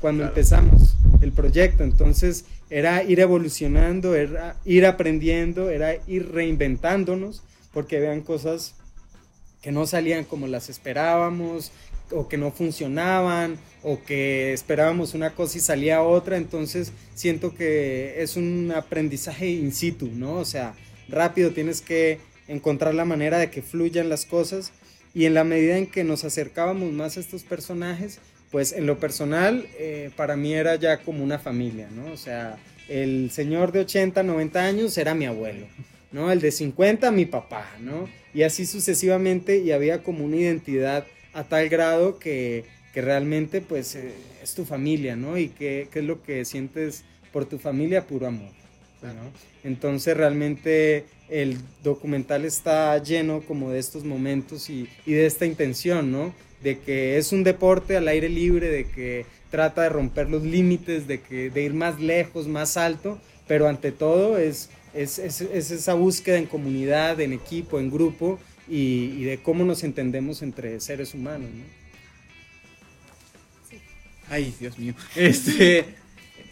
cuando 0.00 0.22
Claro. 0.22 0.32
empezamos 0.34 0.96
el 1.20 1.32
proyecto. 1.32 1.84
Entonces 1.84 2.44
era 2.72 3.02
ir 3.02 3.20
evolucionando, 3.20 4.14
era 4.14 4.56
ir 4.64 4.86
aprendiendo, 4.86 5.68
era 5.68 5.94
ir 6.06 6.32
reinventándonos, 6.32 7.42
porque 7.70 8.00
vean 8.00 8.22
cosas 8.22 8.74
que 9.60 9.72
no 9.72 9.86
salían 9.86 10.24
como 10.24 10.46
las 10.46 10.70
esperábamos, 10.70 11.70
o 12.10 12.28
que 12.28 12.38
no 12.38 12.50
funcionaban, 12.50 13.58
o 13.82 14.02
que 14.02 14.54
esperábamos 14.54 15.12
una 15.12 15.34
cosa 15.34 15.58
y 15.58 15.60
salía 15.60 16.02
otra. 16.02 16.38
Entonces 16.38 16.92
siento 17.14 17.54
que 17.54 18.22
es 18.22 18.36
un 18.36 18.72
aprendizaje 18.74 19.50
in 19.50 19.72
situ, 19.72 20.08
¿no? 20.10 20.36
O 20.36 20.46
sea, 20.46 20.74
rápido 21.08 21.50
tienes 21.50 21.82
que 21.82 22.20
encontrar 22.48 22.94
la 22.94 23.04
manera 23.04 23.36
de 23.38 23.50
que 23.50 23.60
fluyan 23.60 24.08
las 24.08 24.24
cosas. 24.24 24.72
Y 25.14 25.26
en 25.26 25.34
la 25.34 25.44
medida 25.44 25.76
en 25.76 25.86
que 25.86 26.04
nos 26.04 26.24
acercábamos 26.24 26.90
más 26.90 27.18
a 27.18 27.20
estos 27.20 27.42
personajes, 27.42 28.18
pues 28.52 28.72
en 28.72 28.86
lo 28.86 28.98
personal, 28.98 29.66
eh, 29.78 30.10
para 30.14 30.36
mí 30.36 30.52
era 30.52 30.76
ya 30.76 30.98
como 30.98 31.24
una 31.24 31.38
familia, 31.38 31.88
¿no? 31.90 32.12
O 32.12 32.18
sea, 32.18 32.58
el 32.88 33.30
señor 33.30 33.72
de 33.72 33.80
80, 33.80 34.22
90 34.22 34.62
años 34.62 34.98
era 34.98 35.14
mi 35.14 35.24
abuelo, 35.24 35.66
¿no? 36.12 36.30
El 36.30 36.40
de 36.40 36.52
50, 36.52 37.10
mi 37.10 37.24
papá, 37.24 37.66
¿no? 37.80 38.08
Y 38.34 38.42
así 38.42 38.66
sucesivamente, 38.66 39.58
y 39.58 39.72
había 39.72 40.02
como 40.02 40.24
una 40.24 40.36
identidad 40.36 41.06
a 41.32 41.44
tal 41.44 41.70
grado 41.70 42.18
que, 42.18 42.66
que 42.92 43.00
realmente, 43.00 43.62
pues, 43.62 43.94
eh, 43.94 44.12
es 44.42 44.54
tu 44.54 44.66
familia, 44.66 45.16
¿no? 45.16 45.38
Y 45.38 45.48
que 45.48 45.88
es 45.92 46.04
lo 46.04 46.22
que 46.22 46.44
sientes 46.44 47.04
por 47.32 47.46
tu 47.46 47.58
familia, 47.58 48.06
puro 48.06 48.26
amor. 48.26 48.50
Entonces 49.64 50.16
realmente 50.16 51.06
el 51.28 51.56
documental 51.82 52.44
está 52.44 52.96
lleno 53.02 53.40
como 53.40 53.70
de 53.70 53.80
estos 53.80 54.04
momentos 54.04 54.70
y 54.70 54.86
de 55.06 55.26
esta 55.26 55.44
intención, 55.44 56.12
¿no? 56.12 56.32
De 56.62 56.78
que 56.78 57.18
es 57.18 57.32
un 57.32 57.44
deporte 57.44 57.96
al 57.96 58.08
aire 58.08 58.28
libre, 58.28 58.68
de 58.68 58.84
que 58.88 59.26
trata 59.50 59.82
de 59.82 59.88
romper 59.90 60.30
los 60.30 60.42
límites, 60.42 61.06
de, 61.06 61.20
que, 61.20 61.50
de 61.50 61.62
ir 61.62 61.74
más 61.74 62.00
lejos, 62.00 62.48
más 62.48 62.76
alto, 62.76 63.20
pero 63.46 63.68
ante 63.68 63.92
todo 63.92 64.38
es, 64.38 64.70
es, 64.94 65.18
es, 65.18 65.40
esa 65.42 65.94
búsqueda 65.94 66.38
en 66.38 66.46
comunidad, 66.46 67.20
en 67.20 67.32
equipo, 67.32 67.78
en 67.78 67.90
grupo 67.90 68.38
y, 68.68 69.24
de 69.24 69.42
cómo 69.42 69.64
nos 69.64 69.84
entendemos 69.84 70.42
entre 70.42 70.80
seres 70.80 71.14
humanos. 71.14 71.50
¿no? 71.52 71.64
Ay, 74.30 74.54
Dios 74.58 74.78
mío. 74.78 74.94
Este, 75.14 75.84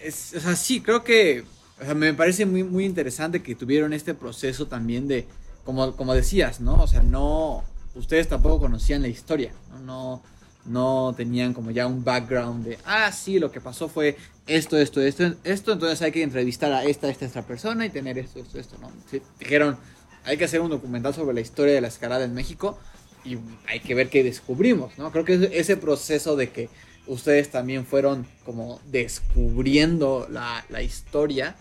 es, 0.03 0.35
o 0.35 0.41
sea, 0.41 0.57
sí, 0.57 0.81
creo 0.81 1.03
que 1.03 1.45
o 1.81 1.85
sea, 1.85 1.95
me 1.95 2.13
parece 2.13 2.45
muy, 2.45 2.63
muy 2.63 2.85
interesante 2.85 3.43
que 3.43 3.55
tuvieron 3.55 3.93
este 3.95 4.13
proceso 4.13 4.67
también 4.67 5.09
de, 5.09 5.27
como, 5.65 5.97
como 5.97 6.15
decías, 6.15 6.61
¿no? 6.61 6.75
O 6.83 6.87
sea, 6.87 7.03
no, 7.03 7.65
ustedes 7.95 8.29
tampoco 8.29 8.61
conocían 8.61 9.03
la 9.03 9.09
historia, 9.09 9.53
¿no? 9.85 10.23
no 10.65 11.15
tenían 11.17 11.55
como 11.55 11.71
ya 11.71 11.87
un 11.87 12.05
background 12.05 12.65
de, 12.65 12.79
ah, 12.85 13.11
sí, 13.13 13.39
lo 13.39 13.51
que 13.51 13.61
pasó 13.61 13.89
fue 13.89 14.17
esto, 14.47 14.77
esto, 14.77 15.01
esto, 15.01 15.35
esto, 15.45 15.73
entonces 15.73 16.03
hay 16.03 16.13
que 16.13 16.23
entrevistar 16.23 16.73
a 16.73 16.85
esta, 16.85 17.09
esta, 17.09 17.25
esta 17.25 17.43
persona 17.43 17.87
y 17.87 17.91
tener 17.91 18.19
esto, 18.19 18.41
esto, 18.41 18.59
esto, 18.59 18.77
¿no? 18.79 18.91
dijeron, 19.39 19.79
hay 20.25 20.37
que 20.37 20.45
hacer 20.45 20.61
un 20.61 20.71
documental 20.71 21.15
sobre 21.15 21.35
la 21.35 21.41
historia 21.41 21.75
de 21.75 21.81
la 21.81 21.89
escalada 21.89 22.25
en 22.25 22.35
México 22.35 22.79
y 23.25 23.39
hay 23.67 23.81
que 23.81 23.95
ver 23.95 24.09
qué 24.09 24.23
descubrimos, 24.23 24.97
¿no? 24.99 25.11
Creo 25.13 25.25
que 25.25 25.51
ese 25.53 25.77
proceso 25.77 26.37
de 26.37 26.51
que 26.51 26.69
ustedes 27.07 27.51
también 27.51 27.87
fueron 27.87 28.27
como 28.45 28.81
descubriendo 28.87 30.27
la, 30.31 30.65
la 30.69 30.83
historia 30.83 31.57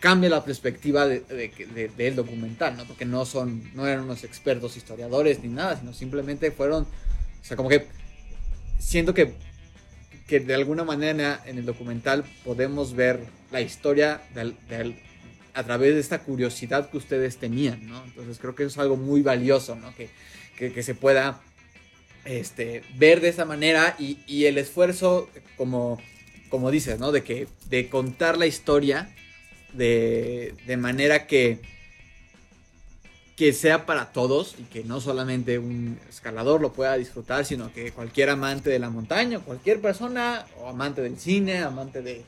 cambia 0.00 0.30
la 0.30 0.44
perspectiva 0.44 1.06
de, 1.06 1.20
de, 1.20 1.90
del 1.96 2.16
documental, 2.16 2.76
¿no? 2.76 2.84
Porque 2.84 3.04
no 3.04 3.24
son, 3.26 3.70
no 3.74 3.86
eran 3.86 4.04
unos 4.04 4.24
expertos 4.24 4.76
historiadores 4.76 5.42
ni 5.42 5.48
nada, 5.48 5.78
sino 5.78 5.92
simplemente 5.92 6.50
fueron, 6.50 6.84
o 6.84 7.44
sea, 7.44 7.56
como 7.56 7.68
que 7.68 7.86
siento 8.78 9.12
que, 9.12 9.34
que 10.26 10.40
de 10.40 10.54
alguna 10.54 10.84
manera 10.84 11.42
en 11.46 11.58
el 11.58 11.66
documental 11.66 12.24
podemos 12.44 12.94
ver 12.94 13.20
la 13.50 13.60
historia 13.60 14.22
a 15.54 15.62
través 15.64 15.94
de 15.94 16.00
esta 16.00 16.22
curiosidad 16.22 16.90
que 16.90 16.96
ustedes 16.96 17.36
tenían, 17.36 17.86
¿no? 17.86 18.02
Entonces 18.04 18.38
creo 18.38 18.54
que 18.54 18.64
eso 18.64 18.72
es 18.72 18.78
algo 18.78 18.96
muy 18.96 19.22
valioso, 19.22 19.76
¿no? 19.76 19.94
Que, 19.94 20.08
que, 20.56 20.72
que 20.72 20.82
se 20.82 20.94
pueda 20.94 21.42
este, 22.24 22.82
ver 22.96 23.20
de 23.20 23.28
esa 23.28 23.44
manera 23.44 23.94
y, 23.98 24.18
y, 24.26 24.46
el 24.46 24.58
esfuerzo, 24.58 25.28
como, 25.56 26.00
como 26.48 26.70
dices, 26.70 26.98
¿no? 26.98 27.12
De, 27.12 27.22
que, 27.22 27.46
de 27.68 27.88
contar 27.88 28.36
la 28.36 28.46
historia 28.46 29.14
de, 29.72 30.54
de 30.66 30.76
manera 30.76 31.26
que, 31.26 31.60
que 33.36 33.52
sea 33.52 33.84
para 33.84 34.12
todos 34.12 34.56
y 34.58 34.62
que 34.64 34.82
no 34.82 35.00
solamente 35.00 35.58
un 35.58 35.98
escalador 36.08 36.60
lo 36.60 36.72
pueda 36.72 36.96
disfrutar, 36.96 37.44
sino 37.44 37.72
que 37.72 37.92
cualquier 37.92 38.30
amante 38.30 38.70
de 38.70 38.78
la 38.78 38.88
montaña, 38.88 39.40
cualquier 39.40 39.80
persona, 39.80 40.46
o 40.58 40.68
amante 40.68 41.02
del 41.02 41.18
cine, 41.18 41.58
amante 41.58 42.00
de, 42.00 42.24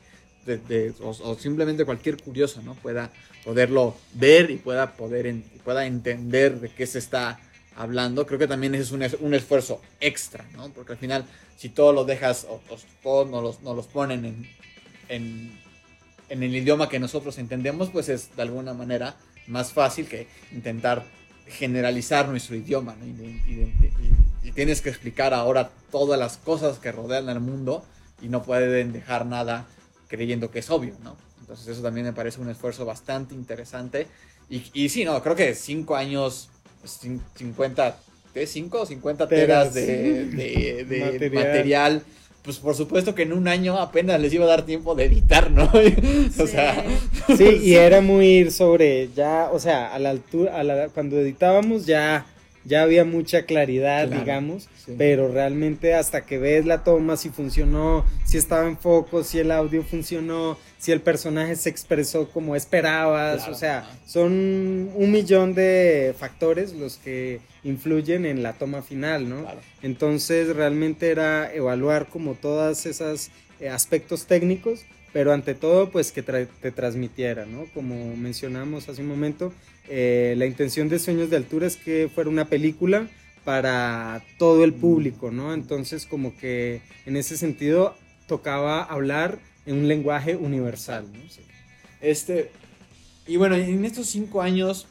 o, 1.01 1.35
simplemente 1.35 1.83
cualquier 1.83 2.21
curioso, 2.21 2.61
¿no? 2.61 2.75
Pueda 2.75 3.11
poderlo 3.43 3.95
ver 4.13 4.51
y 4.51 4.57
pueda 4.57 4.93
poder 4.93 5.33
pueda 5.63 5.85
entender 5.85 6.59
de 6.59 6.69
qué 6.69 6.85
se 6.85 6.99
está 6.99 7.39
hablando. 7.75 8.25
Creo 8.25 8.39
que 8.39 8.47
también 8.47 8.75
es 8.75 8.91
un, 8.91 9.05
un 9.19 9.33
esfuerzo 9.33 9.81
extra, 9.99 10.45
¿no? 10.55 10.69
Porque 10.69 10.93
al 10.93 10.97
final, 10.99 11.25
si 11.57 11.69
todo 11.69 11.91
lo 11.91 12.05
dejas, 12.05 12.45
o, 12.49 12.61
todos 13.01 13.29
nos 13.29 13.43
los, 13.43 13.61
nos 13.61 13.75
los 13.75 13.87
ponen 13.87 14.25
en, 14.25 14.49
en 15.09 15.59
en 16.29 16.43
el 16.43 16.55
idioma 16.55 16.89
que 16.89 16.99
nosotros 16.99 17.37
entendemos, 17.37 17.89
pues 17.89 18.09
es 18.09 18.35
de 18.35 18.41
alguna 18.41 18.73
manera 18.73 19.15
más 19.47 19.73
fácil 19.73 20.07
que 20.07 20.27
intentar 20.51 21.03
generalizar 21.47 22.27
nuestro 22.29 22.55
idioma. 22.55 22.95
¿no? 22.95 23.05
Y, 23.05 24.51
tienes 24.53 24.81
que 24.81 24.89
explicar 24.89 25.33
ahora 25.33 25.69
todas 25.91 26.19
las 26.19 26.37
cosas 26.37 26.79
que 26.79 26.91
rodean 26.91 27.29
al 27.29 27.39
mundo 27.39 27.85
y 28.21 28.29
no 28.29 28.41
pueden 28.41 28.93
dejar 28.93 29.25
nada 29.25 29.67
creyendo 30.07 30.49
que 30.49 30.59
es 30.59 30.69
obvio, 30.69 30.95
¿no? 31.03 31.15
Entonces 31.41 31.67
eso 31.67 31.81
también 31.81 32.05
me 32.07 32.13
parece 32.13 32.41
un 32.41 32.49
esfuerzo 32.49 32.83
bastante 32.83 33.35
interesante. 33.35 34.07
Y, 34.49 34.63
y 34.73 34.89
sí, 34.89 35.05
no, 35.05 35.21
creo 35.21 35.35
que 35.35 35.53
cinco 35.53 35.95
años, 35.95 36.49
50, 36.83 37.97
¿qué? 38.33 38.47
¿Cinco 38.47 38.81
o 38.81 38.85
50 38.85 39.27
teras, 39.27 39.73
de, 39.73 40.25
de, 40.25 41.29
material 41.33 42.03
pues 42.49 42.57
por 42.57 42.73
supuesto 42.73 43.13
que 43.13 43.21
en 43.21 43.33
un 43.33 43.47
año 43.47 43.77
apenas 43.77 44.19
les 44.19 44.33
iba 44.33 44.45
a 44.45 44.47
dar 44.47 44.65
tiempo 44.65 44.95
de 44.95 45.05
editar, 45.05 45.51
¿no? 45.51 45.69
o 46.39 46.47
sea. 46.47 46.83
Sí, 47.37 47.59
y 47.63 47.75
era 47.75 48.01
muy 48.01 48.25
ir 48.25 48.51
sobre 48.51 49.09
ya, 49.15 49.51
o 49.53 49.59
sea, 49.59 49.93
a 49.93 49.99
la 49.99 50.09
altura, 50.09 50.57
a 50.57 50.63
la, 50.63 50.89
cuando 50.89 51.19
editábamos 51.19 51.85
ya, 51.85 52.25
ya 52.65 52.81
había 52.81 53.05
mucha 53.05 53.43
claridad, 53.43 54.07
digamos, 54.07 54.67
pero 54.97 55.31
realmente 55.31 55.93
hasta 55.93 56.25
que 56.25 56.39
ves 56.39 56.65
la 56.65 56.83
toma, 56.83 57.17
si 57.17 57.29
funcionó, 57.29 58.03
si 58.25 58.39
estaba 58.39 58.67
en 58.67 58.79
foco, 58.79 59.23
si 59.23 59.37
el 59.37 59.51
audio 59.51 59.83
funcionó, 59.83 60.57
si 60.79 60.93
el 60.93 61.01
personaje 61.01 61.57
se 61.57 61.69
expresó 61.69 62.29
como 62.29 62.55
esperabas, 62.55 63.49
o 63.49 63.53
sea, 63.53 63.87
son 64.05 64.89
un 64.95 65.11
millón 65.11 65.53
de 65.53 66.15
factores 66.17 66.73
los 66.73 66.95
que 66.95 67.41
influyen 67.63 68.25
en 68.25 68.41
la 68.41 68.53
toma 68.53 68.81
final, 68.81 69.27
¿no? 69.27 69.45
Entonces 69.83 70.55
realmente 70.55 71.09
era 71.09 71.53
evaluar 71.53 72.07
como 72.07 72.33
todas 72.33 72.85
esas 72.85 73.29
eh, 73.59 73.67
aspectos 73.67 74.25
técnicos, 74.25 74.85
pero 75.11 75.33
ante 75.33 75.53
todo 75.53 75.89
pues 75.89 76.13
que 76.13 76.23
te 76.23 76.71
transmitiera, 76.71 77.45
¿no? 77.45 77.65
Como 77.73 78.15
mencionamos 78.15 78.87
hace 78.87 79.01
un 79.01 79.09
momento, 79.09 79.51
eh, 79.89 80.33
la 80.37 80.45
intención 80.45 80.87
de 80.87 80.99
Sueños 80.99 81.29
de 81.29 81.35
Altura 81.35 81.67
es 81.67 81.75
que 81.75 82.09
fuera 82.13 82.29
una 82.29 82.45
película 82.45 83.05
para 83.43 84.23
todo 84.37 84.63
el 84.63 84.73
público, 84.73 85.29
¿no? 85.29 85.53
Entonces 85.53 86.05
como 86.05 86.37
que 86.37 86.81
en 87.05 87.17
ese 87.17 87.35
sentido 87.35 87.97
tocaba 88.27 88.81
hablar 88.81 89.39
en 89.69 89.77
un 89.77 89.87
lenguaje 89.87 90.35
universal, 90.35 91.05
¿no? 91.13 91.19
Este, 92.01 92.49
y 93.27 93.37
bueno, 93.37 93.55
en 93.55 93.85
estos 93.85 94.07
cinco 94.07 94.41
años, 94.41 94.87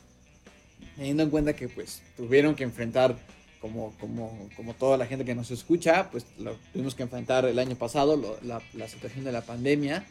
teniendo 0.94 1.24
en 1.24 1.30
cuenta 1.30 1.56
que 1.56 1.68
pues 1.68 2.02
tuvieron 2.16 2.54
que 2.54 2.62
enfrentar 2.62 3.16
como, 3.60 3.92
como, 3.98 4.48
como 4.54 4.74
toda 4.74 4.96
la 4.96 5.06
gente 5.06 5.24
que 5.24 5.34
nos 5.34 5.50
escucha, 5.50 6.08
pues 6.12 6.26
lo 6.38 6.54
tuvimos 6.72 6.94
que 6.94 7.02
enfrentar 7.02 7.44
el 7.46 7.58
año 7.58 7.74
pasado, 7.74 8.38
la, 8.42 8.62
la, 8.72 8.88
situación 8.88 9.24
de 9.24 9.32
la 9.32 9.40
pandemia. 9.40 10.04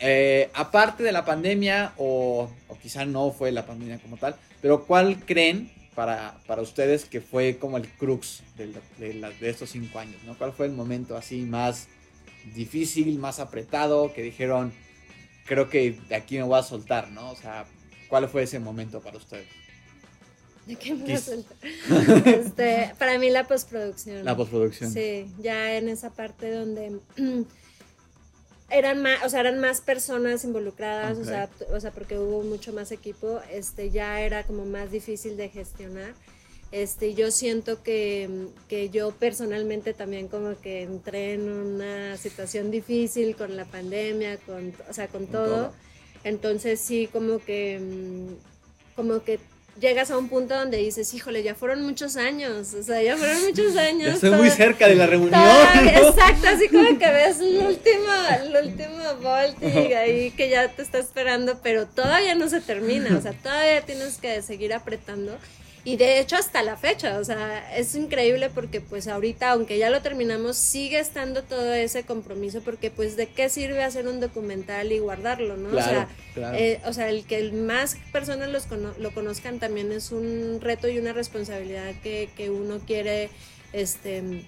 Eh, 0.00 0.48
aparte 0.54 1.02
de 1.02 1.12
la 1.12 1.26
pandemia, 1.26 1.92
o, 1.98 2.48
o, 2.68 2.78
quizá 2.78 3.04
no 3.04 3.32
fue 3.32 3.52
la 3.52 3.66
pandemia 3.66 3.98
como 3.98 4.16
tal, 4.16 4.34
pero 4.62 4.86
¿cuál 4.86 5.18
creen 5.26 5.70
para, 5.94 6.38
para 6.46 6.62
ustedes 6.62 7.04
que 7.04 7.20
fue 7.20 7.58
como 7.58 7.76
el 7.76 7.86
crux 7.86 8.42
de, 8.56 8.72
de, 8.96 9.30
de, 9.38 9.50
estos 9.50 9.68
cinco 9.68 9.98
años? 9.98 10.16
¿no? 10.24 10.38
¿Cuál 10.38 10.54
fue 10.54 10.64
el 10.64 10.72
momento 10.72 11.18
así 11.18 11.42
más 11.42 11.88
difícil, 12.54 13.18
más 13.18 13.38
apretado, 13.38 14.12
que 14.12 14.22
dijeron, 14.22 14.72
creo 15.46 15.68
que 15.68 15.98
de 16.08 16.14
aquí 16.14 16.36
me 16.36 16.44
voy 16.44 16.58
a 16.58 16.62
soltar, 16.62 17.10
¿no? 17.10 17.30
O 17.30 17.36
sea, 17.36 17.66
¿cuál 18.08 18.28
fue 18.28 18.42
ese 18.44 18.58
momento 18.58 19.00
para 19.00 19.16
ustedes? 19.16 19.48
¿De 20.66 20.76
qué 20.76 20.94
me 20.94 21.02
voy 21.02 21.12
a 21.12 21.18
soltar? 21.18 21.56
este, 22.26 22.94
para 22.98 23.18
mí 23.18 23.30
la 23.30 23.46
postproducción. 23.46 24.24
La 24.24 24.36
postproducción. 24.36 24.92
Sí, 24.92 25.26
ya 25.38 25.76
en 25.76 25.88
esa 25.88 26.10
parte 26.10 26.52
donde 26.52 27.00
eran 28.70 29.02
más, 29.02 29.24
o 29.24 29.28
sea, 29.28 29.40
eran 29.40 29.58
más 29.58 29.80
personas 29.80 30.44
involucradas, 30.44 31.18
o, 31.18 31.24
sea, 31.24 31.48
o 31.72 31.80
sea, 31.80 31.90
porque 31.90 32.18
hubo 32.18 32.42
mucho 32.42 32.72
más 32.72 32.92
equipo, 32.92 33.40
este, 33.50 33.90
ya 33.90 34.20
era 34.20 34.44
como 34.44 34.64
más 34.64 34.90
difícil 34.90 35.36
de 35.36 35.48
gestionar. 35.48 36.14
Este, 36.72 37.14
yo 37.14 37.32
siento 37.32 37.82
que, 37.82 38.30
que, 38.68 38.90
yo 38.90 39.10
personalmente 39.10 39.92
también 39.92 40.28
como 40.28 40.60
que 40.60 40.82
entré 40.82 41.34
en 41.34 41.50
una 41.50 42.16
situación 42.16 42.70
difícil 42.70 43.34
con 43.34 43.56
la 43.56 43.64
pandemia, 43.64 44.36
con, 44.38 44.72
o 44.88 44.92
sea, 44.92 45.08
con, 45.08 45.26
todo. 45.26 45.72
Entonces 46.22 46.78
sí, 46.78 47.08
como 47.12 47.40
que, 47.40 47.80
como 48.94 49.24
que 49.24 49.40
llegas 49.80 50.12
a 50.12 50.18
un 50.18 50.28
punto 50.28 50.54
donde 50.54 50.76
dices, 50.76 51.12
híjole, 51.12 51.42
ya 51.42 51.56
fueron 51.56 51.82
muchos 51.82 52.16
años, 52.16 52.74
o 52.74 52.82
sea, 52.84 53.02
ya 53.02 53.16
fueron 53.16 53.42
muchos 53.42 53.76
años. 53.76 54.06
Ya 54.06 54.14
estoy 54.14 54.30
muy 54.30 54.50
cerca 54.50 54.86
de 54.86 54.94
la 54.94 55.06
reunión. 55.06 55.34
Exacto, 55.34 56.48
así 56.48 56.68
como 56.68 56.98
que 56.98 57.10
ves 57.10 57.40
el 57.40 57.58
último, 57.58 58.12
el 58.44 58.66
último 58.68 58.96
voltig 59.20 59.94
ahí 59.94 60.30
que 60.32 60.48
ya 60.48 60.68
te 60.68 60.82
está 60.82 60.98
esperando, 60.98 61.58
pero 61.64 61.86
todavía 61.86 62.36
no 62.36 62.48
se 62.48 62.60
termina, 62.60 63.16
o 63.16 63.20
sea, 63.20 63.32
todavía 63.32 63.80
tienes 63.82 64.18
que 64.18 64.40
seguir 64.42 64.72
apretando. 64.72 65.36
Y 65.82 65.96
de 65.96 66.20
hecho 66.20 66.36
hasta 66.36 66.62
la 66.62 66.76
fecha, 66.76 67.18
o 67.18 67.24
sea, 67.24 67.74
es 67.76 67.94
increíble 67.94 68.50
porque 68.50 68.82
pues 68.82 69.08
ahorita, 69.08 69.50
aunque 69.50 69.78
ya 69.78 69.88
lo 69.88 70.02
terminamos, 70.02 70.56
sigue 70.56 70.98
estando 70.98 71.42
todo 71.42 71.72
ese 71.72 72.02
compromiso 72.04 72.60
porque 72.60 72.90
pues 72.90 73.16
de 73.16 73.28
qué 73.28 73.48
sirve 73.48 73.82
hacer 73.82 74.06
un 74.06 74.20
documental 74.20 74.92
y 74.92 74.98
guardarlo, 74.98 75.56
¿no? 75.56 75.70
o, 75.70 75.82
sea, 75.82 76.08
eh, 76.54 76.80
o 76.84 76.92
sea, 76.92 77.08
el 77.08 77.24
que 77.24 77.50
más 77.52 77.96
personas 78.12 78.50
los 78.50 78.66
lo 78.98 79.14
conozcan 79.14 79.58
también 79.58 79.90
es 79.90 80.12
un 80.12 80.58
reto 80.60 80.86
y 80.86 80.98
una 80.98 81.14
responsabilidad 81.14 81.94
que, 82.02 82.28
que 82.36 82.50
uno 82.50 82.80
quiere 82.86 83.30
este, 83.72 84.44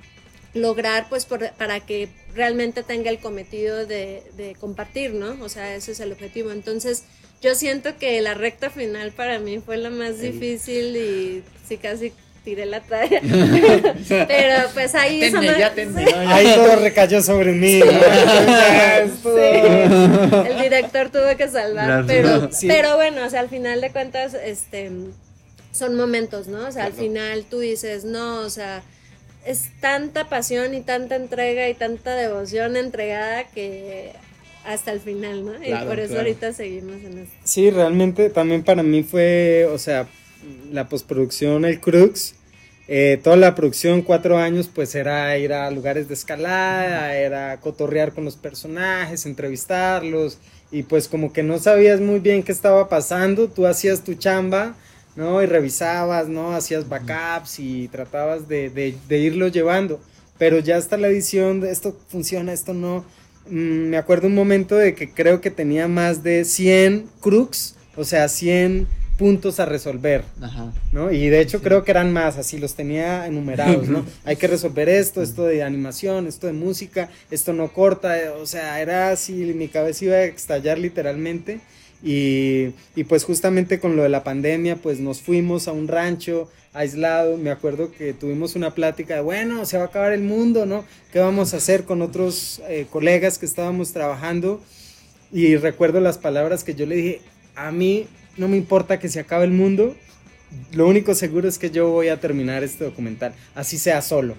lograr 0.52 1.08
pues 1.08 1.24
para 1.24 1.80
que 1.80 2.10
realmente 2.34 2.82
tenga 2.82 3.10
el 3.10 3.20
cometido 3.20 3.86
de, 3.86 4.22
de 4.36 4.54
compartir, 4.54 5.14
¿no? 5.14 5.42
O 5.42 5.48
sea, 5.48 5.74
ese 5.74 5.92
es 5.92 6.00
el 6.00 6.12
objetivo. 6.12 6.52
Entonces, 6.52 7.04
yo 7.42 7.54
siento 7.54 7.96
que 7.98 8.20
la 8.22 8.34
recta 8.34 8.70
final 8.70 9.10
para 9.12 9.38
mí 9.38 9.58
fue 9.64 9.76
la 9.76 9.90
más 9.90 10.18
difícil 10.20 10.96
y 10.96 11.42
sí 11.68 11.76
casi 11.76 12.12
tiré 12.44 12.66
la 12.66 12.80
talla. 12.80 13.20
Pero 14.08 14.68
pues 14.74 14.94
ahí 14.94 15.20
Tenme, 15.20 15.46
no- 15.52 15.58
ya 15.58 15.72
tenme, 15.74 16.04
sí. 16.06 16.12
Ahí 16.26 16.46
todo 16.56 16.76
recayó 16.76 17.22
sobre 17.22 17.52
mí. 17.52 17.78
¿no? 17.80 17.84
Esto- 17.90 19.36
Sí, 19.36 20.48
el 20.50 20.60
director 20.62 21.10
tuvo 21.10 21.36
que 21.36 21.48
salvar, 21.48 22.04
pero, 22.06 22.50
Sí. 22.52 22.66
pero 22.68 22.96
bueno, 22.96 23.24
o 23.24 23.30
sea, 23.30 23.40
al 23.40 23.48
final 23.48 23.80
de 23.80 23.90
cuentas, 23.92 24.34
este, 24.34 24.90
son 25.72 25.94
momentos, 25.96 26.48
¿no? 26.48 26.66
O 26.66 26.72
sea, 26.72 26.84
al 26.86 26.92
final 26.92 27.44
tú 27.48 27.60
dices, 27.60 28.04
no, 28.04 28.40
o 28.40 28.50
sea, 28.50 28.82
es 29.46 29.68
tanta 29.80 30.28
pasión 30.28 30.74
y 30.74 30.80
tanta 30.82 31.16
entrega 31.16 31.68
y 31.68 31.74
tanta 31.74 32.14
devoción 32.16 32.76
entregada 32.76 33.44
que 33.44 34.12
hasta 34.64 34.92
el 34.92 35.00
final, 35.00 35.44
¿no? 35.44 35.52
y 35.64 35.78
por 35.78 35.98
eso 36.00 36.14
claro. 36.14 36.20
ahorita 36.20 36.52
seguimos 36.52 37.02
en 37.04 37.18
esto. 37.18 37.36
Sí, 37.44 37.70
realmente 37.70 38.30
también 38.30 38.64
para 38.64 38.82
mí 38.82 39.02
fue, 39.02 39.66
o 39.70 39.78
sea, 39.78 40.08
la 40.70 40.88
postproducción, 40.88 41.64
el 41.64 41.80
crux. 41.80 42.36
eh, 42.88 43.20
toda 43.22 43.36
la 43.36 43.54
producción, 43.54 44.02
cuatro 44.02 44.38
años, 44.38 44.68
pues 44.72 44.94
era 44.94 45.36
ir 45.38 45.52
a 45.52 45.70
lugares 45.70 46.08
de 46.08 46.14
escalada, 46.14 47.16
era 47.16 47.60
cotorrear 47.60 48.12
con 48.12 48.24
los 48.24 48.36
personajes, 48.36 49.24
entrevistarlos, 49.26 50.38
y 50.70 50.82
pues 50.84 51.08
como 51.08 51.32
que 51.32 51.42
no 51.42 51.58
sabías 51.58 52.00
muy 52.00 52.20
bien 52.20 52.42
qué 52.42 52.52
estaba 52.52 52.88
pasando, 52.88 53.48
tú 53.50 53.66
hacías 53.66 54.04
tu 54.04 54.14
chamba, 54.14 54.76
¿no? 55.14 55.42
Y 55.42 55.46
revisabas, 55.46 56.28
¿no? 56.28 56.54
Hacías 56.54 56.88
backups 56.88 57.58
y 57.60 57.88
tratabas 57.88 58.48
de, 58.48 58.70
de, 58.70 58.98
de 59.08 59.18
irlo 59.18 59.48
llevando, 59.48 60.00
pero 60.38 60.58
ya 60.58 60.76
hasta 60.76 60.96
la 60.96 61.08
edición, 61.08 61.64
esto 61.64 61.96
funciona, 62.08 62.52
esto 62.52 62.74
no. 62.74 63.04
Mm, 63.48 63.88
me 63.88 63.96
acuerdo 63.96 64.26
un 64.28 64.34
momento 64.34 64.76
de 64.76 64.94
que 64.94 65.10
creo 65.10 65.40
que 65.40 65.50
tenía 65.50 65.88
más 65.88 66.22
de 66.22 66.44
100 66.44 67.06
crux, 67.20 67.76
o 67.96 68.04
sea, 68.04 68.28
100 68.28 68.86
puntos 69.18 69.60
a 69.60 69.66
resolver, 69.66 70.24
Ajá. 70.40 70.72
¿no? 70.90 71.12
Y 71.12 71.28
de 71.28 71.40
hecho 71.40 71.60
creo 71.60 71.84
que 71.84 71.90
eran 71.90 72.12
más, 72.12 72.38
así 72.38 72.58
los 72.58 72.74
tenía 72.74 73.26
enumerados, 73.26 73.88
¿no? 73.88 74.04
Hay 74.24 74.36
que 74.36 74.48
resolver 74.48 74.88
esto, 74.88 75.22
esto 75.22 75.44
de 75.44 75.62
animación, 75.62 76.26
esto 76.26 76.46
de 76.46 76.54
música, 76.54 77.10
esto 77.30 77.52
no 77.52 77.72
corta, 77.72 78.18
eh, 78.18 78.30
o 78.30 78.46
sea, 78.46 78.80
era 78.80 79.10
así, 79.10 79.32
mi 79.32 79.68
cabeza 79.68 80.06
iba 80.06 80.16
a 80.16 80.24
estallar 80.24 80.78
literalmente. 80.78 81.60
Y, 82.04 82.70
y 82.96 83.04
pues 83.04 83.22
justamente 83.22 83.78
con 83.78 83.94
lo 83.94 84.02
de 84.02 84.08
la 84.08 84.24
pandemia, 84.24 84.74
pues 84.74 84.98
nos 84.98 85.20
fuimos 85.20 85.68
a 85.68 85.72
un 85.72 85.86
rancho 85.86 86.48
aislado. 86.72 87.36
Me 87.36 87.50
acuerdo 87.50 87.90
que 87.92 88.12
tuvimos 88.12 88.54
una 88.56 88.74
plática 88.74 89.14
de, 89.16 89.20
bueno, 89.20 89.64
se 89.66 89.76
va 89.76 89.84
a 89.84 89.86
acabar 89.86 90.12
el 90.12 90.22
mundo, 90.22 90.66
¿no? 90.66 90.84
¿Qué 91.12 91.18
vamos 91.18 91.54
a 91.54 91.58
hacer 91.58 91.84
con 91.84 92.02
otros 92.02 92.62
eh, 92.68 92.86
colegas 92.90 93.38
que 93.38 93.46
estábamos 93.46 93.92
trabajando? 93.92 94.60
Y 95.32 95.56
recuerdo 95.56 96.00
las 96.00 96.18
palabras 96.18 96.64
que 96.64 96.74
yo 96.74 96.86
le 96.86 96.96
dije, 96.96 97.20
a 97.54 97.72
mí 97.72 98.06
no 98.36 98.48
me 98.48 98.56
importa 98.56 98.98
que 98.98 99.08
se 99.08 99.20
acabe 99.20 99.44
el 99.44 99.50
mundo, 99.52 99.94
lo 100.72 100.86
único 100.86 101.14
seguro 101.14 101.48
es 101.48 101.58
que 101.58 101.70
yo 101.70 101.88
voy 101.90 102.08
a 102.08 102.20
terminar 102.20 102.62
este 102.62 102.84
documental, 102.84 103.32
así 103.54 103.78
sea 103.78 104.02
solo. 104.02 104.34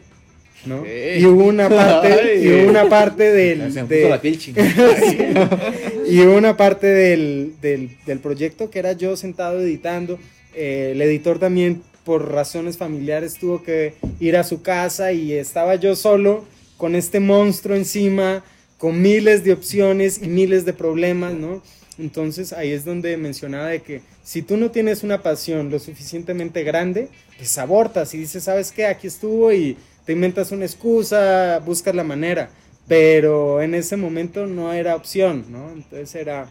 ¿no? 0.66 0.86
Y 0.88 1.26
hubo 1.26 1.44
una 1.46 1.68
parte, 1.68 2.14
Ay. 2.24 2.48
y 2.48 2.54
hubo 2.54 2.70
una 2.70 2.88
parte 2.88 3.32
del, 3.34 3.74
de- 3.88 4.10
la 4.10 4.22
piel 4.22 4.40
y 6.08 6.22
hubo 6.22 6.38
una 6.38 6.56
parte 6.56 6.88
del, 6.88 7.54
del, 7.62 7.90
del 8.06 8.20
proyecto 8.20 8.70
que 8.70 8.80
era 8.80 8.94
yo 8.94 9.18
sentado 9.18 9.60
editando. 9.60 10.20
Eh, 10.56 10.92
el 10.94 11.02
editor 11.02 11.40
también, 11.40 11.82
por 12.04 12.32
razones 12.32 12.78
familiares, 12.78 13.36
tuvo 13.36 13.64
que 13.64 13.96
ir 14.20 14.38
a 14.38 14.44
su 14.44 14.62
casa 14.62 15.12
y 15.12 15.34
estaba 15.34 15.76
yo 15.76 15.96
solo 15.96 16.46
con 16.78 16.96
este 16.96 17.20
monstruo 17.20 17.76
encima, 17.76 18.44
con 18.78 19.02
miles 19.02 19.44
de 19.44 19.54
opciones 19.54 20.22
y 20.22 20.28
miles 20.28 20.66
de 20.66 20.74
problemas, 20.74 21.34
¿no? 21.34 21.62
Entonces 21.98 22.54
ahí 22.54 22.72
es 22.72 22.86
donde 22.86 23.16
mencionaba 23.18 23.68
de 23.68 23.82
que 23.82 24.02
si 24.24 24.42
tú 24.42 24.58
no 24.58 24.72
tienes 24.72 25.04
una 25.04 25.22
pasión 25.22 25.70
lo 25.70 25.80
suficientemente 25.80 26.64
grande, 26.64 27.10
pues 27.38 27.58
abortas 27.58 28.14
y 28.14 28.18
dices, 28.18 28.44
¿sabes 28.44 28.72
qué? 28.72 28.86
Aquí 28.86 29.08
estuvo 29.08 29.52
y 29.54 29.78
te 30.06 30.14
inventas 30.14 30.52
una 30.52 30.66
excusa, 30.66 31.62
buscas 31.66 31.96
la 31.96 32.04
manera. 32.04 32.50
Pero 32.88 33.62
en 33.62 33.76
ese 33.76 33.96
momento 33.96 34.46
no 34.48 34.74
era 34.74 34.96
opción, 34.96 35.46
¿no? 35.50 35.72
Entonces 35.72 36.16
era 36.16 36.50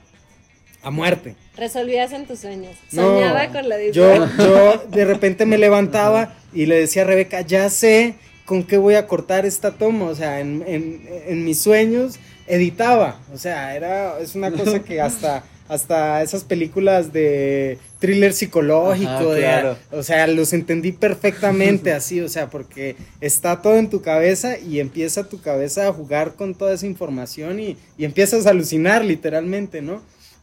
a 0.83 0.91
muerte. 0.91 1.35
Resolvías 1.57 2.13
en 2.13 2.27
tus 2.27 2.41
sueños. 2.41 2.77
No, 2.93 3.03
Soñaba 3.15 3.49
con 3.49 3.69
la 3.69 3.77
yo, 3.91 4.11
edición. 4.13 4.31
yo 4.39 4.85
de 4.91 5.05
repente 5.05 5.47
me 5.47 5.59
levantaba 5.59 6.35
y 6.53 6.67
le 6.67 6.77
decía 6.81 7.03
a 7.03 7.07
Rebeca, 7.07 7.41
ya 7.43 7.69
sé 7.71 8.15
con 8.45 8.65
qué 8.65 8.77
voy 8.79 8.95
a 8.95 9.07
cortar 9.07 9.47
esta 9.47 9.73
toma. 9.73 10.07
O 10.07 10.15
sea, 10.15 10.41
en, 10.41 10.65
en- 10.67 11.09
en 11.27 11.45
mis 11.45 11.61
sueños 11.61 12.19
editaba. 12.47 13.21
O 13.33 13.39
sea, 13.39 13.75
era, 13.77 14.19
es 14.19 14.35
una 14.35 14.51
cosa 14.51 14.83
que 14.83 15.01
hasta, 15.01 15.45
hasta 15.69 16.23
esas 16.23 16.43
películas 16.45 17.13
de 17.13 17.79
thriller 18.01 18.33
psicológico, 18.33 19.09
Ajá, 19.11 19.25
de- 19.27 19.41
claro. 19.41 19.77
o 19.93 20.03
sea, 20.03 20.27
los 20.27 20.53
entendí 20.53 20.91
perfectamente 20.93 21.93
así, 21.95 22.21
o 22.21 22.29
sea, 22.29 22.51
porque 22.51 22.97
está 23.21 23.63
todo 23.63 23.77
en 23.77 23.89
tu 23.89 24.03
cabeza 24.03 24.59
y 24.59 24.81
empieza 24.81 25.29
tu 25.29 25.41
cabeza 25.41 25.87
a 25.87 25.93
jugar 25.93 26.35
con 26.35 26.55
toda 26.55 26.75
esa 26.75 26.87
información 26.87 27.61
y, 27.61 27.77
y 27.97 28.05
empiezas 28.05 28.47
a 28.47 28.51
alucinar 28.51 29.05
literalmente, 29.05 29.81
¿no? 29.83 30.03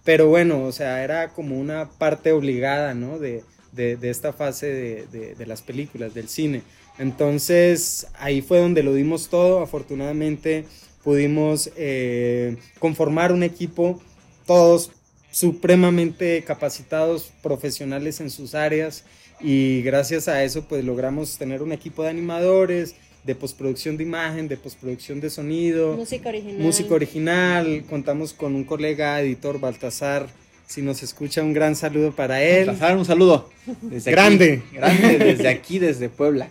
Pero 0.09 0.27
bueno, 0.27 0.63
o 0.63 0.71
sea, 0.71 1.03
era 1.03 1.29
como 1.33 1.59
una 1.59 1.87
parte 1.91 2.31
obligada, 2.31 2.95
¿no? 2.95 3.19
De, 3.19 3.43
de- 3.71 4.09
esta 4.09 4.33
fase 4.33 4.65
de, 4.65 5.05
de- 5.11 5.35
de 5.35 5.45
las 5.45 5.61
películas, 5.61 6.15
del 6.15 6.27
cine. 6.29 6.63
Entonces, 6.97 8.07
ahí 8.17 8.41
fue 8.41 8.57
donde 8.59 8.81
lo 8.81 8.95
dimos 8.95 9.29
todo. 9.29 9.61
Afortunadamente, 9.61 10.65
pudimos 11.03 11.69
eh, 11.75 12.57
conformar 12.79 13.31
un 13.31 13.43
equipo, 13.43 14.01
todos 14.47 14.91
supremamente 15.31 16.43
capacitados, 16.43 17.31
profesionales 17.43 18.19
en 18.19 18.31
sus 18.31 18.55
áreas. 18.55 19.03
Y 19.39 19.83
gracias 19.83 20.27
a 20.27 20.43
eso, 20.43 20.67
pues 20.67 20.83
logramos 20.83 21.37
tener 21.37 21.61
un 21.61 21.71
equipo 21.71 22.01
de 22.03 22.09
animadores, 22.09 22.95
de 23.23 23.35
postproducción 23.35 23.97
de 23.97 24.03
imagen, 24.03 24.47
de 24.47 24.57
postproducción 24.57 25.19
de 25.19 25.29
sonido, 25.29 25.95
Música 25.95 26.29
original. 26.29 26.57
música 26.59 26.93
original. 26.93 27.83
Contamos 27.89 28.33
con 28.33 28.55
un 28.55 28.63
colega, 28.63 29.21
editor 29.21 29.59
Baltasar. 29.59 30.27
Si 30.67 30.81
nos 30.83 31.01
escucha, 31.03 31.41
un 31.41 31.53
gran 31.53 31.75
saludo 31.75 32.11
para 32.11 32.43
él. 32.43 32.67
Baltasar, 32.67 32.97
un 32.97 33.05
saludo. 33.05 33.49
Desde 33.81 34.11
Grande. 34.11 34.61
aquí, 34.65 34.75
grande, 34.75 35.17
desde 35.19 35.47
aquí, 35.47 35.79
desde 35.79 36.09
Puebla. 36.09 36.49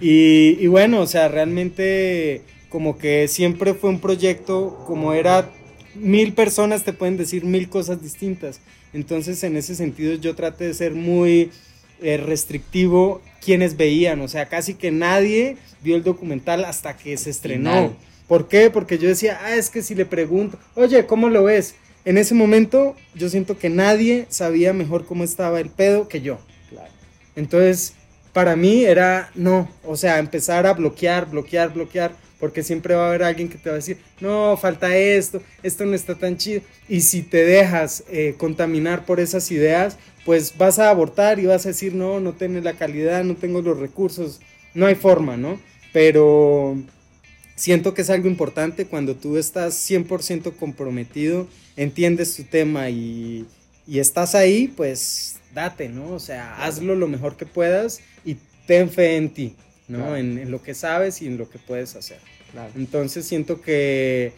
Y, 0.00 0.56
y 0.60 0.66
bueno, 0.66 1.00
o 1.00 1.06
sea, 1.06 1.28
realmente 1.28 2.42
como 2.68 2.98
que 2.98 3.26
siempre 3.28 3.72
fue 3.74 3.90
un 3.90 4.00
proyecto, 4.00 4.84
como 4.86 5.14
era 5.14 5.50
mil 5.94 6.32
personas, 6.34 6.84
te 6.84 6.92
pueden 6.92 7.16
decir 7.16 7.44
mil 7.44 7.68
cosas 7.68 8.02
distintas. 8.02 8.60
Entonces, 8.92 9.42
en 9.42 9.56
ese 9.56 9.74
sentido, 9.74 10.14
yo 10.14 10.34
traté 10.34 10.64
de 10.66 10.74
ser 10.74 10.92
muy 10.94 11.50
restrictivo 12.00 13.20
quienes 13.40 13.76
veían, 13.76 14.20
o 14.20 14.28
sea, 14.28 14.46
casi 14.46 14.74
que 14.74 14.90
nadie 14.90 15.56
vio 15.82 15.96
el 15.96 16.02
documental 16.02 16.64
hasta 16.64 16.96
que 16.96 17.16
se 17.16 17.30
estrenó. 17.30 17.70
Final. 17.70 17.96
¿Por 18.26 18.46
qué? 18.48 18.70
Porque 18.70 18.98
yo 18.98 19.08
decía, 19.08 19.40
ah, 19.42 19.54
es 19.54 19.70
que 19.70 19.82
si 19.82 19.94
le 19.94 20.04
pregunto, 20.04 20.58
oye, 20.74 21.06
¿cómo 21.06 21.30
lo 21.30 21.44
ves? 21.44 21.76
En 22.04 22.18
ese 22.18 22.34
momento, 22.34 22.94
yo 23.14 23.28
siento 23.28 23.58
que 23.58 23.70
nadie 23.70 24.26
sabía 24.28 24.72
mejor 24.72 25.06
cómo 25.06 25.24
estaba 25.24 25.60
el 25.60 25.70
pedo 25.70 26.08
que 26.08 26.20
yo. 26.20 26.38
Claro. 26.68 26.92
Entonces, 27.36 27.94
para 28.32 28.54
mí 28.54 28.84
era 28.84 29.30
no, 29.34 29.68
o 29.84 29.96
sea, 29.96 30.18
empezar 30.18 30.66
a 30.66 30.74
bloquear, 30.74 31.30
bloquear, 31.30 31.72
bloquear, 31.72 32.12
porque 32.38 32.62
siempre 32.62 32.94
va 32.94 33.06
a 33.06 33.08
haber 33.08 33.22
alguien 33.22 33.48
que 33.48 33.58
te 33.58 33.68
va 33.68 33.74
a 33.74 33.76
decir, 33.76 33.98
no, 34.20 34.56
falta 34.56 34.96
esto, 34.96 35.42
esto 35.62 35.84
no 35.84 35.94
está 35.94 36.14
tan 36.14 36.36
chido. 36.36 36.62
Y 36.88 37.00
si 37.00 37.22
te 37.22 37.44
dejas 37.44 38.04
eh, 38.08 38.34
contaminar 38.38 39.04
por 39.04 39.20
esas 39.20 39.50
ideas, 39.50 39.96
pues 40.24 40.56
vas 40.56 40.78
a 40.78 40.90
abortar 40.90 41.38
y 41.38 41.46
vas 41.46 41.64
a 41.66 41.70
decir, 41.70 41.94
no, 41.94 42.20
no 42.20 42.34
tengo 42.34 42.60
la 42.60 42.74
calidad, 42.74 43.24
no 43.24 43.34
tengo 43.34 43.62
los 43.62 43.78
recursos, 43.78 44.40
no 44.74 44.86
hay 44.86 44.94
forma, 44.94 45.36
¿no? 45.36 45.60
Pero 45.92 46.76
siento 47.56 47.94
que 47.94 48.02
es 48.02 48.10
algo 48.10 48.28
importante 48.28 48.86
cuando 48.86 49.16
tú 49.16 49.36
estás 49.36 49.74
100% 49.90 50.54
comprometido, 50.56 51.48
entiendes 51.76 52.36
tu 52.36 52.44
tema 52.44 52.88
y, 52.90 53.46
y 53.86 53.98
estás 53.98 54.34
ahí, 54.34 54.68
pues 54.68 55.40
date, 55.54 55.88
¿no? 55.88 56.12
O 56.12 56.20
sea, 56.20 56.62
hazlo 56.64 56.94
lo 56.94 57.08
mejor 57.08 57.36
que 57.36 57.46
puedas 57.46 58.00
y 58.24 58.36
ten 58.66 58.90
fe 58.90 59.16
en 59.16 59.30
ti, 59.30 59.56
¿no? 59.88 59.98
Claro. 59.98 60.16
En, 60.16 60.38
en 60.38 60.50
lo 60.50 60.62
que 60.62 60.74
sabes 60.74 61.20
y 61.22 61.26
en 61.26 61.38
lo 61.38 61.48
que 61.48 61.58
puedes 61.58 61.96
hacer. 61.96 62.18
Claro. 62.52 62.70
Entonces 62.76 63.26
siento 63.26 63.60
que 63.60 64.32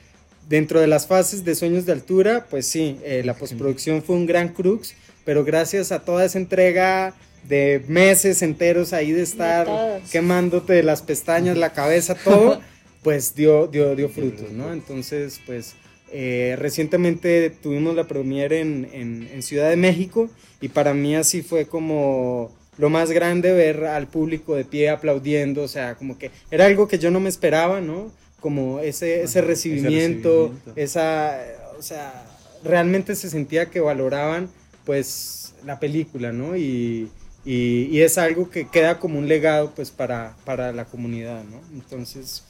dentro 0.48 0.80
de 0.80 0.86
las 0.86 1.06
fases 1.06 1.44
de 1.44 1.54
sueños 1.54 1.86
de 1.86 1.92
altura, 1.92 2.46
pues 2.50 2.66
sí, 2.66 2.98
eh, 3.04 3.22
la 3.24 3.34
postproducción 3.34 4.02
fue 4.02 4.16
un 4.16 4.26
gran 4.26 4.48
crux, 4.48 4.94
pero 5.24 5.44
gracias 5.44 5.92
a 5.92 6.00
toda 6.00 6.24
esa 6.24 6.38
entrega 6.38 7.14
de 7.48 7.82
meses 7.88 8.42
enteros 8.42 8.92
ahí 8.92 9.12
de 9.12 9.22
estar 9.22 9.66
todos. 9.66 10.10
quemándote 10.10 10.72
de 10.74 10.82
las 10.82 11.02
pestañas, 11.02 11.56
la 11.56 11.72
cabeza, 11.72 12.14
todo, 12.14 12.60
pues 13.02 13.34
dio, 13.34 13.66
dio, 13.66 13.94
dio 13.96 14.08
frutos, 14.08 14.50
¿no? 14.52 14.72
Entonces, 14.72 15.40
pues 15.46 15.74
eh, 16.12 16.56
recientemente 16.58 17.48
tuvimos 17.50 17.94
la 17.94 18.08
premiere 18.08 18.60
en, 18.60 18.88
en- 18.92 19.28
en 19.32 19.42
Ciudad 19.42 19.70
de 19.70 19.76
México 19.76 20.28
y 20.60 20.68
para 20.68 20.92
mí 20.92 21.14
así 21.14 21.40
fue 21.42 21.66
como 21.66 22.52
lo 22.78 22.88
más 22.88 23.10
grande 23.10 23.52
ver 23.52 23.84
al 23.84 24.06
público 24.06 24.54
de 24.54 24.64
pie 24.64 24.90
aplaudiendo, 24.90 25.62
o 25.62 25.68
sea, 25.68 25.96
como 25.96 26.18
que 26.18 26.30
era 26.50 26.66
algo 26.66 26.88
que 26.88 26.98
yo 26.98 27.10
no 27.10 27.20
me 27.20 27.28
esperaba, 27.28 27.80
¿no? 27.80 28.10
Como 28.40 28.80
ese, 28.80 29.16
ese 29.16 29.16
Ajá, 29.16 29.24
ese 29.24 29.40
recibimiento, 29.42 30.48
recibimiento. 30.48 30.72
esa, 30.76 31.38
o 31.78 31.82
sea, 31.82 32.26
realmente 32.64 33.14
se 33.14 33.28
sentía 33.28 33.66
que 33.66 33.80
valoraban 33.80 34.48
pues 34.84 35.54
la 35.64 35.78
película, 35.78 36.32
¿no? 36.32 36.56
Y, 36.56 37.10
y, 37.44 38.00
es 38.00 38.18
algo 38.18 38.50
que 38.50 38.68
queda 38.68 38.98
como 38.98 39.18
un 39.18 39.28
legado 39.28 39.72
pues 39.74 39.90
para, 39.90 40.36
para 40.44 40.72
la 40.72 40.84
comunidad, 40.84 41.42
¿no? 41.44 41.60
Entonces, 41.74 42.44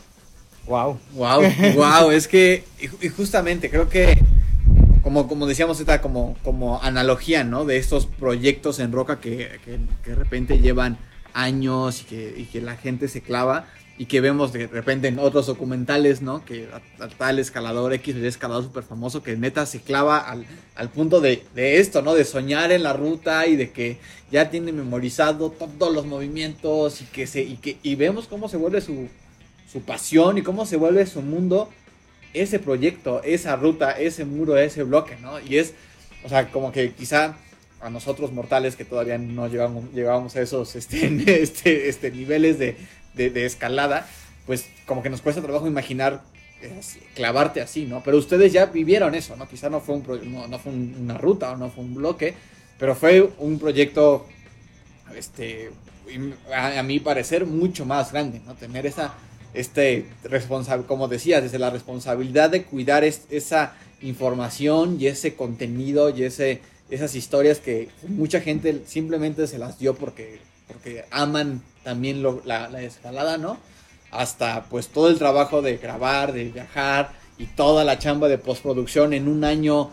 wow. 0.66 0.98
Wow, 1.14 1.42
wow, 1.74 2.10
es 2.10 2.28
que, 2.28 2.64
y 3.00 3.08
justamente 3.08 3.68
creo 3.68 3.88
que 3.88 4.16
como, 5.02 5.28
como 5.28 5.46
decíamos, 5.46 5.80
esta 5.80 6.00
como, 6.00 6.36
como 6.44 6.82
analogía, 6.82 7.44
¿no? 7.44 7.64
De 7.64 7.76
estos 7.76 8.06
proyectos 8.06 8.78
en 8.78 8.92
roca 8.92 9.20
que, 9.20 9.60
que, 9.64 9.78
de 10.08 10.14
repente 10.14 10.58
llevan 10.58 10.98
años 11.32 12.02
y 12.02 12.04
que, 12.04 12.34
y 12.36 12.44
que, 12.44 12.60
la 12.60 12.76
gente 12.76 13.08
se 13.08 13.20
clava 13.20 13.66
y 13.96 14.06
que 14.06 14.20
vemos 14.20 14.52
de 14.52 14.66
repente 14.66 15.08
en 15.08 15.18
otros 15.18 15.46
documentales, 15.46 16.22
¿no? 16.22 16.44
Que 16.44 16.68
a, 16.72 17.08
tal 17.08 17.38
escalador 17.38 17.92
X, 17.94 18.16
el 18.16 18.24
escalador 18.24 18.64
súper 18.64 18.82
famoso, 18.82 19.22
que 19.22 19.36
neta 19.36 19.66
se 19.66 19.80
clava 19.80 20.18
al, 20.18 20.46
al 20.74 20.90
punto 20.90 21.20
de, 21.20 21.44
de, 21.54 21.78
esto, 21.78 22.02
¿no? 22.02 22.14
De 22.14 22.24
soñar 22.24 22.72
en 22.72 22.82
la 22.82 22.92
ruta 22.92 23.46
y 23.46 23.56
de 23.56 23.70
que 23.70 23.98
ya 24.30 24.50
tiene 24.50 24.72
memorizado 24.72 25.50
todos 25.50 25.94
los 25.94 26.06
movimientos 26.06 27.00
y 27.00 27.04
que 27.04 27.26
se, 27.26 27.42
y 27.42 27.56
que, 27.56 27.78
y 27.82 27.94
vemos 27.94 28.26
cómo 28.26 28.48
se 28.48 28.56
vuelve 28.56 28.80
su, 28.80 29.08
su 29.70 29.80
pasión 29.82 30.38
y 30.38 30.42
cómo 30.42 30.66
se 30.66 30.76
vuelve 30.76 31.06
su 31.06 31.22
mundo 31.22 31.68
ese 32.34 32.58
proyecto, 32.58 33.22
esa 33.22 33.56
ruta, 33.56 33.92
ese 33.92 34.24
muro, 34.24 34.56
ese 34.56 34.82
bloque, 34.82 35.16
¿no? 35.20 35.40
Y 35.40 35.58
es, 35.58 35.74
o 36.24 36.28
sea, 36.28 36.50
como 36.50 36.72
que 36.72 36.92
quizá 36.92 37.36
a 37.80 37.90
nosotros 37.90 38.32
mortales 38.32 38.76
que 38.76 38.84
todavía 38.84 39.18
no 39.18 39.48
llegamos, 39.48 39.84
llegábamos 39.92 40.36
a 40.36 40.42
esos 40.42 40.76
este, 40.76 41.06
este, 41.42 41.88
este 41.88 42.10
niveles 42.10 42.58
de, 42.58 42.76
de, 43.14 43.44
escalada, 43.46 44.06
pues 44.46 44.66
como 44.86 45.02
que 45.02 45.10
nos 45.10 45.20
cuesta 45.20 45.42
trabajo 45.42 45.66
imaginar 45.66 46.22
eh, 46.62 46.80
clavarte 47.14 47.60
así, 47.60 47.86
¿no? 47.86 48.02
Pero 48.02 48.18
ustedes 48.18 48.52
ya 48.52 48.66
vivieron 48.66 49.14
eso, 49.14 49.36
¿no? 49.36 49.48
Quizá 49.48 49.70
no 49.70 49.80
fue, 49.80 49.96
un 49.96 50.32
no, 50.32 50.46
no 50.46 50.58
fue 50.58 50.72
una 50.72 51.18
ruta 51.18 51.52
o 51.52 51.56
no 51.56 51.70
fue 51.70 51.84
un 51.84 51.94
bloque, 51.94 52.34
pero 52.78 52.94
fue 52.94 53.30
un 53.38 53.58
proyecto, 53.58 54.26
este, 55.16 55.70
a 56.54 56.82
mi 56.82 57.00
parecer, 57.00 57.46
mucho 57.46 57.84
más 57.84 58.12
grande, 58.12 58.40
¿no? 58.46 58.54
Tener 58.54 58.86
esa 58.86 59.14
este 59.54 60.06
responsable, 60.24 60.86
como 60.86 61.08
decías, 61.08 61.42
desde 61.42 61.58
la 61.58 61.70
responsabilidad 61.70 62.50
de 62.50 62.64
cuidar 62.64 63.04
esa 63.04 63.74
información 64.02 64.96
y 65.00 65.06
ese 65.06 65.34
contenido 65.34 66.10
y 66.10 66.24
ese, 66.24 66.60
esas 66.90 67.14
historias 67.14 67.58
que 67.58 67.88
mucha 68.08 68.40
gente 68.40 68.82
simplemente 68.86 69.46
se 69.46 69.58
las 69.58 69.78
dio 69.78 69.94
porque, 69.94 70.40
porque 70.68 71.04
aman 71.10 71.62
también 71.84 72.22
la, 72.44 72.68
la, 72.68 72.82
escalada, 72.82 73.38
¿no? 73.38 73.58
Hasta 74.10 74.64
pues 74.64 74.88
todo 74.88 75.08
el 75.08 75.18
trabajo 75.18 75.62
de 75.62 75.76
grabar, 75.76 76.32
de 76.32 76.44
viajar 76.44 77.12
y 77.38 77.46
toda 77.46 77.84
la 77.84 77.98
chamba 77.98 78.28
de 78.28 78.38
postproducción 78.38 79.12
en 79.12 79.28
un 79.28 79.44
año 79.44 79.90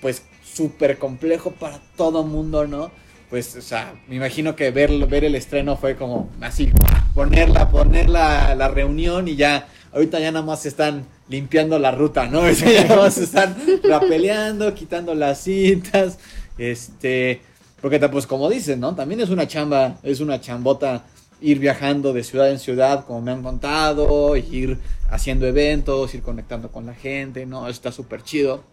pues 0.00 0.22
súper 0.44 0.98
complejo 0.98 1.50
para 1.50 1.80
todo 1.96 2.22
mundo, 2.22 2.66
¿no? 2.66 2.90
Pues, 3.30 3.56
o 3.56 3.62
sea, 3.62 3.94
me 4.08 4.16
imagino 4.16 4.54
que 4.54 4.70
ver, 4.70 4.90
ver 5.06 5.24
el 5.24 5.34
estreno 5.34 5.76
fue 5.76 5.96
como 5.96 6.30
así, 6.40 6.70
ponerla, 7.14 7.68
poner 7.68 8.08
la, 8.08 8.54
la 8.54 8.68
reunión 8.68 9.26
y 9.28 9.36
ya, 9.36 9.66
ahorita 9.92 10.20
ya 10.20 10.30
nada 10.30 10.44
más 10.44 10.64
están 10.66 11.06
limpiando 11.28 11.78
la 11.78 11.90
ruta, 11.90 12.26
¿no? 12.26 12.48
ya 12.50 12.84
nada 12.84 13.02
más 13.02 13.18
están 13.18 13.56
rapeleando, 13.82 14.74
quitando 14.74 15.14
las 15.14 15.42
cintas, 15.42 16.18
este, 16.56 17.40
porque 17.80 17.98
pues 18.08 18.26
como 18.26 18.48
dicen, 18.48 18.80
¿no? 18.80 18.94
También 18.94 19.20
es 19.20 19.30
una 19.30 19.46
chamba, 19.46 19.98
es 20.02 20.20
una 20.20 20.40
chambota 20.40 21.04
ir 21.40 21.58
viajando 21.58 22.12
de 22.12 22.24
ciudad 22.24 22.50
en 22.50 22.58
ciudad, 22.58 23.04
como 23.06 23.20
me 23.20 23.32
han 23.32 23.42
contado, 23.42 24.36
ir 24.36 24.78
haciendo 25.10 25.46
eventos, 25.46 26.14
ir 26.14 26.22
conectando 26.22 26.70
con 26.70 26.86
la 26.86 26.94
gente, 26.94 27.44
¿no? 27.44 27.68
Está 27.68 27.92
súper 27.92 28.22
chido, 28.22 28.64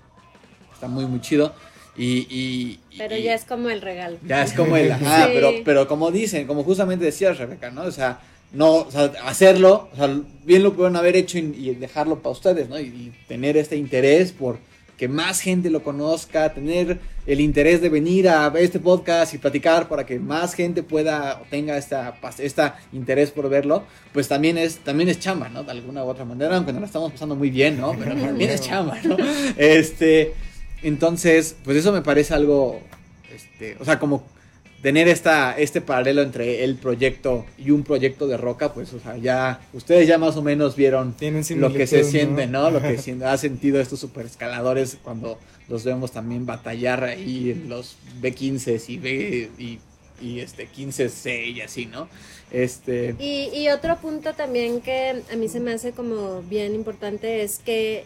está 0.73 0.87
muy, 0.87 1.05
muy 1.05 1.21
chido. 1.21 1.53
Y, 1.95 2.79
pero 2.97 3.15
ya 3.17 3.35
es 3.35 3.45
como 3.45 3.69
el 3.69 3.81
regalo. 3.81 4.17
Ya 4.25 4.43
es 4.43 4.53
como 4.53 4.77
el, 4.77 4.91
ah, 4.91 5.29
pero, 5.31 5.51
pero 5.63 5.87
como 5.87 6.11
dicen, 6.11 6.47
como 6.47 6.63
justamente 6.63 7.05
decías, 7.05 7.37
Rebeca, 7.37 7.69
¿no? 7.69 7.83
O 7.83 7.91
sea, 7.91 8.19
no, 8.51 8.75
o 8.77 8.91
sea, 8.91 9.11
hacerlo, 9.25 9.89
o 9.93 9.95
sea, 9.95 10.15
bien 10.43 10.63
lo 10.63 10.73
pueden 10.73 10.95
haber 10.95 11.15
hecho 11.15 11.37
y, 11.37 11.75
dejarlo 11.75 12.19
para 12.19 12.31
ustedes, 12.31 12.69
¿no? 12.69 12.79
Y, 12.79 13.13
tener 13.27 13.57
este 13.57 13.75
interés 13.75 14.31
por 14.31 14.57
que 14.97 15.07
más 15.07 15.39
gente 15.39 15.71
lo 15.71 15.83
conozca, 15.83 16.53
tener 16.53 16.99
el 17.25 17.41
interés 17.41 17.81
de 17.81 17.89
venir 17.89 18.29
a 18.29 18.53
este 18.57 18.79
podcast 18.79 19.33
y 19.33 19.39
platicar 19.39 19.89
para 19.89 20.05
que 20.05 20.19
más 20.19 20.53
gente 20.53 20.83
pueda 20.83 21.41
o 21.41 21.45
tenga 21.49 21.77
esta, 21.77 22.15
esta 22.37 22.79
interés 22.93 23.31
por 23.31 23.49
verlo, 23.49 23.83
pues 24.13 24.27
también 24.27 24.57
es, 24.57 24.77
también 24.77 25.09
es 25.09 25.19
chamba, 25.19 25.49
¿no? 25.49 25.63
De 25.63 25.71
alguna 25.71 26.03
u 26.03 26.07
otra 26.07 26.25
manera, 26.25 26.55
aunque 26.55 26.73
no 26.73 26.79
la 26.79 26.85
estamos 26.85 27.11
pasando 27.11 27.35
muy 27.35 27.49
bien, 27.49 27.79
¿no? 27.79 27.95
Pero 27.97 28.15
también 28.15 28.51
es 28.51 28.61
chamba, 28.61 28.97
¿no? 29.03 29.17
Este, 29.57 30.33
entonces, 30.83 31.55
pues 31.63 31.77
eso 31.77 31.91
me 31.91 32.01
parece 32.01 32.33
algo, 32.33 32.81
este, 33.33 33.77
o 33.79 33.85
sea, 33.85 33.99
como 33.99 34.23
tener 34.83 35.07
esta, 35.07 35.57
este 35.57 35.79
paralelo 35.79 36.21
entre 36.21 36.65
el 36.65 36.75
proyecto 36.75 37.45
y 37.57 37.71
un 37.71 37.83
proyecto 37.83 38.27
de 38.27 38.35
roca, 38.35 38.73
pues, 38.73 38.91
o 38.93 38.99
sea, 38.99 39.15
ya, 39.15 39.61
ustedes 39.71 40.09
ya 40.09 40.17
más 40.17 40.35
o 40.35 40.41
menos 40.41 40.75
vieron 40.75 41.15
lo 41.55 41.73
que 41.73 41.87
se 41.87 42.03
siente, 42.03 42.47
¿no? 42.47 42.69
Lo 42.69 42.81
que 42.81 42.97
ha 43.25 43.37
sentido 43.37 43.79
estos 43.79 44.01
super 44.01 44.25
escaladores 44.25 44.97
cuando 45.01 45.39
los 45.69 45.85
vemos 45.85 46.11
también 46.11 46.45
batallar 46.45 47.05
ahí 47.05 47.51
en 47.51 47.69
los 47.69 47.95
B15 48.21 48.89
y 48.89 48.97
B 48.97 49.49
y, 49.57 49.79
y 50.21 50.41
este 50.41 50.67
15C 50.67 51.53
y 51.53 51.61
así, 51.61 51.85
¿no? 51.85 52.09
Este... 52.51 53.15
Y, 53.19 53.51
y 53.57 53.69
otro 53.69 53.95
punto 53.97 54.33
también 54.33 54.81
que 54.81 55.23
a 55.31 55.35
mí 55.37 55.47
se 55.47 55.61
me 55.61 55.71
hace 55.71 55.93
como 55.93 56.41
bien 56.41 56.75
importante 56.75 57.41
es 57.41 57.59
que 57.59 58.03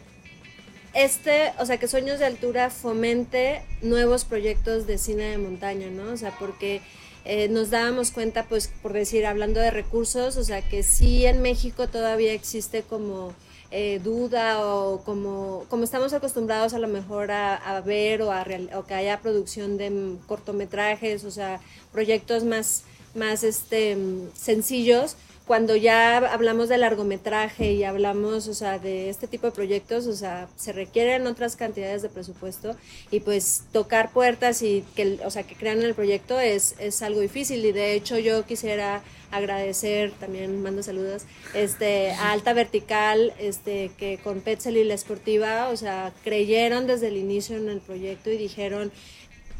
este, 0.93 1.53
o 1.59 1.65
sea, 1.65 1.77
que 1.77 1.88
Sueños 1.88 2.19
de 2.19 2.25
Altura 2.25 2.69
fomente 2.69 3.63
nuevos 3.81 4.25
proyectos 4.25 4.88
de 4.88 4.97
cine 4.97 5.25
de 5.25 5.38
montaña, 5.38 5.89
¿no? 5.89 6.13
O 6.13 6.17
sea, 6.17 6.31
porque 6.38 6.81
eh, 7.25 7.49
nos 7.49 7.69
dábamos 7.69 8.11
cuenta, 8.11 8.45
pues, 8.45 8.71
por 8.81 8.93
decir, 8.93 9.25
hablando 9.25 9.59
de 9.59 9.69
recursos, 9.69 10.38
o 10.38 10.43
sea, 10.43 10.61
que 10.61 10.83
sí 10.83 11.25
en 11.25 11.41
México 11.41 11.88
todavía 11.88 12.33
existe 12.33 12.83
como 12.83 13.33
eh, 13.69 13.99
duda 14.01 14.65
o 14.65 15.03
como, 15.03 15.65
como 15.67 15.83
estamos 15.83 16.13
acostumbrados 16.13 16.73
a 16.73 16.79
lo 16.79 16.88
mejor 16.88 17.31
a, 17.31 17.81
ver 17.85 18.21
o, 18.21 18.31
a 18.31 18.45
o 18.75 18.85
que 18.85 18.93
haya 18.93 19.19
producción 19.19 19.77
de 19.77 20.15
cortometrajes, 20.25 21.25
o 21.25 21.31
sea, 21.31 21.59
proyectos 21.91 22.45
más, 22.45 22.85
más 23.13 23.43
este, 23.43 23.97
sencillos, 24.33 25.17
cuando 25.48 25.78
ya 25.78 26.18
hablamos 26.18 26.68
de 26.68 26.78
largometraje 26.78 27.72
y 27.72 27.86
hablamos, 27.86 28.50
o 28.50 28.54
sea, 28.54 28.80
de 28.80 29.10
este 29.10 29.28
tipo 29.28 29.48
de 29.48 29.54
proyectos, 29.54 30.06
o 30.06 30.14
sea, 30.14 30.50
se 30.58 30.74
requieren 30.74 31.26
otras 31.26 31.56
cantidades 31.56 32.02
de 32.02 32.10
presupuesto 32.10 32.76
y 33.12 33.22
pues 33.22 33.64
tocar 33.72 34.12
puertas 34.12 34.62
y 34.62 34.84
que, 34.95 35.20
o 35.26 35.32
sea, 35.32 35.43
que 35.43 35.56
crean 35.56 35.82
el 35.82 35.95
proyecto 35.95 36.38
es, 36.38 36.76
es 36.80 37.02
algo 37.02 37.22
difícil 37.22 37.66
y 37.66 37.72
de 37.72 37.93
hecho 37.93 38.20
yo 38.20 38.45
quisiera 38.45 39.02
agradecer, 39.32 40.12
también 40.12 40.62
mando 40.62 40.84
saludos, 40.84 41.24
este, 41.54 42.12
a 42.12 42.34
Alta 42.34 42.52
Vertical, 42.52 43.34
este, 43.39 43.91
que 43.98 44.20
con 44.22 44.41
Petzel 44.41 44.76
y 44.76 44.84
la 44.84 44.95
Esportiva, 44.95 45.70
o 45.70 45.78
sea, 45.78 46.14
creyeron 46.26 46.88
desde 46.88 47.08
el 47.08 47.16
inicio 47.16 47.56
en 47.56 47.70
el 47.70 47.80
proyecto 47.80 48.30
y 48.30 48.38
dijeron, 48.38 48.91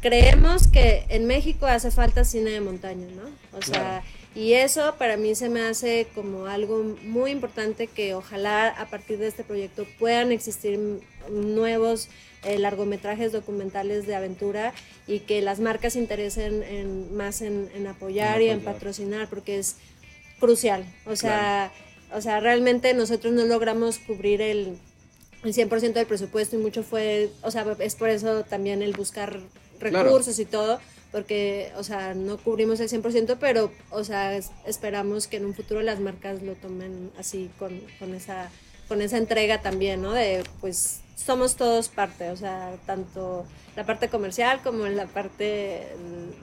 creemos 0.02 0.68
que 0.68 1.06
en 1.08 1.26
México 1.26 1.66
hace 1.66 1.90
falta 1.90 2.24
cine 2.24 2.50
de 2.50 2.60
montaña, 2.60 3.06
¿no? 3.16 3.58
O 3.58 3.62
sea, 3.62 4.02
y 4.34 4.52
eso 4.52 4.94
para 4.98 5.16
mí 5.16 5.34
se 5.34 5.48
me 5.48 5.62
hace 5.62 6.06
como 6.14 6.46
algo 6.46 6.96
muy 7.04 7.30
importante 7.30 7.86
que 7.86 8.14
ojalá 8.14 8.68
a 8.68 8.86
partir 8.86 9.18
de 9.18 9.26
este 9.26 9.42
proyecto 9.42 9.86
puedan 9.98 10.32
existir 10.32 10.78
nuevos 11.30 12.08
eh, 12.44 12.58
largometrajes 12.58 13.32
documentales 13.32 14.06
de 14.06 14.14
aventura 14.14 14.72
y 15.06 15.20
que 15.20 15.42
las 15.42 15.60
marcas 15.60 15.94
se 15.94 15.98
interesen 15.98 16.62
en, 16.62 17.16
más 17.16 17.42
en, 17.42 17.86
apoyar 17.86 18.40
y 18.42 18.48
en 18.48 18.60
patrocinar 18.60 19.28
porque 19.28 19.58
es 19.58 19.76
crucial. 20.38 20.84
O 21.06 21.16
sea, 21.16 21.72
o 22.14 22.20
sea, 22.20 22.40
realmente 22.40 22.94
nosotros 22.94 23.32
no 23.32 23.44
logramos 23.44 23.98
cubrir 23.98 24.40
el, 24.40 24.78
el 25.42 25.54
100% 25.54 25.94
del 25.94 26.06
presupuesto 26.06 26.56
y 26.56 26.60
mucho 26.60 26.82
fue, 26.82 27.30
o 27.42 27.50
sea, 27.50 27.66
es 27.80 27.96
por 27.96 28.08
eso 28.08 28.44
también 28.44 28.82
el 28.82 28.92
buscar 28.92 29.40
recursos 29.80 30.38
y 30.38 30.44
todo 30.44 30.80
porque, 31.12 31.72
o 31.76 31.82
sea, 31.82 32.14
no 32.14 32.36
cubrimos 32.38 32.80
el 32.80 32.88
100%, 32.88 33.36
pero, 33.40 33.70
o 33.90 34.04
sea, 34.04 34.38
esperamos 34.66 35.26
que 35.26 35.38
en 35.38 35.46
un 35.46 35.54
futuro 35.54 35.82
las 35.82 36.00
marcas 36.00 36.42
lo 36.42 36.54
tomen 36.54 37.10
así 37.18 37.50
con, 37.58 37.80
con, 37.98 38.14
esa, 38.14 38.50
con 38.88 39.00
esa 39.00 39.16
entrega 39.16 39.62
también, 39.62 40.02
¿no? 40.02 40.12
De, 40.12 40.42
pues, 40.60 41.00
somos 41.16 41.56
todos 41.56 41.88
parte, 41.88 42.30
o 42.30 42.36
sea, 42.36 42.76
tanto 42.86 43.44
la 43.74 43.84
parte 43.84 44.08
comercial 44.08 44.60
como 44.62 44.86
la 44.86 45.06
parte 45.06 45.82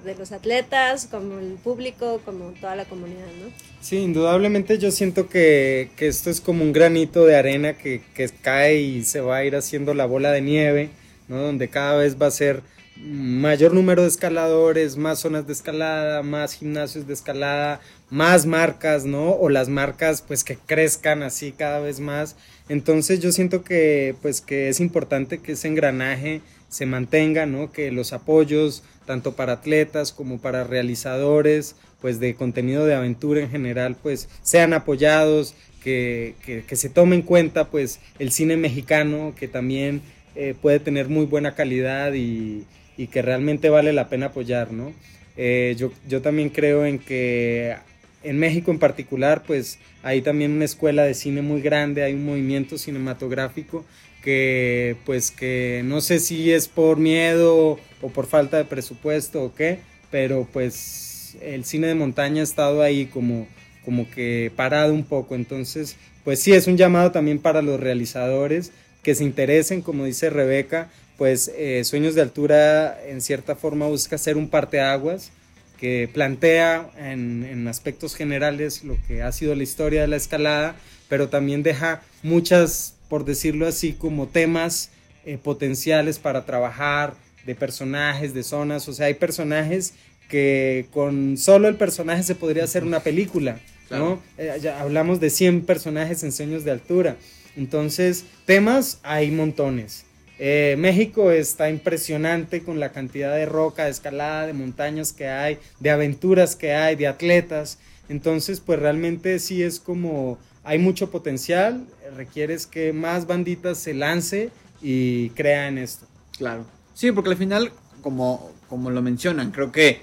de 0.03 0.16
los 0.16 0.32
atletas, 0.32 1.07
como 1.09 1.39
el 1.39 1.53
público, 1.55 2.22
como 2.26 2.51
toda 2.59 2.76
la 2.76 2.86
comunidad, 2.86 3.28
¿no? 3.41 3.51
Sí, 3.82 3.97
indudablemente 3.97 4.78
yo 4.78 4.91
siento 4.91 5.30
que, 5.30 5.91
que 5.95 6.07
esto 6.07 6.30
es 6.30 6.41
como 6.41 6.63
un 6.63 6.74
granito 6.74 7.26
de 7.26 7.36
arena 7.36 7.74
que, 7.78 8.01
que 8.13 8.30
cae 8.30 8.80
y 8.80 9.03
se 9.03 9.22
va 9.22 9.38
a 9.38 9.45
ir 9.45 9.55
haciendo 9.55 9.93
la 9.93 10.05
bola 10.05 10.32
de 10.32 10.41
nieve, 10.41 10.89
¿no? 11.28 11.38
Donde 11.41 11.70
cada 11.70 11.97
vez 11.97 12.22
va 12.22 12.28
a 12.28 12.32
ser 12.32 12.61
mayor 12.98 13.74
número 13.74 14.04
de 14.04 14.08
escaladores, 14.08 14.98
más 14.98 15.20
zonas 15.20 15.48
de 15.48 15.54
escalada, 15.54 16.24
más 16.24 16.54
gimnasios 16.54 17.08
de 17.08 17.14
escalada, 17.14 17.82
más 18.10 18.46
marcas, 18.46 19.06
¿no? 19.06 19.32
O 19.32 19.50
las 19.50 19.70
marcas 19.70 20.22
pues 20.22 20.43
que 20.43 20.58
crezcan 20.58 21.24
así 21.24 21.52
cada 21.52 21.80
vez 21.80 22.00
más. 22.00 22.36
Entonces 22.70 23.20
yo 23.20 23.32
siento 23.32 23.64
que 23.64 24.16
pues 24.22 24.41
que 24.41 24.70
es 24.70 24.80
importante 24.80 25.39
que 25.39 25.54
ese 25.54 25.68
engranaje 25.68 26.41
se 26.70 26.86
mantenga, 26.86 27.46
¿no? 27.46 27.72
Que 27.72 27.91
los 27.91 28.14
apoyos, 28.14 28.84
tanto 29.06 29.34
para 29.34 29.54
atletas 29.54 30.12
como 30.12 30.39
para 30.39 30.64
realizadores, 30.64 31.76
pues 32.02 32.20
de 32.20 32.36
contenido 32.36 32.86
de 32.86 32.96
aventura 32.96 33.41
en 33.41 33.50
general, 33.50 33.98
pues 34.02 34.30
sean 34.41 34.74
apoyados, 34.74 35.56
que, 35.86 36.64
se 36.72 36.89
tome 36.89 37.16
en 37.16 37.22
cuenta 37.22 37.70
pues 37.70 38.00
el 38.18 38.32
cine 38.32 38.58
mexicano, 38.58 39.36
que 39.38 39.48
también 39.48 40.02
eh, 40.36 40.56
puede 40.60 40.80
tener 40.80 41.10
muy 41.10 41.26
buena 41.26 41.54
calidad 41.54 42.14
y, 42.14 42.66
que 42.98 43.22
realmente 43.22 43.70
vale 43.70 43.93
la 43.93 44.10
pena 44.10 44.28
apoyar, 44.28 44.72
¿no? 44.72 44.93
Eh, 45.38 45.76
yo, 45.78 45.91
yo 46.08 46.22
también 46.22 46.50
creo 46.50 46.86
en 46.86 47.00
que 47.00 47.76
en 48.24 48.39
México 48.39 48.72
en 48.72 48.80
particular, 48.80 49.43
pues 49.46 49.80
hay 50.02 50.22
también 50.22 50.52
una 50.52 50.66
escuela 50.66 51.04
de 51.04 51.14
cine 51.14 51.41
muy 51.41 51.62
grande, 51.62 52.04
hay 52.04 52.14
un 52.14 52.26
movimiento 52.26 52.78
cinematográfico 52.78 53.86
que 54.24 54.96
pues 55.06 55.30
que 55.30 55.84
no 55.86 56.02
sé 56.02 56.20
si 56.20 56.52
es 56.52 56.68
por 56.68 56.98
miedo 56.98 57.80
o 58.02 58.10
por 58.10 58.26
falta 58.26 58.58
de 58.58 58.66
presupuesto 58.66 59.43
o 59.43 59.54
qué, 59.54 59.78
pero 60.10 60.48
pues 60.52 61.38
el 61.41 61.64
cine 61.64 61.88
de 61.88 61.96
montaña 61.96 62.41
ha 62.41 62.43
estado 62.43 62.82
ahí 62.82 63.06
como, 63.06 63.48
como 63.84 64.10
que 64.10 64.52
parado 64.56 64.93
un 64.93 65.04
poco, 65.04 65.36
entonces 65.36 65.96
pues 66.24 66.39
sí 66.39 66.54
es 66.54 66.66
un 66.66 66.76
llamado 66.76 67.12
también 67.12 67.38
para 67.38 67.62
los 67.62 67.80
realizadores 67.80 68.72
que 69.04 69.14
se 69.14 69.24
interesen, 69.24 69.84
como 69.84 70.06
dice 70.06 70.32
Rebeca, 70.32 70.89
pues 71.18 71.51
eh, 71.55 71.84
Sueños 71.84 72.16
de 72.16 72.22
Altura 72.22 72.99
en 73.07 73.22
cierta 73.22 73.55
forma 73.55 73.88
busca 73.88 74.18
ser 74.18 74.38
un 74.38 74.49
parteaguas 74.49 75.32
que 75.78 76.09
plantea 76.11 76.89
en, 76.97 77.68
aspectos 77.68 78.16
generales 78.16 78.84
lo 78.84 78.97
que 79.07 79.22
ha 79.22 79.32
sido 79.32 79.55
la 79.55 79.63
historia 79.63 80.01
de 80.01 80.07
la 80.07 80.16
escalada, 80.16 80.76
pero 81.09 81.30
también 81.30 81.63
deja 81.63 82.01
muchas, 82.24 82.95
por 83.09 83.26
decirlo 83.26 83.68
así, 83.68 83.93
como 83.93 84.28
temas 84.28 84.91
eh, 85.26 85.38
potenciales 85.38 86.20
para 86.20 86.45
trabajar, 86.45 87.13
de 87.45 87.55
personajes, 87.55 88.34
de 88.34 88.43
zonas, 88.43 88.88
o 88.88 88.93
sea, 88.93 89.07
hay 89.07 89.13
personajes 89.13 89.93
que 90.30 90.88
con 90.91 91.38
solo 91.38 91.68
el 91.68 91.76
personaje 91.76 92.24
se 92.24 92.36
podría 92.36 92.63
hacer 92.63 92.84
una 92.84 93.01
película, 93.01 93.59
¿no? 93.91 94.20
Eh, 94.38 94.57
ya 94.61 94.82
hablamos 94.82 95.20
de 95.20 95.30
100 95.30 95.66
personajes 95.66 96.24
en 96.24 96.32
sueños 96.32 96.63
de 96.63 96.72
altura, 96.72 97.18
entonces 97.55 98.26
temas 98.45 98.99
hay 99.03 99.30
montones. 99.30 100.05
Eh, 100.38 100.75
México 100.77 101.31
está 101.31 101.69
impresionante 101.69 102.63
con 102.63 102.79
la 102.79 102.91
cantidad 102.91 103.33
de 103.36 103.45
roca, 103.45 103.86
de 103.86 103.91
escalada, 103.91 104.47
de 104.47 104.53
montañas 104.53 105.13
que 105.13 105.27
hay, 105.27 105.59
de 105.79 105.89
aventuras 105.89 106.55
que 106.55 106.73
hay, 106.73 106.95
de 106.95 107.07
atletas. 107.07 107.79
Entonces, 108.09 108.59
pues 108.59 108.79
realmente 108.79 109.39
sí 109.39 109.63
es 109.63 109.79
como 109.79 110.38
hay 110.65 110.79
mucho 110.79 111.11
potencial, 111.11 111.86
requieres 112.17 112.65
que 112.65 112.91
más 112.91 113.27
banditas 113.27 113.77
se 113.77 113.93
lance 113.93 114.49
y 114.81 115.29
crean 115.29 115.77
esto. 115.77 116.07
Claro. 116.38 116.65
Sí, 116.95 117.11
porque 117.11 117.29
al 117.29 117.38
final, 117.38 117.71
como, 118.01 118.51
como 118.67 118.89
lo 118.89 119.01
mencionan, 119.03 119.51
creo 119.51 119.71
que 119.71 120.01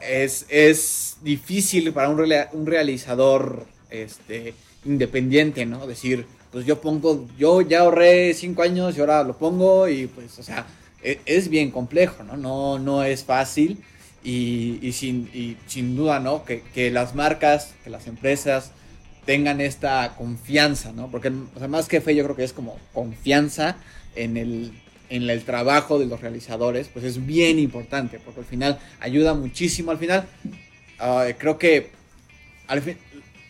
es, 0.00 0.44
es 0.50 1.16
difícil 1.22 1.92
para 1.92 2.10
un, 2.10 2.66
realizador 2.66 3.66
este, 3.88 4.54
independiente, 4.84 5.64
¿no? 5.64 5.86
Decir, 5.86 6.26
pues 6.52 6.64
yo 6.66 6.80
pongo, 6.80 7.26
yo 7.38 7.60
ya 7.60 7.80
ahorré 7.80 8.34
cinco 8.34 8.62
años 8.62 8.96
y 8.96 9.00
ahora 9.00 9.22
lo 9.22 9.36
pongo 9.36 9.88
y 9.88 10.06
pues, 10.06 10.38
o 10.38 10.42
sea, 10.42 10.66
e, 11.02 11.20
es, 11.26 11.48
bien 11.48 11.70
complejo, 11.70 12.22
¿no? 12.24 12.36
No, 12.36 12.78
no 12.78 13.04
es 13.04 13.24
fácil 13.24 13.78
y, 14.24 14.90
sin, 14.92 15.30
y 15.34 15.56
sin 15.66 15.96
duda, 15.96 16.20
¿no? 16.20 16.44
Que, 16.44 16.90
las 16.90 17.14
marcas, 17.14 17.74
que 17.84 17.90
las 17.90 18.06
empresas 18.06 18.72
tengan 19.24 19.60
esta 19.60 20.14
confianza, 20.16 20.92
¿no? 20.92 21.10
Porque, 21.10 21.28
o 21.28 21.58
sea, 21.58 21.68
más 21.68 21.88
que 21.88 22.00
fe, 22.00 22.14
yo 22.14 22.24
creo 22.24 22.36
que 22.36 22.44
es 22.44 22.52
como 22.52 22.78
confianza 22.94 23.76
en 24.16 24.36
el, 24.36 24.72
en 25.10 25.28
el 25.28 25.44
trabajo 25.44 25.98
de 25.98 26.06
los 26.06 26.20
realizadores, 26.20 26.88
pues 26.88 27.04
es 27.04 27.26
bien 27.26 27.58
importante, 27.58 28.18
porque 28.18 28.40
al 28.40 28.46
final 28.46 28.78
ayuda 29.00 29.34
muchísimo. 29.34 29.90
Al 29.90 29.98
final, 29.98 30.26
ah, 30.98 31.26
creo 31.38 31.58
que 31.58 31.90
al 32.68 32.82
fin, 32.82 32.96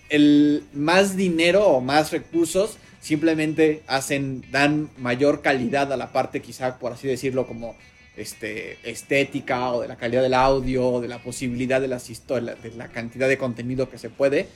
el 0.08 0.64
más 0.72 1.16
dinero 1.16 1.66
o 1.66 1.80
más 1.80 2.12
recursos 2.12 2.78
simplemente 3.08 3.82
hacen, 3.86 4.44
dan 4.50 4.90
mayor 4.98 5.40
calidad 5.40 5.90
a 5.94 5.96
la 5.96 6.12
parte 6.12 6.42
quizá, 6.42 6.78
por 6.78 6.92
así 6.92 7.08
decirlo, 7.08 7.46
como 7.46 7.74
este, 8.18 8.76
estética 8.82 9.72
o 9.72 9.80
de 9.80 9.88
la 9.88 9.96
calidad 9.96 10.20
del 10.20 10.34
audio 10.34 10.86
o 10.86 11.00
de 11.00 11.08
la 11.08 11.22
posibilidad 11.22 11.80
de 11.80 11.88
las 11.88 12.06
de 12.06 12.72
la 12.76 12.88
cantidad 12.88 13.26
de 13.26 13.38
contenido 13.38 13.88
que 13.88 13.96
se 13.96 14.10
puede, 14.10 14.46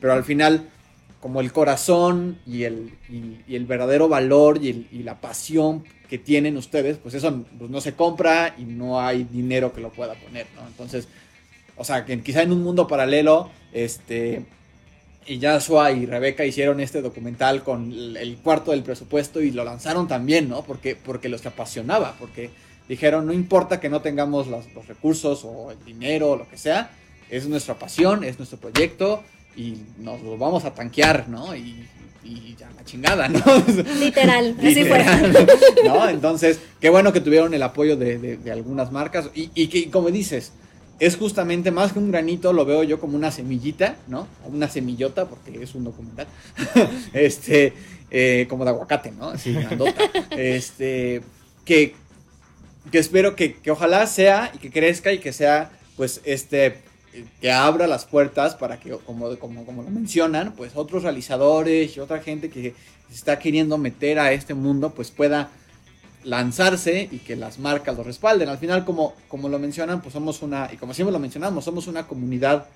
pero 0.00 0.12
al 0.12 0.24
final 0.24 0.68
como 1.20 1.40
el 1.40 1.52
corazón 1.52 2.38
y 2.44 2.64
el, 2.64 2.94
y, 3.08 3.54
el 3.54 3.66
verdadero 3.66 4.08
valor 4.08 4.58
y, 4.60 4.88
y, 4.90 5.04
la 5.04 5.20
pasión 5.20 5.84
que 6.08 6.18
tienen 6.18 6.56
ustedes, 6.56 6.96
pues 6.98 7.14
eso 7.14 7.44
pues 7.58 7.70
no 7.70 7.80
se 7.80 7.92
compra 7.92 8.56
y 8.58 8.64
no 8.64 9.00
hay 9.00 9.22
dinero 9.22 9.72
que 9.72 9.82
lo 9.82 9.90
pueda 9.90 10.14
poner, 10.14 10.46
¿no? 10.56 10.66
Entonces, 10.66 11.06
o 11.76 11.84
sea, 11.84 12.04
que 12.04 12.20
quizá 12.22 12.42
en 12.42 12.50
un 12.50 12.62
mundo 12.62 12.88
paralelo, 12.88 13.50
este, 13.72 14.46
y 15.26 15.38
Yasua 15.38 15.92
y 15.92 16.06
Rebeca 16.06 16.44
hicieron 16.44 16.80
este 16.80 17.02
documental 17.02 17.62
con 17.62 17.92
el 17.92 18.36
cuarto 18.38 18.70
del 18.70 18.82
presupuesto 18.82 19.40
y 19.40 19.50
lo 19.50 19.64
lanzaron 19.64 20.08
también, 20.08 20.48
¿no? 20.48 20.62
Porque, 20.62 20.96
porque 20.96 21.28
los 21.28 21.44
apasionaba, 21.46 22.16
porque 22.18 22.50
dijeron, 22.88 23.26
no 23.26 23.32
importa 23.32 23.78
que 23.80 23.88
no 23.88 24.00
tengamos 24.00 24.48
los, 24.48 24.64
recursos 24.88 25.44
o 25.44 25.70
el 25.70 25.84
dinero 25.84 26.30
o 26.30 26.36
lo 26.36 26.48
que 26.48 26.56
sea, 26.56 26.90
es 27.28 27.46
nuestra 27.46 27.78
pasión, 27.78 28.24
es 28.24 28.38
nuestro 28.38 28.58
proyecto 28.58 29.22
y 29.56 29.76
nos 29.98 30.20
lo 30.22 30.36
vamos 30.36 30.64
a 30.64 30.74
tanquear, 30.74 31.28
¿no? 31.28 31.54
Y, 31.54 31.86
ya 32.56 32.70
la 32.76 32.84
chingada, 32.84 33.28
¿no? 33.28 33.40
Literal, 33.98 34.54
así 34.58 34.84
fue. 34.84 35.04
¿no? 35.84 36.08
Entonces, 36.08 36.60
qué 36.80 36.90
bueno 36.90 37.12
que 37.12 37.20
tuvieron 37.20 37.54
el 37.54 37.62
apoyo 37.62 37.96
de, 37.96 38.38
algunas 38.52 38.92
marcas 38.92 39.30
y, 39.34 39.50
y 39.54 39.68
que, 39.68 39.90
como 39.90 40.10
dices, 40.10 40.52
es 41.00 41.16
justamente 41.16 41.70
más 41.70 41.92
que 41.92 41.98
un 41.98 42.12
granito, 42.12 42.52
lo 42.52 42.66
veo 42.66 42.82
yo 42.82 43.00
como 43.00 43.16
una 43.16 43.30
semillita, 43.30 43.96
¿no? 44.06 44.28
Una 44.44 44.68
semillota, 44.68 45.26
porque 45.26 45.62
es 45.62 45.74
un 45.74 45.84
documental. 45.84 46.26
este, 47.14 47.72
eh, 48.10 48.46
como 48.50 48.64
de 48.64 48.70
aguacate, 48.70 49.10
¿no? 49.10 49.30
Así, 49.30 49.52
grandota. 49.54 50.02
este, 50.30 51.22
que, 51.64 51.94
que 52.92 52.98
espero 52.98 53.34
que, 53.34 53.54
que, 53.54 53.70
ojalá 53.70 54.06
sea 54.06 54.52
y 54.54 54.58
que 54.58 54.70
crezca 54.70 55.10
y 55.10 55.20
que 55.20 55.32
sea, 55.32 55.70
pues, 55.96 56.20
este, 56.24 56.76
que 57.40 57.50
abra 57.50 57.86
las 57.86 58.04
puertas 58.04 58.54
para 58.54 58.78
que, 58.78 58.90
como, 58.90 59.34
como, 59.38 59.64
como 59.64 59.82
lo 59.82 59.88
mencionan, 59.88 60.52
pues 60.52 60.72
otros 60.74 61.02
realizadores 61.02 61.96
y 61.96 62.00
otra 62.00 62.20
gente 62.20 62.50
que 62.50 62.74
se 63.08 63.14
está 63.14 63.38
queriendo 63.38 63.78
meter 63.78 64.18
a 64.18 64.32
este 64.32 64.52
mundo, 64.52 64.90
pues 64.94 65.10
pueda 65.10 65.50
lanzarse 66.24 67.08
y 67.10 67.18
que 67.18 67.36
las 67.36 67.58
marcas 67.58 67.96
lo 67.96 68.02
respalden. 68.02 68.48
Al 68.48 68.58
final, 68.58 68.84
como, 68.84 69.14
como 69.28 69.48
lo 69.48 69.58
mencionan, 69.58 70.02
pues 70.02 70.12
somos 70.12 70.42
una, 70.42 70.70
y 70.72 70.76
como 70.76 70.94
siempre 70.94 71.12
lo 71.12 71.18
mencionamos, 71.18 71.64
somos 71.64 71.86
una 71.86 72.06
comunidad 72.06 72.66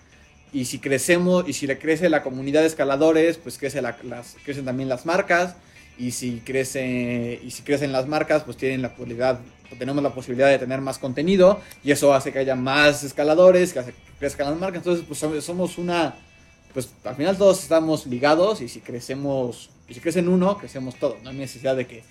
y 0.53 0.67
si 0.67 0.79
crecemos 0.79 1.49
y 1.49 1.53
si 1.53 1.67
le 1.67 1.79
crece 1.79 2.09
la 2.09 2.23
comunidad 2.23 2.61
de 2.61 2.69
escaladores, 2.69 3.39
pues 3.39 3.59
crece 3.59 3.83
las, 3.83 3.97
crecen 4.45 4.65
también 4.65 4.89
las 4.89 5.05
marcas 5.05 5.57
y 5.99 6.13
si 6.13 6.41
crece 6.45 7.41
y 7.43 7.51
si 7.51 7.63
crecen 7.63 7.93
las 7.93 8.07
marcas, 8.07 8.45
pues 8.45 8.57
tienen 8.57 8.81
la 8.81 8.95
posibilidad, 8.95 9.41
tenemos 9.79 10.03
la 10.03 10.15
posibilidad 10.15 10.49
de 10.49 10.59
tener 10.59 10.81
más 10.81 10.99
contenido 10.99 11.61
y 11.83 11.91
eso 11.91 12.15
hace 12.15 12.33
que 12.33 12.39
haya 12.39 12.55
más 12.55 13.03
escaladores, 13.03 13.73
que 13.73 13.81
que 13.81 13.95
crezcan 14.21 14.51
las 14.51 14.59
marcas. 14.59 14.79
Entonces, 14.79 15.05
pues 15.07 15.45
somos 15.45 15.77
una, 15.77 16.15
pues 16.73 16.91
al 17.05 17.17
final 17.17 17.37
todos 17.37 17.61
estamos 17.61 18.07
ligados 18.07 18.61
y 18.61 18.69
si 18.69 18.81
crecemos, 18.81 19.71
y 19.89 19.95
si 19.95 20.01
crecen 20.01 20.29
uno, 20.29 20.57
crecemos 20.57 20.95
todos. 20.95 21.21
No 21.23 21.31
hay 21.31 21.37
necesidad 21.37 21.75
de 21.75 21.87
que 21.87 22.05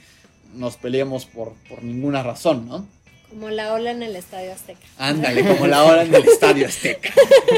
nos 0.56 0.78
peleemos 0.78 1.26
por, 1.26 1.54
por 1.70 1.84
ninguna 1.84 2.24
razón, 2.24 2.68
¿no? 2.68 2.86
Como 3.34 3.50
la 3.50 3.74
ola 3.74 3.90
en 3.90 4.04
el 4.04 4.16
Estadio 4.16 4.54
Azteca. 4.54 4.80
Ándale, 5.00 5.44
como 5.44 5.66
la 5.66 5.84
ola 5.84 6.04
en 6.04 6.14
el 6.14 6.24
Estadio 6.24 6.68
Azteca. 6.68 7.10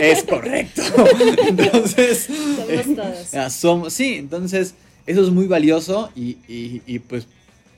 es 0.02 0.24
correcto. 0.24 0.82
Entonces. 1.48 2.28
Somos 2.28 2.70
eh, 2.70 2.96
todos. 2.96 3.54
somos, 3.54 3.94
sí, 3.94 4.16
entonces 4.16 4.74
eso 5.06 5.22
es 5.22 5.30
muy 5.32 5.48
valioso 5.48 6.12
y, 6.16 6.38
y, 6.48 7.00
pues 7.00 7.28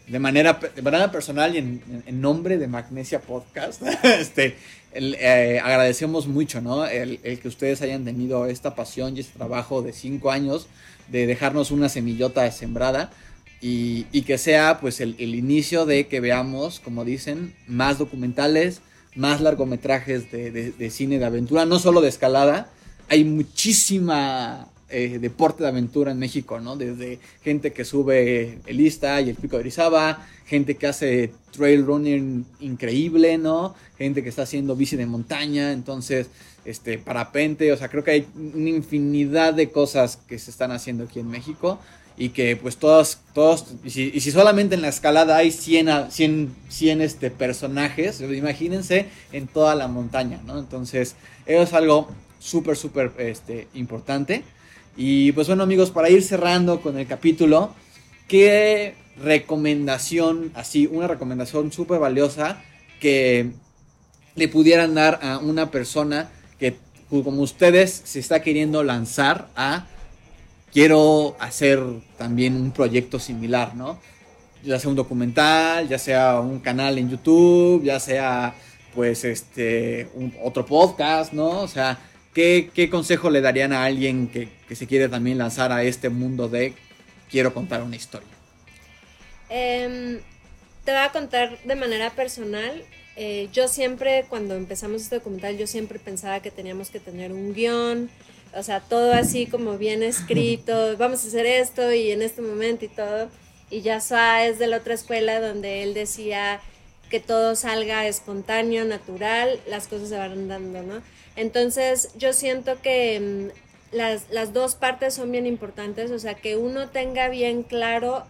de 0.07 0.19
manera, 0.19 0.59
de 0.75 0.81
manera 0.81 1.11
personal 1.11 1.55
y 1.55 1.57
en, 1.57 2.03
en 2.05 2.21
nombre 2.21 2.57
de 2.57 2.67
Magnesia 2.67 3.19
Podcast, 3.19 3.81
este, 4.03 4.55
eh, 4.93 5.59
agradecemos 5.63 6.27
mucho, 6.27 6.61
¿no? 6.61 6.85
El, 6.85 7.19
el, 7.23 7.39
que 7.39 7.47
ustedes 7.47 7.81
hayan 7.81 8.05
tenido 8.05 8.45
esta 8.45 8.75
pasión 8.75 9.17
y 9.17 9.21
este 9.21 9.37
trabajo 9.37 9.81
de 9.81 9.91
cinco 9.91 10.31
años 10.31 10.67
de 11.09 11.25
dejarnos 11.25 11.71
una 11.71 11.89
semillota 11.89 12.49
sembrada 12.51 13.11
y, 13.61 14.21
que 14.21 14.37
sea 14.37 14.79
pues 14.79 15.01
el, 15.01 15.19
inicio 15.19 15.85
de 15.85 16.07
que 16.07 16.19
veamos, 16.19 16.79
como 16.79 17.05
dicen, 17.05 17.53
más 17.67 17.97
documentales, 17.97 18.81
más 19.15 19.41
largometrajes 19.41 20.31
de, 20.31 20.89
cine 20.91 21.17
de 21.17 21.25
aventura, 21.25 21.65
no 21.65 21.79
solo 21.79 22.01
de 22.01 22.09
escalada, 22.09 22.69
hay 23.09 23.23
muchísima 23.23 24.67
eh, 24.89 25.17
deporte 25.19 25.63
de 25.63 25.69
aventura 25.69 26.11
en 26.11 26.19
México, 26.19 26.59
¿no? 26.59 26.75
Desde 26.75 27.19
gente 27.41 27.73
que 27.73 27.83
sube 27.83 28.59
el 28.67 28.79
Ista 28.79 29.19
y 29.21 29.29
el 29.29 29.35
Pico 29.35 29.55
de 29.55 29.61
Orizaba, 29.61 30.25
gente 30.45 30.75
que 30.75 30.87
hace 30.87 31.31
trail 31.51 31.85
running 31.85 32.45
increíble, 32.59 33.37
¿no? 33.37 33.75
Gente 33.97 34.21
que 34.21 34.29
está 34.29 34.43
haciendo 34.43 34.75
bici 34.75 34.95
de 34.97 35.05
montaña, 35.05 35.71
entonces, 35.71 36.27
este, 36.63 36.99
parapente, 36.99 37.71
o 37.71 37.77
sea, 37.77 37.89
creo 37.89 38.03
que 38.03 38.11
hay 38.11 38.27
una 38.35 38.69
infinidad 38.69 39.53
de 39.53 39.71
cosas 39.71 40.17
que 40.27 40.37
se 40.37 40.51
están 40.51 40.71
haciendo 40.71 41.05
aquí 41.05 41.19
en 41.19 41.29
México 41.29 41.79
y 42.17 42.29
que 42.29 42.55
pues 42.55 42.77
todos, 42.77 43.19
todos, 43.33 43.65
y 43.83 43.91
si, 43.91 44.31
solamente 44.31 44.73
en 44.73 44.81
la 44.81 44.87
escalada 44.87 45.37
hay 45.37 45.51
100, 45.51 46.11
100, 46.11 46.55
100 46.67 47.01
este, 47.01 47.29
personajes, 47.29 48.21
imagínense 48.21 49.05
en 49.31 49.47
toda 49.47 49.75
la 49.75 49.87
montaña, 49.87 50.39
¿no? 50.45 50.57
Entonces, 50.57 51.15
eso 51.45 51.61
es 51.61 51.73
algo 51.73 52.09
súper, 52.39 52.75
súper 52.75 53.11
este, 53.19 53.67
importante. 53.75 54.43
Y 54.95 55.31
pues 55.33 55.47
bueno 55.47 55.61
amigos, 55.61 55.91
para 55.91 56.09
ir 56.09 56.23
cerrando 56.23 56.81
con 56.81 56.97
el 56.97 57.05
capítulo, 57.05 57.75
¿qué 58.27 58.95
recomendación, 59.21 60.51
así, 60.55 60.87
una 60.91 61.07
recomendación 61.07 61.71
súper 61.71 61.99
valiosa 61.99 62.63
que 62.99 63.51
le 64.35 64.47
pudieran 64.47 64.95
dar 64.95 65.19
a 65.21 65.37
una 65.37 65.69
persona 65.69 66.29
que 66.59 66.77
como 67.09 67.41
ustedes 67.41 68.01
se 68.05 68.19
está 68.19 68.41
queriendo 68.41 68.83
lanzar 68.83 69.49
a 69.55 69.85
quiero 70.77 71.35
hacer 71.39 71.79
también 72.19 72.55
un 72.55 72.69
proyecto 72.69 73.17
similar, 73.17 73.75
¿no? 73.75 73.99
Ya 74.63 74.77
sea 74.77 74.91
un 74.91 74.95
documental, 74.95 75.89
ya 75.89 75.97
sea 75.97 76.39
un 76.39 76.59
canal 76.59 76.99
en 76.99 77.09
YouTube, 77.09 77.83
ya 77.83 77.99
sea 77.99 78.53
pues 78.93 79.23
este 79.23 80.07
otro 80.43 80.67
podcast, 80.67 81.33
¿no? 81.33 81.61
O 81.61 81.67
sea, 81.67 81.97
¿qué, 82.31 82.89
consejo 82.91 83.31
le 83.31 83.41
darían 83.41 83.73
a 83.73 83.85
alguien 83.85 84.27
que, 84.27 84.49
se 84.75 84.85
quiere 84.85 85.09
también 85.09 85.39
lanzar 85.39 85.71
a 85.71 85.81
este 85.81 86.09
mundo 86.09 86.47
de 86.47 86.75
quiero 87.31 87.55
contar 87.55 87.81
una 87.81 87.95
historia? 87.95 88.29
Em, 89.49 90.19
te 90.85 90.91
voy 90.91 91.01
a 91.01 91.11
contar 91.11 91.57
de 91.63 91.75
manera 91.75 92.11
personal. 92.11 92.83
Eh, 93.15 93.49
yo 93.51 93.67
siempre, 93.67 94.25
cuando 94.29 94.53
empezamos 94.53 95.01
este 95.01 95.15
documental, 95.15 95.57
yo 95.57 95.65
siempre 95.65 95.97
pensaba 95.97 96.39
que 96.39 96.51
teníamos 96.51 96.91
que 96.91 96.99
tener 96.99 97.33
un 97.33 97.55
guion, 97.55 98.11
o 98.55 98.63
sea, 98.63 98.79
todo 98.79 99.13
así 99.13 99.45
como 99.45 99.77
bien 99.77 100.03
escrito, 100.03 100.95
vamos 100.97 101.23
a 101.23 101.27
hacer 101.27 101.45
esto 101.45 101.91
y 101.93 102.11
en 102.11 102.21
este 102.21 102.41
momento 102.41 102.85
y 102.85 102.89
todo. 102.89 103.29
Y 103.69 103.81
ya 103.81 103.97
es 104.45 104.59
de 104.59 104.67
la 104.67 104.77
otra 104.77 104.93
escuela 104.93 105.41
donde 105.41 105.83
él 105.83 105.93
decía 105.93 106.61
que 107.09 107.19
todo 107.19 107.55
salga 107.55 108.07
espontáneo, 108.07 108.85
natural, 108.85 109.59
las 109.67 109.87
cosas 109.87 110.09
se 110.09 110.17
van 110.17 110.47
dando, 110.47 110.83
¿no? 110.83 111.01
Entonces 111.35 112.11
yo 112.17 112.33
siento 112.33 112.81
que 112.81 113.19
mm, 113.91 113.95
las, 113.95 114.29
las 114.29 114.53
dos 114.53 114.75
partes 114.75 115.13
son 115.13 115.31
bien 115.31 115.45
importantes, 115.45 116.11
o 116.11 116.19
sea, 116.19 116.35
que 116.35 116.57
uno 116.57 116.89
tenga 116.89 117.29
bien 117.29 117.63
claro 117.63 118.25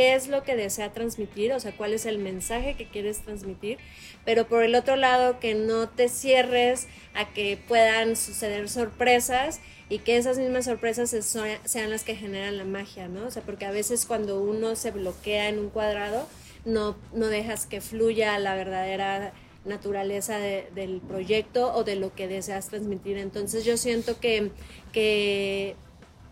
qué 0.00 0.14
es 0.14 0.28
lo 0.28 0.44
que 0.44 0.56
desea 0.56 0.94
transmitir, 0.94 1.52
o 1.52 1.60
sea, 1.60 1.76
cuál 1.76 1.92
es 1.92 2.06
el 2.06 2.16
mensaje 2.16 2.72
que 2.72 2.86
quieres 2.86 3.18
transmitir, 3.18 3.76
pero 4.24 4.48
por 4.48 4.62
el 4.62 4.74
otro 4.74 4.96
lado 4.96 5.38
que 5.40 5.54
no 5.54 5.90
te 5.90 6.08
cierres 6.08 6.88
a 7.12 7.34
que 7.34 7.58
puedan 7.68 8.16
suceder 8.16 8.70
sorpresas 8.70 9.60
y 9.90 9.98
que 9.98 10.16
esas 10.16 10.38
mismas 10.38 10.64
sorpresas 10.64 11.10
sean 11.10 11.90
las 11.90 12.04
que 12.04 12.16
generan 12.16 12.56
la 12.56 12.64
magia, 12.64 13.08
¿no? 13.08 13.26
O 13.26 13.30
sea, 13.30 13.42
porque 13.42 13.66
a 13.66 13.72
veces 13.72 14.06
cuando 14.06 14.40
uno 14.40 14.74
se 14.74 14.90
bloquea 14.90 15.50
en 15.50 15.58
un 15.58 15.68
cuadrado, 15.68 16.26
no, 16.64 16.96
no 17.12 17.26
dejas 17.26 17.66
que 17.66 17.82
fluya 17.82 18.38
la 18.38 18.54
verdadera 18.54 19.34
naturaleza 19.66 20.38
del 20.38 21.02
proyecto 21.06 21.74
o 21.74 21.84
de 21.84 21.96
lo 21.96 22.14
que 22.14 22.26
deseas 22.26 22.68
transmitir. 22.68 23.18
Entonces 23.18 23.66
yo 23.66 23.76
siento 23.76 24.18
que, 24.18 24.50
que 24.94 25.76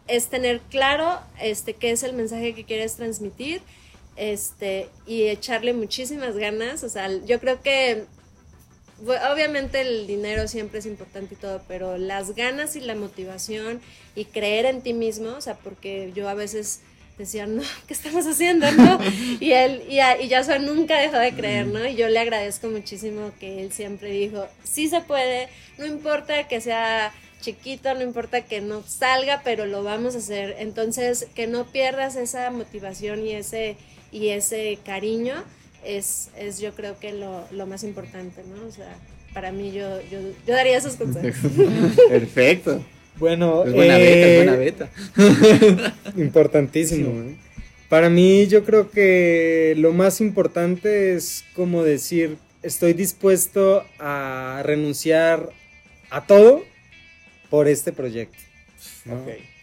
es 0.09 0.29
tener 0.29 0.61
claro 0.71 1.21
este, 1.41 1.75
qué 1.75 1.91
es 1.91 2.03
el 2.03 2.13
mensaje 2.15 2.55
que 2.55 2.65
quieres 2.65 2.97
transmitir 2.97 3.61
este, 4.17 4.89
y 5.07 5.25
echarle 5.25 5.73
muchísimas 5.73 6.37
ganas. 6.37 6.83
O 6.83 6.89
sea, 6.89 7.09
yo 7.25 7.39
creo 7.41 7.63
que 7.63 8.05
obviamente 9.33 9.81
el 9.81 10.07
dinero 10.07 10.49
siempre 10.49 10.81
es 10.81 10.87
importante 10.87 11.35
y 11.35 11.37
todo, 11.37 11.63
pero 11.69 11.99
las 11.99 12.35
ganas 12.35 12.75
y 12.77 12.81
la 12.81 12.95
motivación 12.95 13.81
y 14.15 14.25
creer 14.25 14.67
en 14.67 14.83
ti 14.83 14.93
mismo, 14.93 15.31
o 15.31 15.41
sea, 15.41 15.55
porque 15.55 16.13
yo 16.15 16.29
a 16.29 16.35
veces 16.35 16.81
decía, 17.17 17.47
no, 17.47 17.63
¿qué 17.87 17.95
estamos 17.95 18.27
haciendo? 18.27 18.71
¿no? 18.73 18.99
Y 19.41 19.53
él, 19.53 19.83
y, 19.89 20.01
y 20.01 20.29
Yasuo 20.29 20.59
nunca 20.59 20.99
dejó 20.99 21.19
de 21.19 21.33
creer, 21.35 21.67
¿no? 21.67 21.87
Y 21.87 21.95
yo 21.95 22.09
le 22.09 22.19
agradezco 22.19 22.69
muchísimo 22.69 23.31
que 23.39 23.63
él 23.63 23.73
siempre 23.73 24.11
dijo, 24.11 24.47
sí 24.65 24.89
se 24.89 25.01
puede, 25.01 25.49
no 25.79 25.87
importa 25.87 26.49
que 26.49 26.61
sea 26.61 27.13
chiquito, 27.41 27.95
no 27.95 28.03
importa 28.03 28.45
que 28.45 28.61
no 28.61 28.83
salga, 28.87 29.43
pero 29.45 29.67
lo 29.67 29.83
vamos 29.83 30.15
a 30.15 30.19
hacer. 30.19 30.57
Entonces, 30.59 31.27
que 31.35 31.47
no 31.47 31.67
pierdas 31.67 32.17
esa 32.17 32.51
motivación 32.51 33.25
y 33.25 33.33
ese, 33.33 33.77
y 34.13 34.29
ese 34.29 34.79
cariño 34.85 35.35
es, 35.85 36.31
es 36.37 36.59
yo 36.59 36.75
creo 36.75 36.99
que 36.99 37.13
lo, 37.13 37.45
lo 37.51 37.67
más 37.67 37.85
importante, 37.85 38.43
¿no? 38.45 38.67
O 38.67 38.73
sea, 38.73 38.97
para 39.33 39.53
mí 39.53 39.73
yo, 39.73 40.01
yo, 40.11 40.21
yo 40.47 40.55
daría 40.55 40.77
esos 40.77 40.97
consejos. 40.97 41.53
Perfecto. 42.09 42.85
Bueno, 43.19 43.65
es 43.65 43.73
buena 43.73 43.99
beta, 43.99 44.57
beta. 44.57 44.91
Importantísimo. 46.17 47.11
¿eh? 47.23 47.37
Para 47.89 48.11
mí 48.11 48.47
yo 48.47 48.65
creo 48.65 48.91
que 48.91 49.75
lo 49.77 49.93
más 49.93 50.21
importante 50.21 51.15
es 51.15 51.45
como 51.55 51.83
decir, 51.83 52.37
estoy 52.63 52.93
dispuesto 52.93 53.85
a 53.99 54.63
renunciar 54.65 55.51
a 56.11 56.27
todo 56.27 56.63
por 57.51 57.69
este 57.69 57.93
proyecto. 57.93 58.39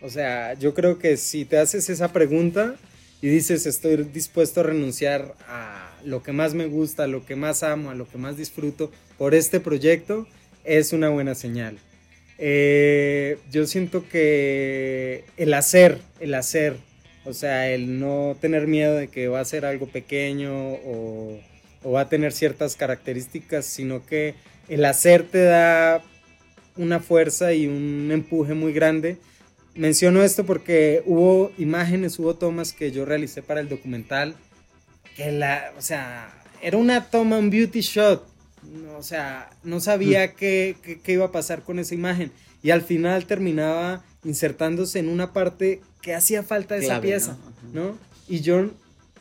O 0.01 0.09
sea, 0.09 0.53
yo 0.55 0.73
creo 0.73 0.99
que 0.99 1.17
si 1.17 1.45
te 1.45 1.57
haces 1.57 1.89
esa 1.89 2.11
pregunta 2.11 2.75
y 3.21 3.29
dices 3.29 3.65
estoy 3.65 3.97
dispuesto 4.03 4.59
a 4.59 4.63
renunciar 4.63 5.35
a 5.47 5.91
lo 6.03 6.21
que 6.21 6.31
más 6.31 6.53
me 6.53 6.67
gusta, 6.67 7.03
a 7.03 7.07
lo 7.07 7.25
que 7.25 7.35
más 7.35 7.63
amo, 7.63 7.89
a 7.89 7.95
lo 7.95 8.07
que 8.07 8.17
más 8.17 8.37
disfruto 8.37 8.91
por 9.17 9.33
este 9.33 9.59
proyecto, 9.59 10.27
es 10.63 10.93
una 10.93 11.09
buena 11.09 11.35
señal. 11.35 11.77
Eh, 12.37 13.37
yo 13.51 13.65
siento 13.65 14.07
que 14.09 15.23
el 15.37 15.53
hacer, 15.53 15.99
el 16.19 16.33
hacer, 16.33 16.77
o 17.23 17.33
sea, 17.33 17.69
el 17.71 17.99
no 17.99 18.35
tener 18.41 18.67
miedo 18.67 18.95
de 18.95 19.07
que 19.07 19.27
va 19.27 19.39
a 19.39 19.45
ser 19.45 19.65
algo 19.65 19.87
pequeño 19.87 20.51
o, 20.53 21.39
o 21.83 21.91
va 21.91 22.01
a 22.01 22.09
tener 22.09 22.33
ciertas 22.33 22.75
características, 22.75 23.65
sino 23.65 24.05
que 24.05 24.35
el 24.67 24.83
hacer 24.85 25.23
te 25.23 25.43
da 25.43 26.03
una 26.77 26.99
fuerza 26.99 27.53
y 27.53 27.67
un 27.67 28.09
empuje 28.11 28.53
muy 28.53 28.73
grande. 28.73 29.17
Menciono 29.75 30.23
esto 30.23 30.45
porque 30.45 31.03
hubo 31.05 31.51
imágenes, 31.57 32.17
hubo 32.19 32.35
tomas 32.35 32.73
que 32.73 32.91
yo 32.91 33.05
realicé 33.05 33.41
para 33.43 33.59
el 33.59 33.69
documental, 33.69 34.35
que 35.15 35.31
la, 35.31 35.73
o 35.77 35.81
sea, 35.81 36.33
era 36.61 36.77
una 36.77 37.09
toma, 37.09 37.37
un 37.37 37.49
beauty 37.49 37.81
shot, 37.81 38.25
o 38.97 39.03
sea, 39.03 39.49
no 39.63 39.79
sabía 39.79 40.27
mm. 40.27 40.35
qué, 40.37 40.99
qué, 41.03 41.11
iba 41.13 41.25
a 41.25 41.31
pasar 41.31 41.63
con 41.63 41.79
esa 41.79 41.93
imagen 41.93 42.31
y 42.63 42.71
al 42.71 42.81
final 42.81 43.25
terminaba 43.25 44.03
insertándose 44.23 44.99
en 44.99 45.09
una 45.09 45.33
parte 45.33 45.81
que 46.01 46.15
hacía 46.15 46.41
falta 46.43 46.75
de 46.75 46.85
esa 46.85 47.01
pieza, 47.01 47.37
¿no? 47.73 47.97
Y 48.27 48.41
yo 48.41 48.71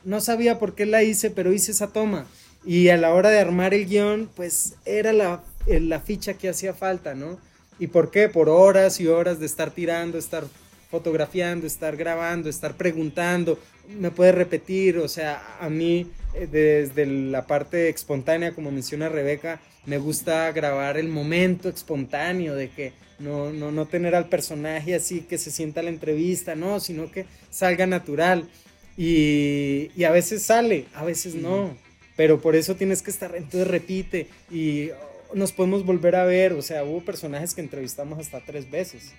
no 0.05 0.21
sabía 0.21 0.59
por 0.59 0.75
qué 0.75 0.87
la 0.87 1.03
hice, 1.03 1.31
pero 1.31 1.53
hice 1.53 1.73
esa 1.73 1.89
toma. 1.89 2.27
Y 2.65 2.89
a 2.89 2.97
la 2.97 3.13
hora 3.13 3.29
de 3.29 3.39
armar 3.39 3.75
el 3.75 3.87
guion, 3.87 4.31
pues 4.35 4.77
era 4.87 5.13
la 5.13 5.43
la 5.67 6.01
ficha 6.01 6.35
que 6.35 6.49
hacía 6.49 6.75
falta, 6.75 7.15
¿no? 7.15 7.39
¿Y 7.79 7.89
por 7.89 8.11
qué? 8.11 8.29
Por 8.29 8.49
horas 8.49 9.01
y 9.01 9.07
horas 9.07 9.41
de 9.41 9.47
estar 9.47 9.71
tirando, 9.71 10.19
estar 10.19 10.45
fotografiando, 10.91 11.67
estar 11.67 11.97
grabando, 11.97 12.49
estar 12.49 12.77
preguntando, 12.77 13.59
me 13.89 14.11
puede 14.11 14.33
repetir, 14.33 14.99
o 14.99 15.09
sea, 15.09 15.57
a 15.61 15.69
mí 15.69 16.07
eh, 16.35 16.47
desde 16.51 17.07
la 17.07 17.47
parte 17.47 17.89
espontánea, 17.89 18.53
como 18.53 18.71
menciona 18.71 19.09
Rebeca, 19.09 19.61
me 19.87 19.99
gusta 19.99 20.51
grabar 20.53 20.97
el 20.97 21.09
momento 21.09 21.69
espontáneo 21.69 22.55
de 22.55 22.71
que 22.71 22.93
no, 23.19 23.53
no, 23.53 23.71
no 23.73 23.87
tener 23.87 24.15
al 24.15 24.29
personaje 24.29 24.95
así 24.95 25.21
que 25.21 25.37
se 25.37 25.51
sienta 25.51 25.83
la 25.83 25.91
entrevista, 25.91 26.55
no, 26.55 26.81
sino 26.81 27.11
que 27.11 27.27
salga 27.51 27.87
natural. 27.87 28.49
Y, 28.97 29.91
y 29.97 30.05
a 30.05 30.13
veces 30.13 30.45
sale, 30.45 30.87
a 30.95 31.05
veces 31.05 31.35
no, 31.35 31.77
pero 32.17 32.41
por 32.41 32.55
eso 32.55 32.77
tienes 32.77 33.03
que 33.03 33.11
estar, 33.11 33.35
entonces 33.35 33.67
repite 33.67 34.29
y 34.49 34.91
nos 35.35 35.53
podemos 35.53 35.85
volver 35.85 36.17
a 36.17 36.25
ver, 36.25 36.53
o 36.53 36.63
sea, 36.63 36.85
hubo 36.85 37.01
personajes 37.01 37.55
que 37.55 37.61
entrevistamos 37.61 38.19
hasta 38.19 38.41
tres 38.41 38.71
veces, 38.71 39.13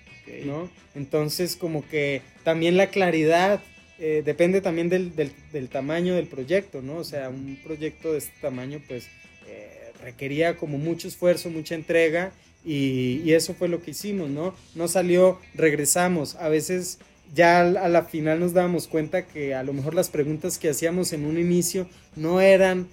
¿no? 0.44 0.70
Entonces, 0.94 1.56
como 1.56 1.86
que 1.86 2.22
también 2.42 2.76
la 2.76 2.88
claridad 2.88 3.60
eh, 3.98 4.22
depende 4.24 4.60
también 4.60 4.88
del, 4.88 5.14
del, 5.14 5.68
tamaño 5.68 6.14
del 6.14 6.26
proyecto, 6.26 6.82
¿no? 6.82 6.96
O 6.96 7.04
sea, 7.04 7.28
un 7.28 7.58
proyecto 7.62 8.12
de 8.12 8.18
este 8.18 8.34
tamaño, 8.40 8.80
pues, 8.86 9.08
eh, 9.46 9.92
requería 10.02 10.56
como 10.56 10.78
mucho 10.78 11.08
esfuerzo, 11.08 11.50
mucha 11.50 11.74
entrega, 11.74 12.32
y, 12.64 13.22
y, 13.24 13.32
eso 13.32 13.54
fue 13.54 13.68
lo 13.68 13.80
que 13.80 13.92
hicimos, 13.92 14.28
¿no? 14.28 14.54
No 14.74 14.88
salió, 14.88 15.38
regresamos, 15.54 16.34
a 16.34 16.48
veces 16.48 16.98
ya 17.34 17.60
a 17.60 17.88
la 17.88 18.02
final 18.04 18.40
nos 18.40 18.52
dábamos 18.52 18.88
cuenta 18.88 19.26
que 19.26 19.54
a 19.54 19.62
lo 19.62 19.72
mejor 19.72 19.94
las 19.94 20.08
preguntas 20.08 20.58
que 20.58 20.70
hacíamos 20.70 21.12
en 21.12 21.24
un 21.24 21.38
inicio 21.38 21.88
no 22.14 22.40
eran 22.40 22.88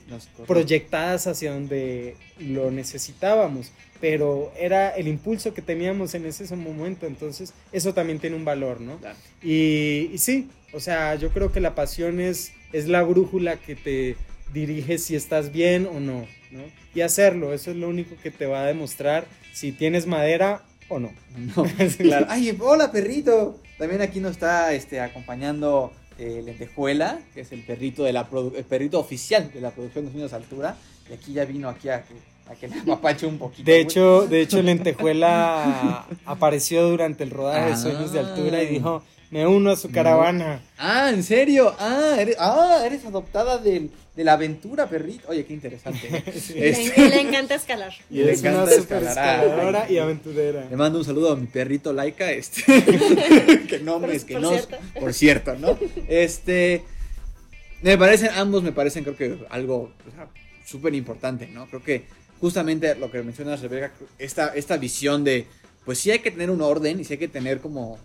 proyectadas 0.47 1.27
hacia 1.27 1.53
donde 1.53 2.15
lo 2.39 2.71
necesitábamos, 2.71 3.71
pero 4.01 4.51
era 4.59 4.89
el 4.89 5.07
impulso 5.07 5.53
que 5.53 5.61
teníamos 5.61 6.13
en 6.13 6.25
ese 6.25 6.53
momento, 6.55 7.05
entonces 7.05 7.53
eso 7.71 7.93
también 7.93 8.19
tiene 8.19 8.35
un 8.35 8.45
valor, 8.45 8.81
¿no? 8.81 8.99
Y, 9.41 10.11
sí, 10.17 10.49
o 10.73 10.79
sea, 10.79 11.15
yo 11.15 11.29
creo 11.29 11.51
que 11.51 11.59
la 11.59 11.75
pasión 11.75 12.19
es, 12.19 12.51
es 12.73 12.87
la 12.87 13.03
brújula 13.03 13.57
que 13.57 13.75
te 13.75 14.17
dirige 14.53 14.97
si 14.97 15.15
estás 15.15 15.51
bien 15.51 15.87
o 15.87 15.99
no, 15.99 16.27
¿no? 16.51 16.63
Y 16.93 17.01
hacerlo, 17.01 17.53
eso 17.53 17.71
es 17.71 17.77
lo 17.77 17.87
único 17.87 18.15
que 18.21 18.29
te 18.29 18.45
va 18.45 18.63
a 18.63 18.67
demostrar 18.67 19.25
si 19.53 19.71
tienes 19.71 20.05
madera 20.05 20.63
no. 20.99 21.11
No, 21.55 21.65
claro. 21.97 22.25
Ay, 22.29 22.55
hola 22.59 22.91
perrito. 22.91 23.59
También 23.77 24.01
aquí 24.01 24.19
nos 24.19 24.31
está 24.31 24.73
este, 24.73 24.99
acompañando 25.01 25.91
eh, 26.17 26.41
Lentejuela, 26.45 27.19
que 27.33 27.41
es 27.41 27.51
el 27.51 27.61
perrito, 27.61 28.03
de 28.03 28.13
la 28.13 28.27
el 28.55 28.63
perrito 28.65 28.99
oficial 28.99 29.51
de 29.51 29.61
la 29.61 29.71
producción 29.71 30.05
de 30.05 30.11
Sueños 30.11 30.31
de 30.31 30.37
Altura. 30.37 30.77
Y 31.09 31.13
aquí 31.13 31.33
ya 31.33 31.45
vino 31.45 31.69
aquí 31.69 31.89
a 31.89 32.03
que, 32.03 32.13
a 32.51 32.55
que 32.55 32.67
le 32.67 32.79
apapache 32.79 33.25
un 33.25 33.37
poquito. 33.37 33.69
De 33.69 33.79
hecho, 33.79 34.27
de 34.27 34.41
hecho, 34.41 34.61
Lentejuela 34.61 36.05
apareció 36.25 36.87
durante 36.87 37.23
el 37.23 37.31
rodaje 37.31 37.71
de. 37.71 37.77
Sueños 37.77 38.13
de 38.13 38.19
Altura 38.19 38.61
y 38.63 38.67
dijo, 38.67 39.03
me 39.33 39.47
uno 39.47 39.71
a 39.71 39.75
su 39.75 39.89
caravana. 39.91 40.61
Ah, 40.77 41.09
¿en 41.11 41.23
serio? 41.23 41.75
Ah, 41.79 42.15
eres, 42.19 42.35
ah, 42.39 42.83
eres 42.85 43.03
adoptada 43.05 43.57
del- 43.57 43.89
de 44.15 44.23
la 44.23 44.33
aventura, 44.33 44.87
perrito. 44.87 45.27
Oye, 45.29 45.43
qué 45.43 45.53
interesante. 45.55 46.07
¿eh? 46.07 46.23
Le, 46.55 46.69
Este- 46.69 47.09
le 47.09 47.19
encanta 47.21 47.55
escalar. 47.55 47.91
Y 48.11 48.17
le 48.17 48.31
es 48.31 48.41
una 48.41 48.51
encanta 48.51 48.71
super 48.73 49.03
escalar. 49.03 49.43
escaladora 49.45 49.91
y 49.91 49.97
aventurera. 49.97 50.65
Le 50.69 50.75
mando 50.77 50.99
un 50.99 51.05
saludo 51.05 51.31
a 51.31 51.35
mi 51.35 51.47
perrito 51.47 51.91
Laika, 51.93 52.31
este, 52.31 52.61
que 53.67 53.79
no 53.83 53.99
Por- 53.99 54.09
me, 54.09 54.19
que 54.19 54.33
por 54.33 54.41
no, 54.43 54.49
cierto. 54.51 54.77
por 54.99 55.13
cierto, 55.15 55.55
¿no? 55.55 55.79
Este, 56.07 56.83
me 57.81 57.97
parecen, 57.97 58.29
ambos 58.35 58.61
me 58.61 58.71
parecen, 58.71 59.03
creo 59.03 59.17
que 59.17 59.45
algo 59.49 59.91
súper 60.63 60.93
importante, 60.93 61.47
¿no? 61.47 61.65
Creo 61.67 61.83
que 61.83 62.05
justamente 62.39 62.93
lo 62.95 63.09
que 63.09 63.23
mencionas, 63.23 63.61
Rebeca, 63.61 63.91
esta, 64.19 64.49
esta 64.53 64.77
visión 64.77 65.23
de, 65.23 65.47
pues 65.85 65.97
sí 65.97 66.11
hay 66.11 66.19
que 66.19 66.29
tener 66.29 66.51
un 66.51 66.61
orden 66.61 66.99
y 66.99 67.03
sí 67.03 67.13
hay 67.13 67.19
que 67.19 67.27
tener 67.27 67.59
como, 67.61 67.97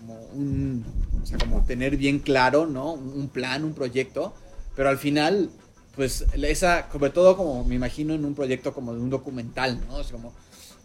como 0.00 0.14
un, 0.34 0.84
o 1.22 1.26
sea, 1.26 1.38
como 1.38 1.62
tener 1.64 1.96
bien 1.96 2.18
claro, 2.18 2.66
¿no? 2.66 2.92
Un 2.94 3.28
plan, 3.28 3.64
un 3.64 3.74
proyecto, 3.74 4.34
pero 4.74 4.88
al 4.88 4.98
final, 4.98 5.50
pues 5.94 6.24
esa, 6.32 6.88
sobre 6.90 7.10
todo 7.10 7.36
como 7.36 7.64
me 7.64 7.74
imagino 7.76 8.14
en 8.14 8.24
un 8.24 8.34
proyecto 8.34 8.72
como 8.74 8.94
de 8.94 9.00
un 9.00 9.10
documental, 9.10 9.80
¿no? 9.88 9.96
O 9.96 10.02
sea, 10.04 10.12
como 10.16 10.32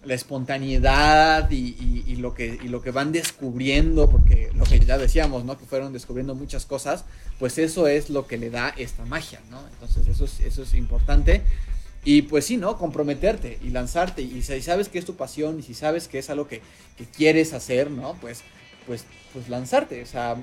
la 0.03 0.13
espontaneidad 0.13 1.49
y, 1.49 1.75
y- 1.79 2.03
y 2.07 2.15
lo 2.17 2.33
que, 2.35 2.59
y 2.63 2.67
lo 2.67 2.81
que 2.81 2.91
van 2.91 3.11
descubriendo, 3.11 4.07
porque 4.09 4.51
lo 4.55 4.63
que 4.65 4.79
ya 4.79 4.97
decíamos, 4.99 5.45
¿no? 5.45 5.57
Que 5.57 5.65
fueron 5.65 5.93
descubriendo 5.93 6.35
muchas 6.35 6.65
cosas, 6.65 7.05
pues 7.39 7.57
eso 7.57 7.87
es 7.87 8.09
lo 8.11 8.27
que 8.27 8.37
le 8.37 8.49
da 8.51 8.69
esta 8.77 9.05
magia, 9.05 9.39
¿no? 9.49 9.59
Entonces 9.73 10.07
eso 10.07 10.25
es, 10.25 10.39
eso 10.41 10.63
es 10.63 10.73
importante. 10.75 11.41
Y 12.03 12.23
pues 12.23 12.45
sí, 12.45 12.57
¿no? 12.57 12.77
Comprometerte 12.77 13.57
y 13.63 13.69
lanzarte. 13.71 14.21
Y 14.21 14.43
si 14.43 14.61
sabes 14.61 14.89
que 14.89 14.99
es 14.99 15.05
tu 15.05 15.15
pasión 15.15 15.59
y 15.59 15.63
si 15.63 15.73
sabes 15.73 16.07
que 16.07 16.19
es 16.19 16.29
algo 16.29 16.47
que, 16.47 16.61
que 16.97 17.05
quieres 17.05 17.53
hacer, 17.53 17.89
¿no? 17.89 18.13
Pues, 18.21 18.41
pues, 18.85 19.05
pues 19.33 19.49
lanzarte. 19.49 20.01
O 20.01 20.05
sea, 20.05 20.35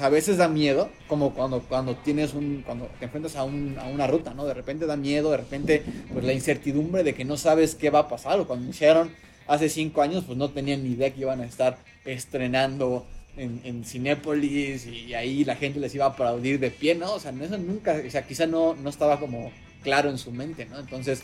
a 0.00 0.08
veces 0.08 0.36
da 0.38 0.48
miedo, 0.48 0.90
como 1.06 1.34
cuando, 1.34 1.60
cuando 1.60 1.94
tienes 1.96 2.34
un, 2.34 2.62
cuando 2.66 2.86
te 2.98 3.04
enfrentas 3.04 3.36
a, 3.36 3.44
un- 3.44 3.76
a 3.78 3.84
una 3.86 4.06
ruta, 4.06 4.34
¿no? 4.34 4.44
De 4.44 4.54
repente 4.54 4.86
da 4.86 4.96
miedo, 4.96 5.30
de 5.30 5.36
repente, 5.36 5.82
pues 6.12 6.24
la 6.24 6.32
incertidumbre 6.32 7.04
de 7.04 7.14
que 7.14 7.24
no 7.24 7.36
sabes 7.36 7.74
qué 7.74 7.90
va 7.90 8.00
a 8.00 8.08
pasar. 8.08 8.40
O 8.40 8.46
cuando 8.46 8.64
iniciaron 8.64 9.10
hace 9.46 9.68
cinco 9.68 10.02
años, 10.02 10.24
pues 10.26 10.36
no 10.38 10.50
tenían 10.50 10.82
ni 10.82 10.90
idea 10.90 11.12
que 11.12 11.20
iban 11.20 11.40
a 11.40 11.46
estar 11.46 11.78
estrenando 12.04 13.06
en, 13.36 13.60
en 13.64 13.84
Cinépolis 13.84 14.86
y 14.86 15.14
ahí 15.14 15.44
la 15.44 15.56
gente 15.56 15.80
les 15.80 15.94
iba 15.94 16.06
a 16.06 16.08
aplaudir 16.08 16.58
de 16.60 16.70
pie, 16.70 16.94
¿no? 16.94 17.14
O 17.14 17.20
sea, 17.20 17.32
eso 17.40 17.58
nunca, 17.58 18.00
o 18.06 18.10
sea, 18.10 18.26
quizá 18.26 18.46
no, 18.46 18.74
no 18.74 18.88
estaba 18.90 19.20
como 19.20 19.52
claro 19.82 20.08
en 20.10 20.18
su 20.18 20.30
mente, 20.32 20.66
¿no? 20.66 20.78
Entonces, 20.78 21.22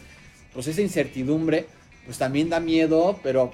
pues 0.52 0.66
esa 0.66 0.80
incertidumbre, 0.82 1.66
pues 2.04 2.18
también 2.18 2.48
da 2.50 2.60
miedo, 2.60 3.18
pero 3.22 3.52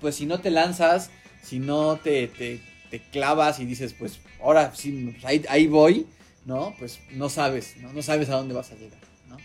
pues 0.00 0.16
si 0.16 0.26
no 0.26 0.40
te 0.40 0.50
lanzas, 0.50 1.10
si 1.42 1.58
no 1.58 1.96
te, 1.96 2.28
te, 2.28 2.60
te 2.90 3.00
clavas 3.00 3.60
y 3.60 3.66
dices, 3.66 3.94
pues 3.98 4.20
ahora 4.42 4.74
sí, 4.74 5.10
pues, 5.12 5.24
ahí, 5.24 5.44
ahí 5.48 5.66
voy, 5.66 6.06
¿no? 6.44 6.74
Pues 6.78 7.00
no 7.12 7.28
sabes, 7.28 7.76
¿no? 7.78 7.92
No 7.92 8.02
sabes 8.02 8.28
a 8.28 8.36
dónde 8.36 8.54
vas 8.54 8.70
a 8.72 8.76
llegar, 8.76 9.00
¿no? 9.28 9.36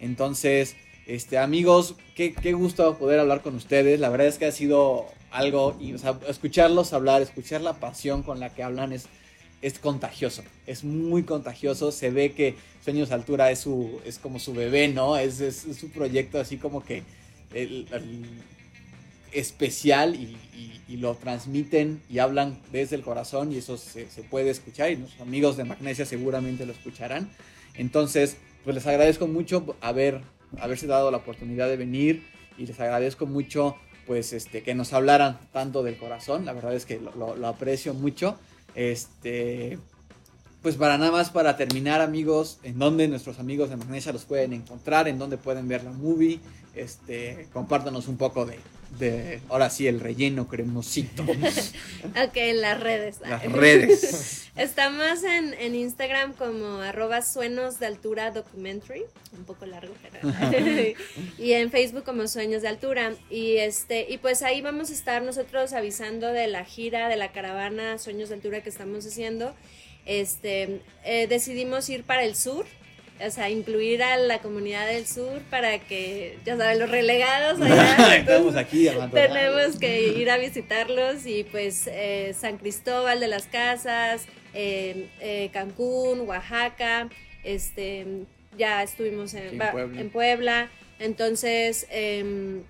Entonces, 0.00 0.76
este, 1.06 1.38
amigos, 1.38 1.94
qué, 2.14 2.34
qué 2.34 2.52
gusto 2.52 2.98
poder 2.98 3.20
hablar 3.20 3.42
con 3.42 3.54
ustedes. 3.54 4.00
La 4.00 4.08
verdad 4.08 4.26
es 4.26 4.38
que 4.38 4.46
ha 4.46 4.52
sido 4.52 5.06
algo, 5.30 5.78
escucharlos 6.28 6.92
hablar, 6.92 7.22
escuchar 7.22 7.60
la 7.60 7.74
pasión 7.74 8.22
con 8.22 8.40
la 8.40 8.52
que 8.52 8.62
hablan 8.62 8.92
es, 8.92 9.06
es 9.62 9.78
contagioso, 9.78 10.42
es 10.66 10.84
muy 10.84 11.22
contagioso. 11.22 11.92
Se 11.92 12.10
ve 12.10 12.32
que 12.32 12.56
Sueños 12.84 13.12
Altura 13.12 13.50
es, 13.50 13.60
su, 13.60 14.00
es 14.04 14.18
como 14.18 14.38
su 14.38 14.54
bebé, 14.54 14.88
¿no? 14.88 15.16
Es, 15.16 15.40
es, 15.40 15.66
su 15.78 15.90
proyecto 15.90 16.40
así 16.40 16.56
como 16.56 16.84
que 16.84 17.02
especial 19.32 20.14
y, 20.14 20.36
lo 20.96 21.14
transmiten 21.14 22.00
y 22.08 22.20
hablan 22.20 22.58
desde 22.72 22.96
el 22.96 23.02
corazón 23.02 23.52
y 23.52 23.58
eso 23.58 23.76
se, 23.76 24.06
puede 24.30 24.48
escuchar 24.50 24.90
y 24.92 24.96
nuestros 24.96 25.20
amigos 25.20 25.56
de 25.56 25.64
Magnesia 25.64 26.06
seguramente 26.06 26.64
lo 26.64 26.72
escucharán. 26.72 27.28
Entonces, 27.74 28.36
pues 28.64 28.74
les 28.74 28.86
agradezco 28.86 29.26
mucho 29.26 29.76
haber, 29.82 30.22
haberse 30.58 30.86
dado 30.86 31.10
la 31.10 31.18
oportunidad 31.18 31.68
de 31.68 31.76
venir 31.76 32.22
y 32.56 32.66
les 32.66 32.80
agradezco 32.80 33.26
mucho 33.26 33.76
pues 34.06 34.32
este 34.32 34.62
que 34.62 34.74
nos 34.74 34.92
hablaran 34.92 35.38
tanto 35.52 35.82
del 35.82 35.98
corazón, 35.98 36.46
la 36.46 36.52
verdad 36.52 36.74
es 36.74 36.86
que 36.86 36.98
lo 37.00 37.46
aprecio 37.46 37.92
mucho. 37.92 38.38
Este 38.74 39.78
pues 40.66 40.74
para 40.74 40.98
nada 40.98 41.12
más 41.12 41.30
para 41.30 41.56
terminar 41.56 42.00
amigos, 42.00 42.58
en 42.64 42.76
donde 42.80 43.06
nuestros 43.06 43.38
amigos 43.38 43.70
de 43.70 43.76
Magnesia 43.76 44.12
los 44.12 44.24
pueden 44.24 44.52
encontrar, 44.52 45.06
en 45.06 45.16
donde 45.16 45.38
pueden 45.38 45.68
ver 45.68 45.84
la 45.84 45.92
movie, 45.92 46.40
este, 46.74 47.46
compártanos 47.52 48.08
un 48.08 48.16
poco 48.16 48.44
de, 48.44 48.58
de 48.98 49.40
ahora 49.48 49.68
sí, 49.70 49.86
el 49.86 50.00
relleno 50.00 50.48
cremosito, 50.48 51.22
Ok, 52.24 52.36
en 52.36 52.60
las 52.60 52.80
redes. 52.80 53.20
las 53.20 53.42
redes. 53.50 54.48
Estamos 54.56 55.22
en, 55.22 55.52
en 55.54 55.74
Instagram 55.74 56.32
como 56.32 56.78
arroba 56.80 57.20
suenos 57.22 57.78
de 57.78 57.86
altura 57.86 58.30
documentary, 58.30 59.02
un 59.36 59.44
poco 59.44 59.66
largo, 59.66 59.92
pero 60.02 60.28
y 61.38 61.52
en 61.52 61.70
Facebook 61.70 62.04
como 62.04 62.26
sueños 62.26 62.62
de 62.62 62.68
altura. 62.68 63.14
Y 63.28 63.56
este, 63.56 64.06
y 64.08 64.18
pues 64.18 64.42
ahí 64.42 64.62
vamos 64.62 64.90
a 64.90 64.94
estar 64.94 65.22
nosotros 65.22 65.72
avisando 65.72 66.28
de 66.28 66.46
la 66.46 66.64
gira, 66.64 67.08
de 67.08 67.16
la 67.16 67.32
caravana 67.32 67.98
Sueños 67.98 68.30
de 68.30 68.36
Altura 68.36 68.62
que 68.62 68.70
estamos 68.70 69.06
haciendo. 69.06 69.54
Este, 70.06 70.80
eh, 71.04 71.26
decidimos 71.26 71.88
ir 71.90 72.04
para 72.04 72.24
el 72.24 72.36
sur, 72.36 72.64
o 73.24 73.30
sea, 73.30 73.48
incluir 73.50 74.02
a 74.02 74.16
la 74.16 74.38
comunidad 74.40 74.86
del 74.86 75.06
sur 75.06 75.40
para 75.50 75.78
que, 75.78 76.38
ya 76.44 76.56
saben, 76.56 76.78
los 76.78 76.90
relegados 76.90 77.60
allá. 77.60 78.16
Estamos 78.18 78.56
aquí. 78.56 78.88
Tenemos 79.12 79.78
que 79.78 80.08
ir 80.08 80.30
a 80.30 80.36
visitarlos 80.38 81.26
y 81.26 81.44
pues 81.44 81.86
eh, 81.86 82.34
San 82.38 82.58
Cristóbal 82.58 83.20
de 83.20 83.28
las 83.28 83.46
Casas, 83.46 84.26
eh, 84.54 85.08
eh, 85.20 85.50
Cancún, 85.52 86.20
Oaxaca, 86.28 87.08
este, 87.44 88.06
ya 88.58 88.82
estuvimos 88.82 89.32
en, 89.34 89.50
Sí, 89.50 89.54
en 89.56 89.60
va- 89.60 89.72
Puebla. 89.72 90.00
en 90.00 90.10
Puebla. 90.10 90.70
Entonces, 90.98 91.86
em, 91.90 92.62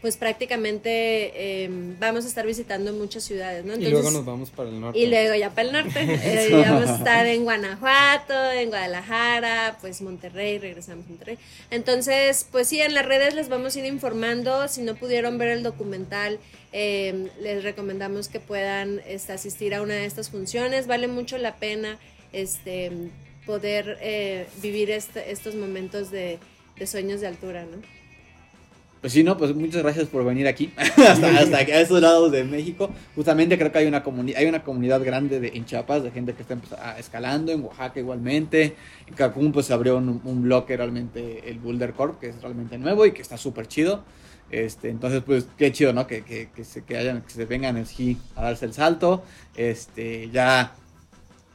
pues 0.00 0.16
prácticamente 0.16 1.64
em, 1.64 1.98
vamos 1.98 2.24
a 2.24 2.28
estar 2.28 2.46
visitando 2.46 2.92
muchas 2.94 3.22
ciudades, 3.24 3.64
¿no? 3.64 3.74
Y 3.74 3.88
luego 3.90 4.10
nos 4.10 4.24
vamos 4.24 4.50
para 4.50 4.68
el 4.70 4.80
norte. 4.80 4.98
y 4.98 5.06
luego 5.06 5.34
ya 5.34 5.50
para 5.50 5.68
el 5.68 5.72
norte. 5.72 6.00
Eh, 6.22 6.48
y 6.50 6.54
vamos 6.54 6.88
a 6.88 6.96
estar 6.96 7.26
en 7.26 7.44
Guanajuato, 7.44 8.50
en 8.52 8.68
Guadalajara, 8.70 9.76
pues 9.80 10.00
Monterrey, 10.02 10.58
regresamos 10.58 11.04
a 11.06 11.08
Monterrey. 11.08 11.38
Entonces, 11.70 12.46
pues 12.50 12.68
sí, 12.68 12.80
en 12.80 12.94
las 12.94 13.04
redes 13.06 13.34
les 13.34 13.48
vamos 13.48 13.76
a 13.76 13.78
ir 13.78 13.84
informando. 13.86 14.68
Si 14.68 14.80
no 14.82 14.94
pudieron 14.94 15.36
ver 15.38 15.48
el 15.48 15.62
documental, 15.62 16.38
eh, 16.72 17.28
les 17.40 17.62
recomendamos 17.62 18.28
que 18.28 18.40
puedan 18.40 19.00
este, 19.06 19.32
asistir 19.32 19.74
a 19.74 19.82
una 19.82 19.94
de 19.94 20.06
estas 20.06 20.30
funciones. 20.30 20.86
Vale 20.86 21.08
mucho 21.08 21.36
la 21.38 21.56
pena 21.56 21.98
este, 22.32 22.90
poder 23.46 23.98
eh, 24.00 24.46
vivir 24.62 24.90
este- 24.90 25.30
estos 25.30 25.54
momentos 25.54 26.10
de, 26.10 26.38
de 26.78 26.86
sueños 26.86 27.20
de 27.20 27.26
altura, 27.26 27.64
¿no? 27.64 27.99
Pues 29.00 29.14
sí, 29.14 29.24
no, 29.24 29.38
pues 29.38 29.54
muchas 29.54 29.82
gracias 29.82 30.08
por 30.08 30.24
venir 30.26 30.46
aquí, 30.46 30.72
hasta, 30.76 31.38
hasta 31.38 31.58
aquí, 31.58 31.70
a 31.72 31.80
estos 31.80 32.02
lados 32.02 32.30
de 32.32 32.44
México. 32.44 32.90
Justamente 33.14 33.56
creo 33.56 33.72
que 33.72 33.78
hay 33.78 33.86
una, 33.86 34.02
hay 34.36 34.46
una 34.46 34.62
comunidad 34.62 35.02
grande 35.02 35.40
de, 35.40 35.48
en 35.54 35.64
Chiapas 35.64 36.02
de 36.02 36.10
gente 36.10 36.34
que 36.34 36.42
está 36.42 36.58
ah, 36.78 36.96
escalando, 36.98 37.50
en 37.50 37.62
Oaxaca 37.64 37.98
igualmente. 37.98 38.76
En 39.06 39.14
Cancún 39.14 39.52
pues 39.52 39.66
se 39.66 39.72
abrió 39.72 39.96
un, 39.96 40.20
un 40.22 40.42
bloque 40.42 40.76
realmente, 40.76 41.48
el 41.48 41.58
Boulder 41.60 41.94
Corp, 41.94 42.20
que 42.20 42.28
es 42.28 42.42
realmente 42.42 42.76
nuevo 42.76 43.06
y 43.06 43.12
que 43.12 43.22
está 43.22 43.38
súper 43.38 43.66
chido. 43.68 44.04
Este, 44.50 44.90
entonces, 44.90 45.22
pues 45.24 45.46
qué 45.56 45.70
chido, 45.72 45.92
¿no? 45.94 46.06
Que, 46.06 46.22
que, 46.22 46.50
que 46.54 46.64
se, 46.64 46.82
que, 46.84 46.96
hayan, 46.98 47.22
que 47.22 47.30
se 47.30 47.44
vengan 47.46 47.76
aquí 47.78 48.18
a 48.36 48.42
darse 48.42 48.66
el 48.66 48.74
salto. 48.74 49.22
Este, 49.56 50.28
ya 50.30 50.74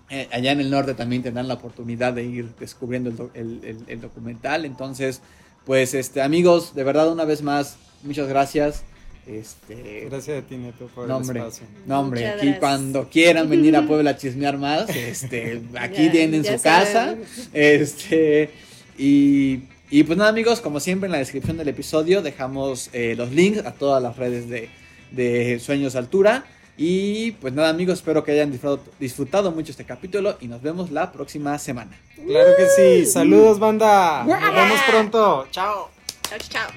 eh, 0.09 0.27
allá 0.31 0.51
en 0.53 0.61
el 0.61 0.71
norte 0.71 0.93
también 0.93 1.21
tendrán 1.21 1.47
la 1.47 1.55
oportunidad 1.55 2.13
de 2.13 2.23
ir 2.23 2.55
descubriendo 2.59 3.09
el, 3.09 3.17
do- 3.17 3.31
el- 3.33 3.59
el- 3.65 3.83
el 3.87 4.01
documental. 4.01 4.63
Entonces, 4.65 5.21
pues, 5.65 5.93
este, 5.93 6.21
amigos, 6.21 6.75
de 6.75 6.83
verdad, 6.83 7.11
una 7.11 7.25
vez 7.25 7.41
más, 7.41 7.77
muchas 8.03 8.27
gracias. 8.27 8.83
Este, 9.27 10.05
Gracias 10.07 10.43
a 10.43 10.47
ti, 10.47 10.55
Neto, 10.55 10.87
por 10.93 11.07
no, 11.07 11.17
el 11.19 11.23
espacio. 11.37 11.65
no, 11.87 11.99
hombre, 11.99 12.21
Muchas 12.21 12.35
aquí 12.35 12.45
gracias. 12.45 12.59
cuando 12.59 13.09
quieran 13.09 13.49
venir 13.49 13.75
a 13.75 13.81
Puebla 13.87 14.11
a 14.11 14.17
chismear 14.17 14.57
más, 14.59 14.87
este, 14.95 15.63
aquí 15.79 16.05
Ya- 16.05 16.11
tienen 16.11 16.43
ya 16.43 16.57
su 16.57 16.63
casa. 16.63 17.15
Este, 17.51 18.51
y, 18.99 19.61
y 19.89 20.03
pues 20.03 20.17
nada, 20.17 20.29
amigos, 20.29 20.61
como 20.61 20.79
siempre 20.79 21.07
en 21.07 21.13
la 21.13 21.17
descripción 21.17 21.57
del 21.57 21.67
episodio 21.69 22.21
dejamos 22.21 22.89
eh, 22.93 23.15
los 23.17 23.31
links 23.31 23.65
a 23.65 23.71
todas 23.73 24.01
las 24.03 24.15
redes 24.15 24.47
de, 24.47 24.69
de 25.11 25.59
Sueños 25.59 25.95
Altura. 25.95 26.45
Y 26.77 27.31
pues 27.33 27.53
nada, 27.53 27.69
amigos, 27.69 27.99
espero 27.99 28.23
que 28.23 28.33
hayan 28.33 28.51
disfrutado, 28.51 28.91
disfrutado 28.99 29.51
mucho 29.51 29.71
este 29.71 29.85
capítulo 29.85 30.37
y 30.41 30.47
nos 30.47 30.61
vemos 30.61 30.91
la 30.91 31.11
próxima 31.11 31.57
semana. 31.57 31.97
Claro 32.15 32.51
que 32.57 32.67
sí. 32.67 33.05
Saludos, 33.05 33.59
banda. 33.59 34.25
Nos 34.25 34.53
vemos 34.53 34.79
pronto. 34.89 35.47
Chao. 35.51 35.89
Chao, 36.29 36.39
chao. 36.49 36.69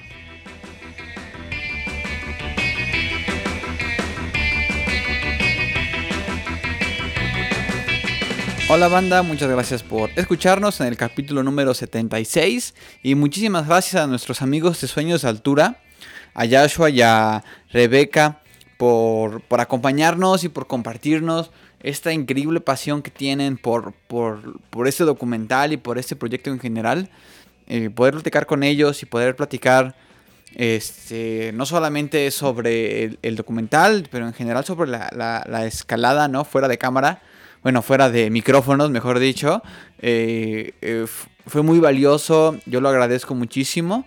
Hola 8.71 8.87
banda, 8.87 9.23
muchas 9.23 9.49
gracias 9.49 9.81
por 9.81 10.11
escucharnos 10.15 10.79
en 10.79 10.87
el 10.87 10.95
capítulo 10.95 11.41
número 11.41 11.73
76 11.73 12.75
y 13.01 13.15
muchísimas 13.15 13.67
gracias 13.67 14.03
a 14.03 14.05
nuestros 14.05 14.43
amigos 14.43 14.79
de 14.79 14.87
Sueños 14.87 15.23
de 15.23 15.29
Altura, 15.29 15.81
a 16.35 16.45
Joshua 16.45 16.91
y 16.91 17.01
a 17.01 17.43
Rebeca 17.71 18.38
por, 18.79 19.41
por 19.41 19.59
acompañarnos 19.59 20.45
y 20.45 20.47
por 20.47 20.65
compartirnos 20.65 21.51
esta 21.83 22.13
increíble 22.13 22.61
pasión 22.61 23.01
que 23.01 23.11
tienen 23.11 23.57
por, 23.57 23.91
por, 24.07 24.57
por 24.69 24.87
este 24.87 25.03
documental 25.03 25.73
y 25.73 25.77
por 25.77 25.97
este 25.97 26.15
proyecto 26.15 26.49
en 26.49 26.61
general. 26.61 27.09
Eh, 27.67 27.89
poder 27.89 28.13
platicar 28.13 28.45
con 28.45 28.63
ellos 28.63 29.03
y 29.03 29.05
poder 29.05 29.35
platicar 29.35 29.97
este, 30.55 31.51
no 31.53 31.65
solamente 31.65 32.31
sobre 32.31 33.17
el, 33.21 33.35
documental, 33.35 34.07
pero 34.09 34.25
en 34.25 34.33
general 34.33 34.63
sobre 34.63 34.89
la, 34.89 35.09
la, 35.13 35.65
escalada, 35.65 36.29
¿no? 36.29 36.45
Fuera 36.45 36.69
de 36.69 36.77
cámara, 36.77 37.21
bueno, 37.61 37.81
fuera 37.81 38.09
de 38.09 38.29
micrófonos, 38.29 38.91
mejor 38.91 39.19
dicho. 39.19 39.61
Eh, 40.01 40.71
eh, 40.79 41.05
fue 41.45 41.63
muy 41.63 41.79
valioso, 41.79 42.57
yo 42.65 42.79
lo 42.79 42.87
agradezco 42.87 43.35
muchísimo. 43.35 44.05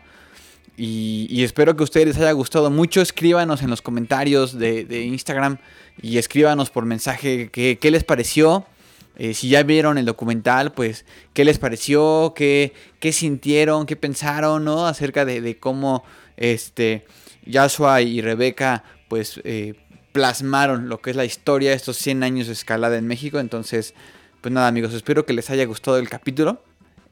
Y, 0.84 1.44
espero 1.44 1.76
que 1.76 1.84
a 1.84 1.84
ustedes 1.84 2.08
les 2.08 2.16
haya 2.16 2.32
gustado 2.32 2.68
mucho. 2.68 3.00
Escríbanos 3.02 3.62
en 3.62 3.70
los 3.70 3.82
comentarios 3.82 4.58
de, 4.58 5.04
Instagram 5.04 5.58
y 6.02 6.18
escríbanos 6.18 6.70
por 6.70 6.86
mensaje 6.86 7.50
qué, 7.52 7.78
qué 7.80 7.90
les 7.92 8.02
pareció. 8.02 8.66
Eh, 9.14 9.32
si 9.32 9.48
ya 9.48 9.62
vieron 9.62 9.96
el 9.96 10.06
documental, 10.06 10.72
pues 10.72 11.04
qué 11.34 11.44
les 11.44 11.60
pareció, 11.60 12.32
qué, 12.34 12.72
qué 12.98 13.12
sintieron, 13.12 13.86
qué 13.86 13.94
pensaron, 13.94 14.64
¿no? 14.64 14.88
Acerca 14.88 15.24
de, 15.24 15.56
cómo 15.60 16.02
este, 16.36 17.06
Joshua 17.46 18.02
y 18.02 18.20
Rebeca, 18.20 18.82
pues 19.06 19.40
eh, 19.44 19.74
plasmaron 20.10 20.88
lo 20.88 21.00
que 21.00 21.10
es 21.10 21.16
la 21.16 21.24
historia 21.24 21.70
de 21.70 21.76
estos 21.76 21.96
100 21.98 22.24
años 22.24 22.48
de 22.48 22.54
escalada 22.54 22.96
en 22.98 23.06
México. 23.06 23.38
Entonces, 23.38 23.94
pues 24.40 24.52
nada 24.52 24.66
amigos, 24.66 24.92
espero 24.94 25.26
que 25.26 25.32
les 25.32 25.48
haya 25.48 25.64
gustado 25.64 25.98
el 25.98 26.08
capítulo. 26.08 26.60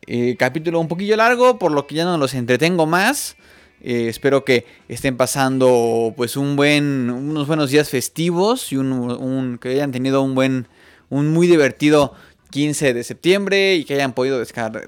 Eh, 0.08 0.34
capítulo 0.36 0.80
un 0.80 0.88
poquillo 0.88 1.14
largo, 1.14 1.60
por 1.60 1.70
lo 1.70 1.86
que 1.86 1.94
ya 1.94 2.04
no 2.04 2.18
los 2.18 2.34
entretengo 2.34 2.86
más. 2.86 3.36
Espero 3.82 4.44
que 4.44 4.66
estén 4.88 5.16
pasando 5.16 6.12
pues 6.16 6.36
un 6.36 6.56
buen, 6.56 7.10
unos 7.10 7.46
buenos 7.46 7.70
días 7.70 7.88
festivos 7.88 8.72
y 8.72 8.76
un, 8.76 9.58
que 9.60 9.70
hayan 9.70 9.92
tenido 9.92 10.22
un 10.22 10.34
buen 10.34 10.66
un 11.08 11.28
muy 11.28 11.46
divertido 11.46 12.14
15 12.50 12.94
de 12.94 13.04
septiembre 13.04 13.76
y 13.76 13.84
que 13.84 13.94
hayan 13.94 14.12
podido 14.12 14.38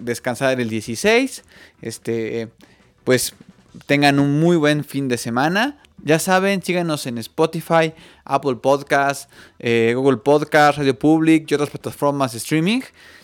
descansar 0.01 0.61
el 0.61 0.69
16. 0.69 1.43
Este, 1.81 2.49
pues 3.05 3.35
tengan 3.87 4.19
un 4.19 4.41
muy 4.41 4.57
buen 4.57 4.85
fin 4.85 5.09
de 5.09 5.19
semana. 5.19 5.79
Ya 6.05 6.19
saben, 6.19 6.63
síganos 6.63 7.07
en 7.07 7.19
Spotify, 7.19 7.95
Apple 8.25 8.57
Podcast, 8.57 9.31
eh, 9.61 9.93
Google 9.95 10.19
Podcast, 10.19 10.79
Radio 10.79 10.99
Public 10.99 11.49
y 11.51 11.55
otras 11.55 11.71
plataformas 11.71 12.33
de 12.33 12.39
streaming. 12.39 12.81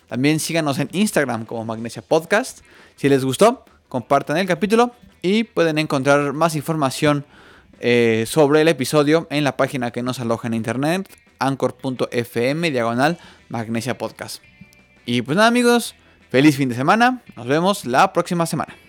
También 0.08 0.38
síganos 0.38 0.78
en 0.78 0.88
Instagram 0.92 1.44
como 1.44 1.64
Magnesia 1.64 2.02
Podcast. 2.02 2.60
Si 2.96 3.08
les 3.08 3.24
gustó, 3.24 3.64
compartan 3.88 4.36
el 4.38 4.46
capítulo 4.46 4.92
y 5.22 5.44
pueden 5.44 5.78
encontrar 5.78 6.32
más 6.32 6.54
información 6.56 7.24
eh, 7.80 8.24
sobre 8.26 8.60
el 8.62 8.68
episodio 8.68 9.26
en 9.30 9.44
la 9.44 9.56
página 9.56 9.90
que 9.90 10.02
nos 10.02 10.20
aloja 10.20 10.48
en 10.48 10.54
internet 10.54 11.08
anchor.fm 11.38 12.70
diagonal 12.70 13.18
magnesia 13.48 13.96
podcast. 13.96 14.42
Y 15.06 15.22
pues 15.22 15.36
nada 15.36 15.48
amigos, 15.48 15.94
feliz 16.30 16.56
fin 16.56 16.68
de 16.68 16.74
semana, 16.74 17.22
nos 17.36 17.46
vemos 17.46 17.84
la 17.84 18.12
próxima 18.12 18.46
semana. 18.46 18.87